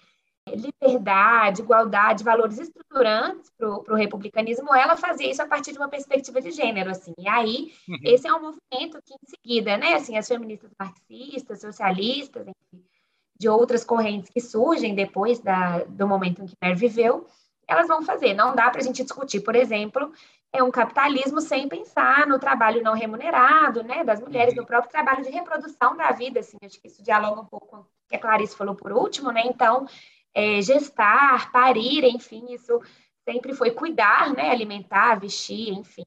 liberdade, 0.56 1.62
igualdade, 1.62 2.24
valores 2.24 2.58
estruturantes 2.58 3.50
para 3.56 3.68
o 3.68 3.96
republicanismo, 3.96 4.74
ela 4.74 4.96
fazia 4.96 5.30
isso 5.30 5.42
a 5.42 5.46
partir 5.46 5.72
de 5.72 5.78
uma 5.78 5.88
perspectiva 5.88 6.40
de 6.40 6.50
gênero, 6.50 6.90
assim. 6.90 7.12
E 7.18 7.28
aí, 7.28 7.72
uhum. 7.88 7.98
esse 8.04 8.26
é 8.26 8.32
um 8.32 8.40
movimento 8.40 9.00
que, 9.04 9.14
em 9.14 9.26
seguida, 9.26 9.76
né, 9.76 9.94
assim, 9.94 10.16
as 10.16 10.28
feministas 10.28 10.70
marxistas, 10.78 11.60
socialistas, 11.60 12.46
enfim, 12.46 12.84
de 13.38 13.48
outras 13.48 13.84
correntes 13.84 14.30
que 14.30 14.40
surgem 14.40 14.94
depois 14.94 15.38
da, 15.40 15.84
do 15.84 16.08
momento 16.08 16.42
em 16.42 16.46
que 16.46 16.56
Mary 16.60 16.74
viveu, 16.74 17.26
elas 17.68 17.86
vão 17.86 18.02
fazer. 18.02 18.34
Não 18.34 18.54
dá 18.54 18.70
para 18.70 18.80
a 18.80 18.84
gente 18.84 19.02
discutir, 19.02 19.40
por 19.40 19.54
exemplo, 19.54 20.10
é 20.52 20.62
um 20.62 20.70
capitalismo 20.70 21.40
sem 21.40 21.68
pensar 21.68 22.26
no 22.26 22.38
trabalho 22.38 22.82
não 22.82 22.94
remunerado, 22.94 23.82
né, 23.82 24.02
das 24.02 24.20
mulheres, 24.20 24.54
no 24.54 24.62
uhum. 24.62 24.66
próprio 24.66 24.90
trabalho 24.90 25.22
de 25.22 25.30
reprodução 25.30 25.96
da 25.96 26.10
vida, 26.10 26.40
assim, 26.40 26.56
acho 26.64 26.80
que 26.80 26.88
isso 26.88 27.02
dialoga 27.02 27.42
um 27.42 27.46
pouco 27.46 27.66
com 27.66 27.76
o 27.76 27.86
que 28.08 28.16
a 28.16 28.18
Clarice 28.18 28.56
falou 28.56 28.74
por 28.74 28.90
último, 28.92 29.30
né, 29.30 29.42
então, 29.44 29.86
é, 30.34 30.60
gestar, 30.62 31.50
parir, 31.52 32.04
enfim, 32.04 32.46
isso 32.50 32.80
sempre 33.28 33.54
foi 33.54 33.70
cuidar, 33.72 34.32
né, 34.34 34.50
alimentar, 34.50 35.18
vestir, 35.20 35.70
enfim. 35.70 36.04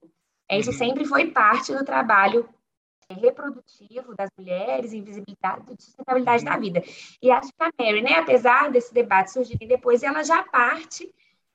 É, 0.49 0.59
isso 0.59 0.71
uhum. 0.71 0.77
sempre 0.77 1.05
foi 1.05 1.27
parte 1.31 1.73
do 1.73 1.85
trabalho 1.85 2.47
reprodutivo 3.09 4.15
das 4.15 4.29
mulheres, 4.37 4.93
invisibilidade, 4.93 5.65
sustentabilidade 5.79 6.43
da 6.43 6.55
uhum. 6.55 6.61
vida. 6.61 6.83
E 7.21 7.29
acho 7.29 7.49
que 7.49 7.63
a 7.63 7.71
Mary, 7.77 8.01
né, 8.01 8.15
apesar 8.15 8.71
desse 8.71 8.93
debate 8.93 9.31
surgir 9.31 9.57
depois, 9.57 10.03
ela 10.03 10.23
já 10.23 10.43
parte 10.43 11.13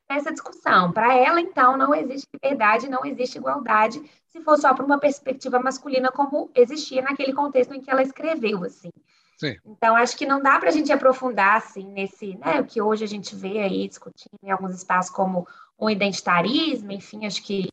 dessa 0.09 0.33
discussão. 0.33 0.93
Para 0.93 1.15
ela, 1.15 1.41
então, 1.41 1.77
não 1.77 1.95
existe 1.95 2.29
liberdade, 2.33 2.89
não 2.89 3.05
existe 3.05 3.39
igualdade, 3.39 4.03
se 4.27 4.41
for 4.41 4.57
só 4.57 4.73
para 4.75 4.85
uma 4.85 4.99
perspectiva 4.99 5.59
masculina, 5.59 6.11
como 6.11 6.51
existia 6.55 7.03
naquele 7.03 7.33
contexto 7.33 7.75
em 7.75 7.81
que 7.81 7.91
ela 7.91 8.03
escreveu, 8.03 8.63
assim. 8.65 8.91
Então, 9.65 9.95
acho 9.95 10.17
que 10.17 10.27
não 10.27 10.41
dá 10.41 10.59
para 10.59 10.71
a 10.71 10.73
gente 10.73 10.91
aprofundar 10.93 11.59
assim 11.59 11.87
nesse, 11.89 12.37
né, 12.37 12.61
o 12.61 12.65
que 12.65 12.81
hoje 12.81 13.05
a 13.05 13.09
gente 13.09 13.37
vê 13.37 13.61
aí 13.61 13.87
discutindo 13.87 14.39
em 14.43 14.51
alguns 14.51 14.75
espaços 14.75 15.11
como 15.11 15.47
o 15.79 15.91
identitarismo, 15.91 16.91
enfim, 16.91 17.27
acho 17.27 17.43
que 17.43 17.69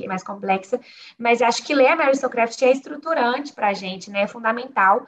é 0.00 0.06
mais 0.06 0.22
complexa, 0.22 0.80
mas 1.18 1.42
acho 1.42 1.64
que 1.64 1.74
ler 1.74 1.88
a 1.88 1.96
Mary 1.96 2.12
é 2.12 2.70
estruturante 2.70 3.52
para 3.52 3.68
a 3.68 3.74
gente, 3.74 4.10
né, 4.10 4.22
é 4.22 4.26
fundamental 4.28 5.06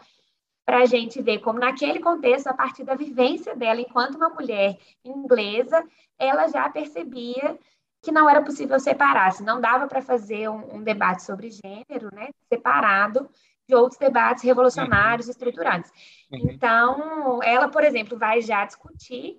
para 0.65 0.79
a 0.79 0.87
gente 0.87 1.21
ver 1.21 1.39
como 1.39 1.59
naquele 1.59 2.01
contexto, 2.01 2.47
a 2.47 2.55
partir 2.55 2.85
da 2.85 2.95
vivência 2.95 3.55
dela 3.55 3.81
enquanto 3.81 4.17
uma 4.17 4.29
mulher 4.29 4.79
inglesa, 5.05 5.85
ela 6.19 6.49
já 6.49 6.69
percebia 6.69 7.59
que 8.01 8.13
não 8.13 8.29
era 8.29 8.43
possível 8.43 8.79
separar, 8.81 9.33
se 9.33 9.45
não 9.45 9.61
dava 9.61 9.87
para 9.87 10.03
fazer 10.03 10.49
um, 10.49 10.77
um, 10.77 10.83
debate 10.83 11.23
sobre 11.23 11.51
gênero, 11.51 12.09
né, 12.13 12.31
separado 12.53 13.29
de 13.73 13.75
outros 13.75 13.99
debates 13.99 14.45
revolucionários, 14.45 15.27
uhum. 15.27 15.31
estruturantes. 15.31 15.91
Uhum. 16.31 16.51
Então, 16.51 17.43
ela, 17.43 17.69
por 17.69 17.83
exemplo, 17.83 18.19
vai 18.19 18.43
já 18.43 18.67
discutir, 18.67 19.39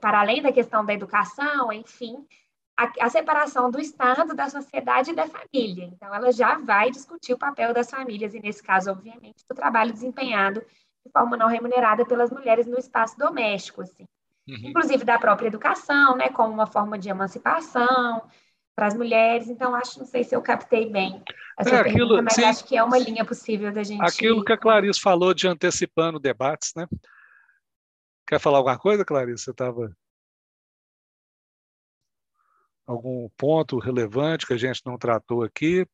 para 0.00 0.20
além 0.20 0.40
da 0.40 0.50
questão 0.50 0.84
da 0.84 0.94
educação, 0.94 1.70
enfim, 1.70 2.26
a, 2.76 2.90
a, 3.00 3.10
separação 3.10 3.70
do 3.70 3.78
Estado, 3.78 4.34
da 4.34 4.48
sociedade 4.48 5.10
e 5.10 5.14
da 5.14 5.26
família. 5.26 5.84
Então, 5.84 6.14
ela 6.14 6.32
já 6.32 6.56
vai 6.58 6.90
discutir 6.90 7.34
o 7.34 7.38
papel 7.38 7.74
das 7.74 7.90
famílias, 7.90 8.34
e 8.34 8.40
nesse 8.40 8.62
caso, 8.62 8.90
obviamente, 8.90 9.44
do 9.46 9.54
trabalho 9.54 9.92
desempenhado 9.92 10.60
de 11.04 11.12
forma 11.12 11.36
não 11.36 11.48
remunerada 11.48 12.06
pelas 12.06 12.30
mulheres 12.30 12.66
no 12.66 12.78
espaço 12.78 13.18
doméstico, 13.18 13.82
assim. 13.82 14.06
Uhum. 14.48 14.70
Inclusive 14.70 15.04
da 15.04 15.18
própria 15.18 15.48
educação, 15.48 16.16
né, 16.16 16.30
como 16.30 16.52
uma 16.52 16.66
forma 16.66 16.98
de 16.98 17.10
emancipação 17.10 18.22
para 18.74 18.86
as 18.86 18.94
mulheres. 18.94 19.48
Então, 19.48 19.74
acho, 19.74 19.98
não 19.98 20.06
sei 20.06 20.24
se 20.24 20.34
eu 20.34 20.42
captei 20.42 20.90
bem 20.90 21.22
a 21.56 21.64
sua 21.64 21.78
é, 21.78 21.80
aquilo, 21.80 21.96
pergunta, 21.96 22.22
mas 22.22 22.34
sim, 22.34 22.44
acho 22.44 22.64
que 22.64 22.76
é 22.76 22.82
uma 22.82 22.98
linha 22.98 23.24
possível 23.24 23.72
da 23.72 23.82
gente... 23.82 24.02
Aquilo 24.02 24.44
que 24.44 24.52
a 24.52 24.58
Clarice 24.58 25.00
falou 25.00 25.32
de 25.32 25.46
antecipando 25.46 26.18
debates, 26.18 26.72
né? 26.76 26.86
Quer 28.26 28.40
falar 28.40 28.58
alguma 28.58 28.78
coisa, 28.78 29.04
Clarice? 29.04 29.44
Você 29.44 29.50
estava 29.50 29.94
algum 32.86 33.28
ponto 33.36 33.78
relevante 33.78 34.46
que 34.46 34.52
a 34.52 34.58
gente 34.58 34.82
não 34.84 34.98
tratou 34.98 35.42
aqui? 35.42 35.86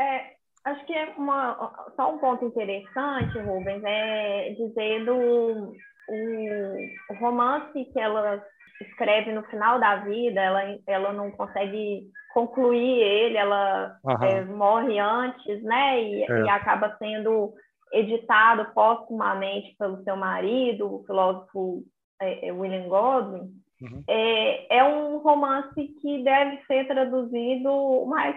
É, 0.00 0.34
acho 0.64 0.84
que 0.86 0.92
é 0.92 1.14
uma, 1.16 1.90
só 1.96 2.14
um 2.14 2.18
ponto 2.18 2.44
interessante, 2.44 3.38
Rubens, 3.38 3.82
é 3.84 4.50
dizer 4.50 5.04
do 5.04 5.74
o, 6.08 7.14
romance 7.18 7.84
que 7.84 8.00
ela 8.00 8.42
escreve 8.80 9.32
no 9.32 9.42
final 9.44 9.78
da 9.78 9.96
vida, 9.96 10.40
ela, 10.40 10.78
ela 10.86 11.12
não 11.12 11.30
consegue 11.30 12.06
concluir 12.32 13.00
ele, 13.00 13.36
ela 13.36 13.96
é, 14.22 14.44
morre 14.44 14.98
antes, 14.98 15.62
né? 15.62 16.02
E, 16.02 16.22
é. 16.22 16.40
e 16.44 16.48
acaba 16.48 16.96
sendo 16.98 17.52
editado 17.92 18.66
póstumamente 18.72 19.74
pelo 19.78 20.02
seu 20.04 20.16
marido, 20.16 20.94
o 20.94 21.04
filósofo 21.04 21.82
é, 22.20 22.48
é 22.48 22.52
William 22.52 22.88
Godwin. 22.88 23.50
Uhum. 23.80 24.02
É, 24.08 24.78
é 24.78 24.84
um 24.84 25.18
romance 25.18 25.88
que 26.00 26.22
deve 26.22 26.60
ser 26.66 26.86
traduzido 26.86 27.70
o 27.70 28.06
mais 28.06 28.36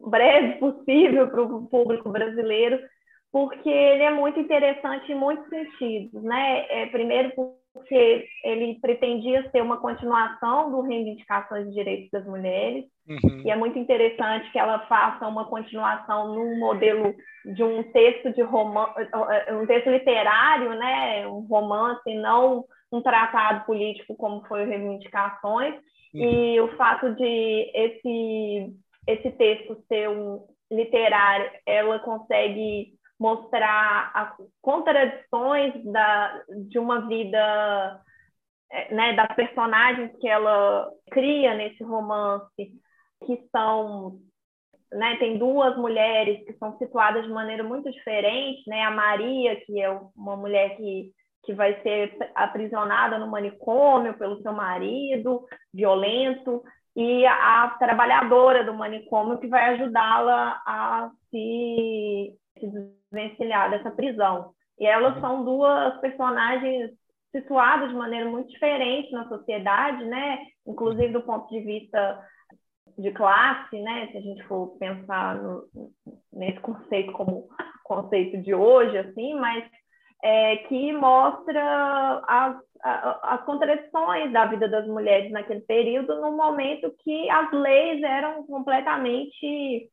breve 0.00 0.58
possível 0.58 1.28
para 1.28 1.42
o 1.42 1.66
público 1.66 2.10
brasileiro, 2.10 2.78
porque 3.30 3.68
ele 3.68 4.02
é 4.02 4.10
muito 4.10 4.40
interessante 4.40 5.12
em 5.12 5.14
muitos 5.14 5.46
sentidos, 5.48 6.22
né? 6.22 6.66
É, 6.70 6.86
primeiro 6.86 7.32
porque 7.78 8.26
ele 8.44 8.78
pretendia 8.80 9.48
ser 9.50 9.62
uma 9.62 9.78
continuação 9.78 10.70
do 10.70 10.80
Reivindicações 10.82 11.66
de 11.68 11.74
Direitos 11.74 12.10
das 12.10 12.26
Mulheres, 12.26 12.84
uhum. 13.08 13.42
e 13.44 13.50
é 13.50 13.56
muito 13.56 13.78
interessante 13.78 14.50
que 14.50 14.58
ela 14.58 14.80
faça 14.86 15.26
uma 15.26 15.46
continuação 15.46 16.34
num 16.34 16.58
modelo 16.58 17.14
de 17.44 17.62
um 17.62 17.82
texto 17.84 18.32
de 18.32 18.42
romance, 18.42 18.92
um 19.52 19.66
texto 19.66 19.90
literário, 19.90 20.70
né? 20.74 21.26
Um 21.28 21.46
romance, 21.46 22.14
não 22.14 22.64
um 22.92 23.00
tratado 23.00 23.64
político 23.64 24.16
como 24.16 24.44
foi 24.46 24.64
o 24.64 24.68
Reivindicações, 24.68 25.74
uhum. 26.14 26.20
e 26.20 26.60
o 26.60 26.76
fato 26.76 27.14
de 27.14 27.70
esse, 27.74 28.72
esse 29.06 29.30
texto 29.32 29.76
ser 29.86 30.08
um 30.08 30.44
literário, 30.70 31.50
ela 31.64 31.98
consegue 32.00 32.97
mostrar 33.18 34.10
as 34.14 34.36
contradições 34.62 35.74
da, 35.84 36.42
de 36.68 36.78
uma 36.78 37.06
vida, 37.06 38.00
é, 38.70 38.94
né, 38.94 39.12
das 39.14 39.34
personagens 39.34 40.12
que 40.20 40.28
ela 40.28 40.90
cria 41.10 41.54
nesse 41.54 41.82
romance, 41.82 42.72
que 43.26 43.48
são 43.50 44.20
né, 44.92 45.16
tem 45.16 45.36
duas 45.36 45.76
mulheres 45.76 46.44
que 46.46 46.54
são 46.54 46.78
situadas 46.78 47.24
de 47.24 47.30
maneira 47.30 47.62
muito 47.62 47.90
diferente, 47.90 48.62
né? 48.66 48.82
A 48.84 48.90
Maria, 48.90 49.56
que 49.66 49.78
é 49.78 49.90
uma 50.16 50.34
mulher 50.34 50.76
que 50.76 51.12
que 51.48 51.54
vai 51.54 51.80
ser 51.80 52.14
aprisionada 52.34 53.18
no 53.18 53.26
manicômio 53.26 54.12
pelo 54.18 54.42
seu 54.42 54.52
marido, 54.52 55.46
violento, 55.72 56.62
e 56.94 57.24
a, 57.24 57.74
trabalhadora 57.78 58.64
do 58.64 58.74
manicômio 58.74 59.38
que 59.38 59.46
vai 59.46 59.74
ajudá-la 59.74 60.60
a 60.66 61.10
se, 61.30 62.34
se 62.58 62.66
desvencilhar 62.66 63.70
dessa 63.70 63.90
prisão. 63.90 64.52
E 64.78 64.86
elas 64.86 65.14
uhum. 65.16 65.20
são 65.20 65.44
duas 65.44 66.00
personagens 66.00 66.90
situadas 67.30 67.90
de 67.90 67.94
maneira 67.94 68.28
muito 68.28 68.48
diferente 68.50 69.12
na 69.12 69.28
sociedade, 69.28 70.04
né? 70.04 70.38
Inclusive 70.66 71.12
do 71.12 71.22
ponto 71.22 71.48
de 71.48 71.60
vista 71.60 72.24
de 72.96 73.10
classe, 73.12 73.80
né? 73.80 74.08
Se 74.10 74.18
a 74.18 74.20
gente 74.20 74.42
for 74.44 74.76
pensar 74.78 75.36
no, 75.36 75.64
nesse 76.32 76.60
conceito 76.60 77.12
como 77.12 77.48
conceito 77.84 78.42
de 78.42 78.54
hoje, 78.54 78.96
assim, 78.98 79.34
mas 79.34 79.64
é, 80.22 80.56
que 80.56 80.92
mostra 80.92 82.22
as, 82.26 82.56
as 83.22 83.44
contradições 83.44 84.32
da 84.32 84.46
vida 84.46 84.68
das 84.68 84.86
mulheres 84.86 85.30
naquele 85.30 85.60
período, 85.60 86.20
no 86.20 86.36
momento 86.36 86.94
que 87.02 87.30
as 87.30 87.50
leis 87.52 88.02
eram 88.02 88.44
completamente 88.46 89.90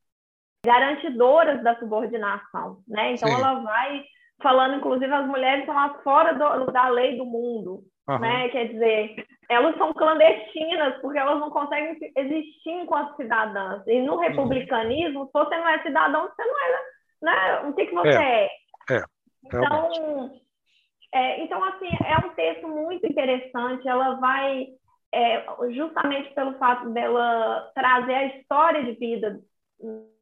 garantidoras 0.65 1.63
da 1.63 1.77
subordinação, 1.79 2.79
né? 2.87 3.13
Então 3.13 3.29
Sim. 3.29 3.35
ela 3.35 3.53
vai 3.61 4.03
falando, 4.41 4.75
inclusive, 4.75 5.11
as 5.13 5.27
mulheres 5.27 5.65
são 5.65 5.77
as 5.77 6.01
fora 6.03 6.33
do, 6.33 6.71
da 6.71 6.89
lei 6.89 7.17
do 7.17 7.25
mundo, 7.25 7.83
uhum. 8.09 8.19
né? 8.19 8.49
Quer 8.49 8.67
dizer, 8.69 9.25
elas 9.49 9.77
são 9.77 9.93
clandestinas 9.93 10.99
porque 11.01 11.17
elas 11.17 11.39
não 11.39 11.49
conseguem 11.49 11.97
existir 12.15 12.71
enquanto 12.71 13.15
cidadãs. 13.15 13.83
E 13.87 14.01
no 14.01 14.13
uhum. 14.13 14.19
republicanismo, 14.19 15.21
uhum. 15.21 15.25
se 15.27 15.31
você 15.33 15.57
não 15.57 15.69
é 15.69 15.83
cidadão, 15.83 16.27
você 16.27 16.45
não 16.45 16.63
é, 16.63 16.81
né? 17.21 17.59
O 17.69 17.73
que 17.73 17.85
que 17.85 17.95
você 17.95 18.09
é? 18.09 18.49
é. 18.89 18.95
é. 18.95 19.03
Então, 19.45 20.31
é, 21.13 21.43
então, 21.43 21.63
assim, 21.63 21.89
é 22.03 22.25
um 22.25 22.29
texto 22.31 22.67
muito 22.67 23.05
interessante. 23.05 23.87
Ela 23.87 24.15
vai, 24.15 24.67
é, 25.13 25.45
justamente 25.71 26.33
pelo 26.33 26.57
fato 26.57 26.89
dela 26.89 27.71
trazer 27.73 28.13
a 28.13 28.25
história 28.37 28.83
de 28.83 28.93
vida 28.99 29.39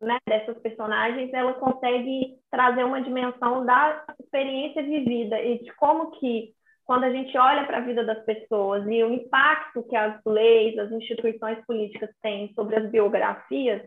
né, 0.01 0.17
dessas 0.27 0.57
personagens, 0.59 1.33
ela 1.33 1.53
consegue 1.53 2.37
trazer 2.49 2.83
uma 2.83 3.01
dimensão 3.01 3.65
da 3.65 4.03
experiência 4.19 4.83
vivida 4.83 5.41
e 5.41 5.63
de 5.63 5.73
como 5.75 6.11
que, 6.11 6.53
quando 6.85 7.05
a 7.05 7.11
gente 7.11 7.37
olha 7.37 7.65
para 7.65 7.77
a 7.77 7.81
vida 7.81 8.03
das 8.03 8.23
pessoas 8.25 8.85
e 8.87 9.03
o 9.03 9.13
impacto 9.13 9.83
que 9.83 9.95
as 9.95 10.19
leis, 10.25 10.77
as 10.77 10.91
instituições 10.91 11.63
políticas 11.65 12.09
têm 12.21 12.51
sobre 12.53 12.75
as 12.75 12.89
biografias, 12.89 13.81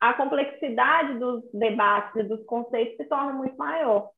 a 0.00 0.14
complexidade 0.14 1.18
dos 1.18 1.42
debates 1.52 2.14
e 2.16 2.22
dos 2.22 2.44
conceitos 2.46 2.96
se 2.96 3.04
torna 3.06 3.32
muito 3.32 3.56
maior. 3.56 4.10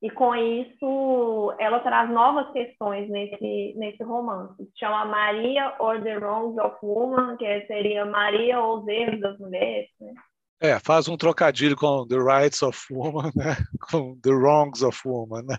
E 0.00 0.08
com 0.10 0.32
isso, 0.34 1.52
ela 1.58 1.80
traz 1.80 2.08
novas 2.08 2.52
questões 2.52 3.10
nesse, 3.10 3.74
nesse 3.76 4.00
romance. 4.04 4.54
Se 4.64 4.78
chama 4.78 5.06
Maria 5.06 5.74
or 5.80 6.00
the 6.00 6.16
Wrongs 6.18 6.56
of 6.56 6.76
Woman, 6.84 7.36
que 7.36 7.66
seria 7.66 8.04
Maria 8.04 8.60
ou 8.60 8.78
os 8.78 8.86
erros 8.86 9.20
das 9.20 9.36
mulheres. 9.40 9.88
Né? 10.00 10.14
É, 10.60 10.78
faz 10.80 11.08
um 11.08 11.16
trocadilho 11.16 11.76
com 11.76 12.06
The 12.06 12.16
Rights 12.16 12.62
of 12.62 12.80
Woman, 12.92 13.30
né? 13.34 13.56
com 13.90 14.18
The 14.20 14.30
Wrongs 14.30 14.82
of 14.82 15.00
Woman. 15.06 15.42
Né? 15.42 15.56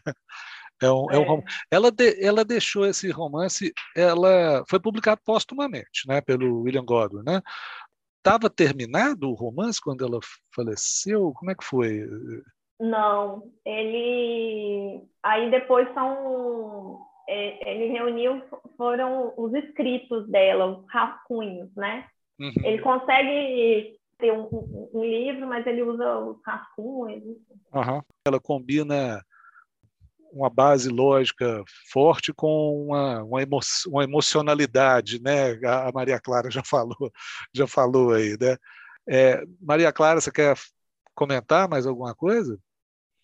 É 0.82 0.92
um, 0.92 1.12
é. 1.12 1.16
É 1.16 1.20
um, 1.20 1.42
ela, 1.72 1.92
de, 1.92 2.26
ela 2.26 2.44
deixou 2.44 2.86
esse 2.86 3.10
romance, 3.10 3.74
ela 3.96 4.64
foi 4.70 4.80
publicado 4.80 5.22
póstumamente 5.26 6.08
né, 6.08 6.22
pelo 6.22 6.62
William 6.62 6.86
Godwin. 6.86 7.24
Né? 7.24 7.42
Estava 8.18 8.50
terminado 8.50 9.30
o 9.30 9.34
romance 9.34 9.80
quando 9.82 10.06
ela 10.06 10.20
faleceu? 10.54 11.32
Como 11.36 11.52
é 11.52 11.56
que 11.56 11.64
foi? 11.64 12.06
Não, 12.80 13.44
ele 13.66 15.02
aí 15.24 15.50
depois 15.52 15.92
são 15.94 17.00
é, 17.28 17.72
ele 17.72 17.92
reuniu 17.92 18.42
foram 18.78 19.34
os 19.38 19.54
escritos 19.54 20.28
dela, 20.30 20.66
os 20.66 20.86
rascunhos, 20.90 21.70
né? 21.76 22.08
Uhum. 22.40 22.52
Ele 22.64 22.80
consegue 22.80 23.99
ter 24.20 24.32
um, 24.34 24.44
um, 24.52 24.90
um, 24.94 25.04
livro, 25.04 25.48
mas 25.48 25.66
ele 25.66 25.82
usa 25.82 26.20
os 26.20 26.38
rascunhos. 26.46 27.24
Uhum. 27.74 28.02
Ela 28.26 28.40
combina 28.40 29.24
uma 30.32 30.50
base 30.50 30.90
lógica 30.90 31.64
forte 31.92 32.32
com 32.34 32.86
uma, 32.86 33.24
uma, 33.24 33.42
emo, 33.42 33.60
uma 33.88 34.04
emocionalidade, 34.04 35.22
né? 35.22 35.54
A 35.66 35.92
Maria 35.92 36.20
Clara 36.20 36.52
já 36.52 36.62
falou, 36.64 37.12
já 37.54 37.66
falou 37.66 38.14
aí, 38.14 38.38
né? 38.40 38.58
É, 39.08 39.44
Maria 39.60 39.92
Clara, 39.92 40.22
você 40.22 40.32
quer 40.32 40.56
comentar 41.16 41.68
mais 41.68 41.88
alguma 41.88 42.14
coisa? 42.14 42.60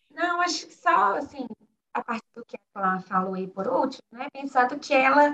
Não, 0.10 0.42
acho 0.42 0.66
que 0.66 0.74
só, 0.74 1.18
assim, 1.18 1.46
a 1.94 2.04
partir 2.04 2.28
do 2.34 2.44
que 2.46 2.58
ela 2.74 3.00
falou 3.02 3.36
aí 3.36 3.48
por 3.48 3.68
último, 3.68 4.02
né, 4.12 4.28
pensando 4.34 4.80
que 4.80 4.94
ela 4.94 5.34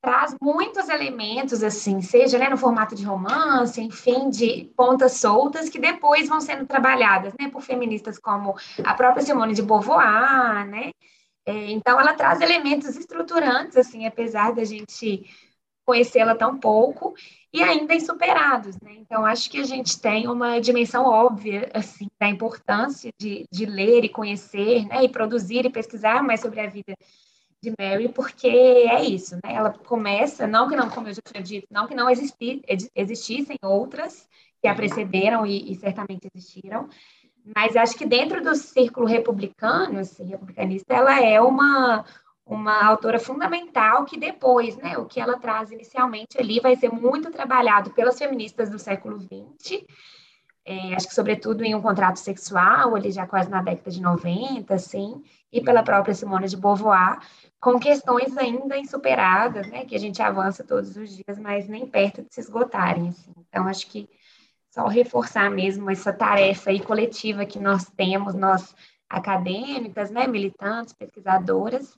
traz 0.00 0.34
muitos 0.40 0.88
elementos, 0.88 1.62
assim, 1.62 2.00
seja 2.00 2.38
né, 2.38 2.48
no 2.48 2.56
formato 2.56 2.94
de 2.94 3.04
romance, 3.04 3.80
enfim, 3.80 4.30
de 4.30 4.70
pontas 4.76 5.14
soltas, 5.14 5.68
que 5.68 5.78
depois 5.78 6.28
vão 6.28 6.40
sendo 6.40 6.66
trabalhadas, 6.66 7.34
né, 7.38 7.48
por 7.50 7.60
feministas 7.60 8.18
como 8.18 8.56
a 8.82 8.94
própria 8.94 9.22
Simone 9.22 9.54
de 9.54 9.62
Beauvoir, 9.62 10.66
né, 10.66 10.90
é, 11.46 11.70
então 11.70 11.98
ela 11.98 12.14
traz 12.14 12.40
elementos 12.40 12.96
estruturantes, 12.96 13.76
assim, 13.76 14.06
apesar 14.06 14.54
da 14.54 14.64
gente 14.64 15.24
conhecê-la 15.84 16.36
tão 16.36 16.58
pouco 16.58 17.14
e 17.52 17.62
ainda 17.62 17.94
insuperados, 17.94 18.76
né? 18.80 18.92
Então, 18.98 19.26
acho 19.26 19.50
que 19.50 19.58
a 19.58 19.64
gente 19.64 20.00
tem 20.00 20.28
uma 20.28 20.60
dimensão 20.60 21.04
óbvia, 21.04 21.68
assim, 21.74 22.06
da 22.20 22.28
importância 22.28 23.10
de, 23.18 23.44
de 23.50 23.66
ler 23.66 24.04
e 24.04 24.08
conhecer, 24.08 24.86
né? 24.86 25.02
E 25.02 25.08
produzir 25.08 25.64
e 25.66 25.70
pesquisar 25.70 26.22
mais 26.22 26.40
sobre 26.40 26.60
a 26.60 26.68
vida 26.68 26.94
de 27.62 27.74
Mary, 27.78 28.08
porque 28.08 28.48
é 28.48 29.04
isso, 29.04 29.36
né? 29.36 29.54
Ela 29.54 29.70
começa, 29.70 30.46
não 30.46 30.68
que 30.68 30.76
não, 30.76 30.88
como 30.88 31.08
eu 31.08 31.14
já 31.14 31.22
tinha 31.22 31.42
dito, 31.42 31.66
não 31.70 31.86
que 31.86 31.94
não 31.94 32.08
existi, 32.08 32.62
existissem 32.94 33.56
outras 33.62 34.28
que 34.60 34.68
a 34.68 34.74
precederam 34.74 35.46
e, 35.46 35.72
e 35.72 35.74
certamente 35.76 36.28
existiram, 36.34 36.88
mas 37.54 37.76
acho 37.76 37.96
que 37.96 38.06
dentro 38.06 38.42
do 38.42 38.54
círculo 38.54 39.06
republicano, 39.06 39.98
assim, 39.98 40.24
republicanista, 40.24 40.94
ela 40.94 41.20
é 41.22 41.40
uma, 41.40 42.04
uma 42.46 42.84
autora 42.84 43.18
fundamental 43.18 44.04
que 44.04 44.18
depois, 44.18 44.76
né, 44.76 44.98
o 44.98 45.06
que 45.06 45.20
ela 45.20 45.38
traz 45.38 45.70
inicialmente 45.70 46.38
ali 46.38 46.60
vai 46.60 46.76
ser 46.76 46.90
muito 46.90 47.30
trabalhado 47.30 47.90
pelas 47.90 48.18
feministas 48.18 48.70
do 48.70 48.78
século 48.78 49.18
XX, 49.18 49.84
é, 50.64 50.94
acho 50.94 51.08
que 51.08 51.14
sobretudo 51.14 51.64
em 51.64 51.74
um 51.74 51.80
contrato 51.80 52.18
sexual, 52.18 52.94
ali 52.94 53.10
já 53.10 53.26
quase 53.26 53.50
na 53.50 53.62
década 53.62 53.90
de 53.90 54.00
90, 54.00 54.74
assim, 54.74 55.22
e 55.50 55.60
pela 55.60 55.82
própria 55.82 56.14
Simone 56.14 56.48
de 56.48 56.56
Beauvoir, 56.56 57.18
com 57.60 57.78
questões 57.78 58.36
ainda 58.38 58.78
insuperadas, 58.78 59.68
né, 59.68 59.84
que 59.84 59.94
a 59.94 59.98
gente 59.98 60.22
avança 60.22 60.64
todos 60.64 60.96
os 60.96 61.14
dias, 61.14 61.38
mas 61.38 61.68
nem 61.68 61.86
perto 61.86 62.22
de 62.22 62.34
se 62.34 62.40
esgotarem, 62.40 63.10
assim. 63.10 63.32
Então, 63.48 63.66
acho 63.68 63.86
que 63.86 64.08
só 64.70 64.86
reforçar 64.86 65.50
mesmo 65.50 65.90
essa 65.90 66.12
tarefa 66.12 66.70
aí 66.70 66.80
coletiva 66.80 67.44
que 67.44 67.58
nós 67.58 67.84
temos, 67.90 68.34
nós 68.34 68.74
acadêmicas, 69.08 70.10
né, 70.10 70.26
militantes, 70.26 70.94
pesquisadoras, 70.94 71.94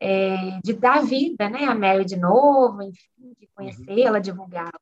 é, 0.00 0.58
de 0.64 0.72
dar 0.72 1.04
vida, 1.04 1.48
né, 1.48 1.64
a 1.64 1.74
Mary 1.74 2.04
de 2.04 2.16
novo, 2.16 2.82
enfim, 2.82 3.34
de 3.38 3.46
conhecê-la, 3.54 4.18
divulgá-la. 4.18 4.80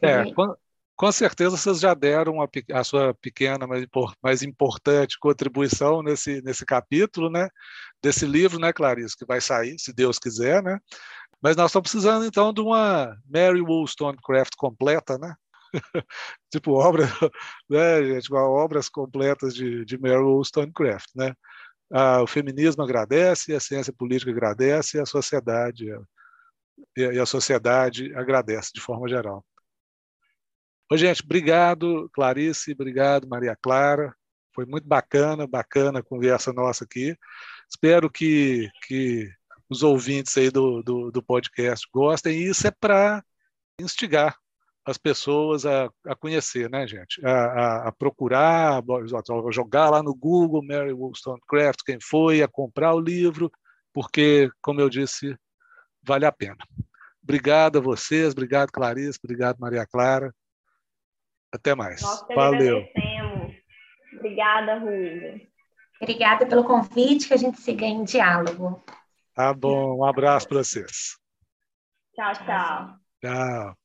É, 0.00 0.32
com, 0.32 0.54
com, 0.96 1.12
certeza 1.12 1.56
vocês 1.56 1.78
já 1.80 1.94
deram 1.94 2.40
a, 2.40 2.48
a 2.72 2.84
sua 2.84 3.14
pequena, 3.14 3.66
mas 3.66 3.86
mais 4.22 4.42
importante 4.42 5.18
contribuição 5.18 6.02
nesse, 6.02 6.40
nesse 6.42 6.64
capítulo, 6.64 7.30
né, 7.30 7.48
desse 8.02 8.26
livro, 8.26 8.58
né, 8.58 8.72
Clarice, 8.72 9.16
que 9.16 9.24
vai 9.24 9.40
sair, 9.40 9.78
se 9.78 9.92
Deus 9.92 10.18
quiser, 10.18 10.62
né, 10.62 10.78
mas 11.40 11.56
nós 11.56 11.70
estamos 11.70 11.90
precisando, 11.90 12.24
então, 12.24 12.52
de 12.52 12.60
uma 12.60 13.16
Mary 13.28 13.60
Wollstonecraft 13.60 14.54
completa, 14.56 15.18
né, 15.18 15.34
tipo 16.50 16.72
obra, 16.72 17.04
né, 17.68 18.04
gente, 18.04 18.32
obras 18.34 18.88
completas 18.88 19.54
de, 19.54 19.84
de 19.84 19.98
Mary 19.98 20.22
Wollstonecraft, 20.22 21.10
né? 21.14 21.34
Ah, 21.94 22.22
o 22.22 22.26
feminismo 22.26 22.82
agradece, 22.82 23.54
a 23.54 23.60
ciência 23.60 23.92
política 23.92 24.30
agradece, 24.30 24.98
a 24.98 25.04
sociedade 25.04 25.86
e 26.96 27.18
a 27.18 27.26
sociedade 27.26 28.14
agradece 28.14 28.70
de 28.74 28.80
forma 28.80 29.06
geral. 29.06 29.44
Ô, 30.90 30.96
gente, 30.96 31.22
obrigado, 31.22 32.08
Clarice, 32.14 32.72
obrigado, 32.72 33.28
Maria 33.28 33.56
Clara. 33.60 34.14
Foi 34.54 34.66
muito 34.66 34.86
bacana, 34.86 35.46
bacana 35.46 36.00
a 36.00 36.02
conversa 36.02 36.52
nossa 36.52 36.84
aqui. 36.84 37.16
Espero 37.68 38.10
que, 38.10 38.68
que 38.86 39.30
os 39.68 39.82
ouvintes 39.82 40.36
aí 40.36 40.50
do, 40.50 40.82
do, 40.82 41.10
do 41.10 41.22
podcast 41.22 41.86
gostem. 41.92 42.38
E 42.38 42.48
isso 42.48 42.66
é 42.66 42.70
para 42.70 43.24
instigar 43.80 44.36
as 44.84 44.98
pessoas 44.98 45.64
a, 45.64 45.90
a 46.06 46.14
conhecer, 46.14 46.68
né, 46.68 46.86
gente? 46.86 47.24
A, 47.24 47.30
a, 47.30 47.88
a, 47.88 47.92
procurar, 47.92 48.78
a 48.82 49.52
jogar 49.52 49.90
lá 49.90 50.02
no 50.02 50.14
Google 50.14 50.62
Mary 50.62 50.92
Wollstonecraft, 50.92 51.80
quem 51.84 51.98
foi, 52.00 52.42
a 52.42 52.48
comprar 52.48 52.94
o 52.94 53.00
livro, 53.00 53.50
porque, 53.92 54.50
como 54.60 54.80
eu 54.80 54.88
disse, 54.88 55.36
vale 56.02 56.26
a 56.26 56.32
pena. 56.32 56.58
Obrigado 57.22 57.78
a 57.78 57.80
vocês, 57.80 58.32
obrigado 58.32 58.72
Clarice, 58.72 59.20
obrigado 59.22 59.58
Maria 59.60 59.86
Clara. 59.86 60.34
Até 61.52 61.74
mais. 61.74 62.02
Valeu. 62.34 62.82
Obrigada, 64.14 64.78
Rui. 64.78 65.48
Obrigada 66.00 66.46
pelo 66.46 66.64
convite, 66.64 67.28
que 67.28 67.34
a 67.34 67.36
gente 67.36 67.60
siga 67.60 67.84
em 67.84 68.04
diálogo. 68.04 68.82
Tá 69.34 69.54
bom, 69.54 69.98
um 69.98 70.04
abraço 70.04 70.48
para 70.48 70.58
vocês. 70.58 71.16
Tchau, 72.14 72.32
tchau. 72.34 72.98
Tchau. 73.20 73.81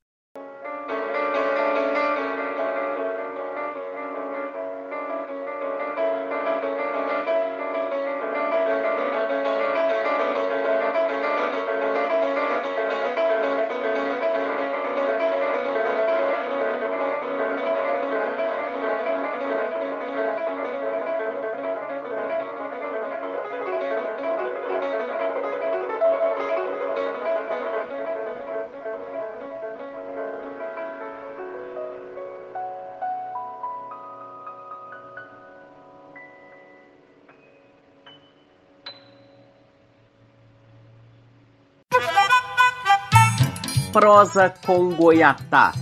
Prosa 43.97 44.53
com 44.63 44.93
Goiatá. 44.93 45.73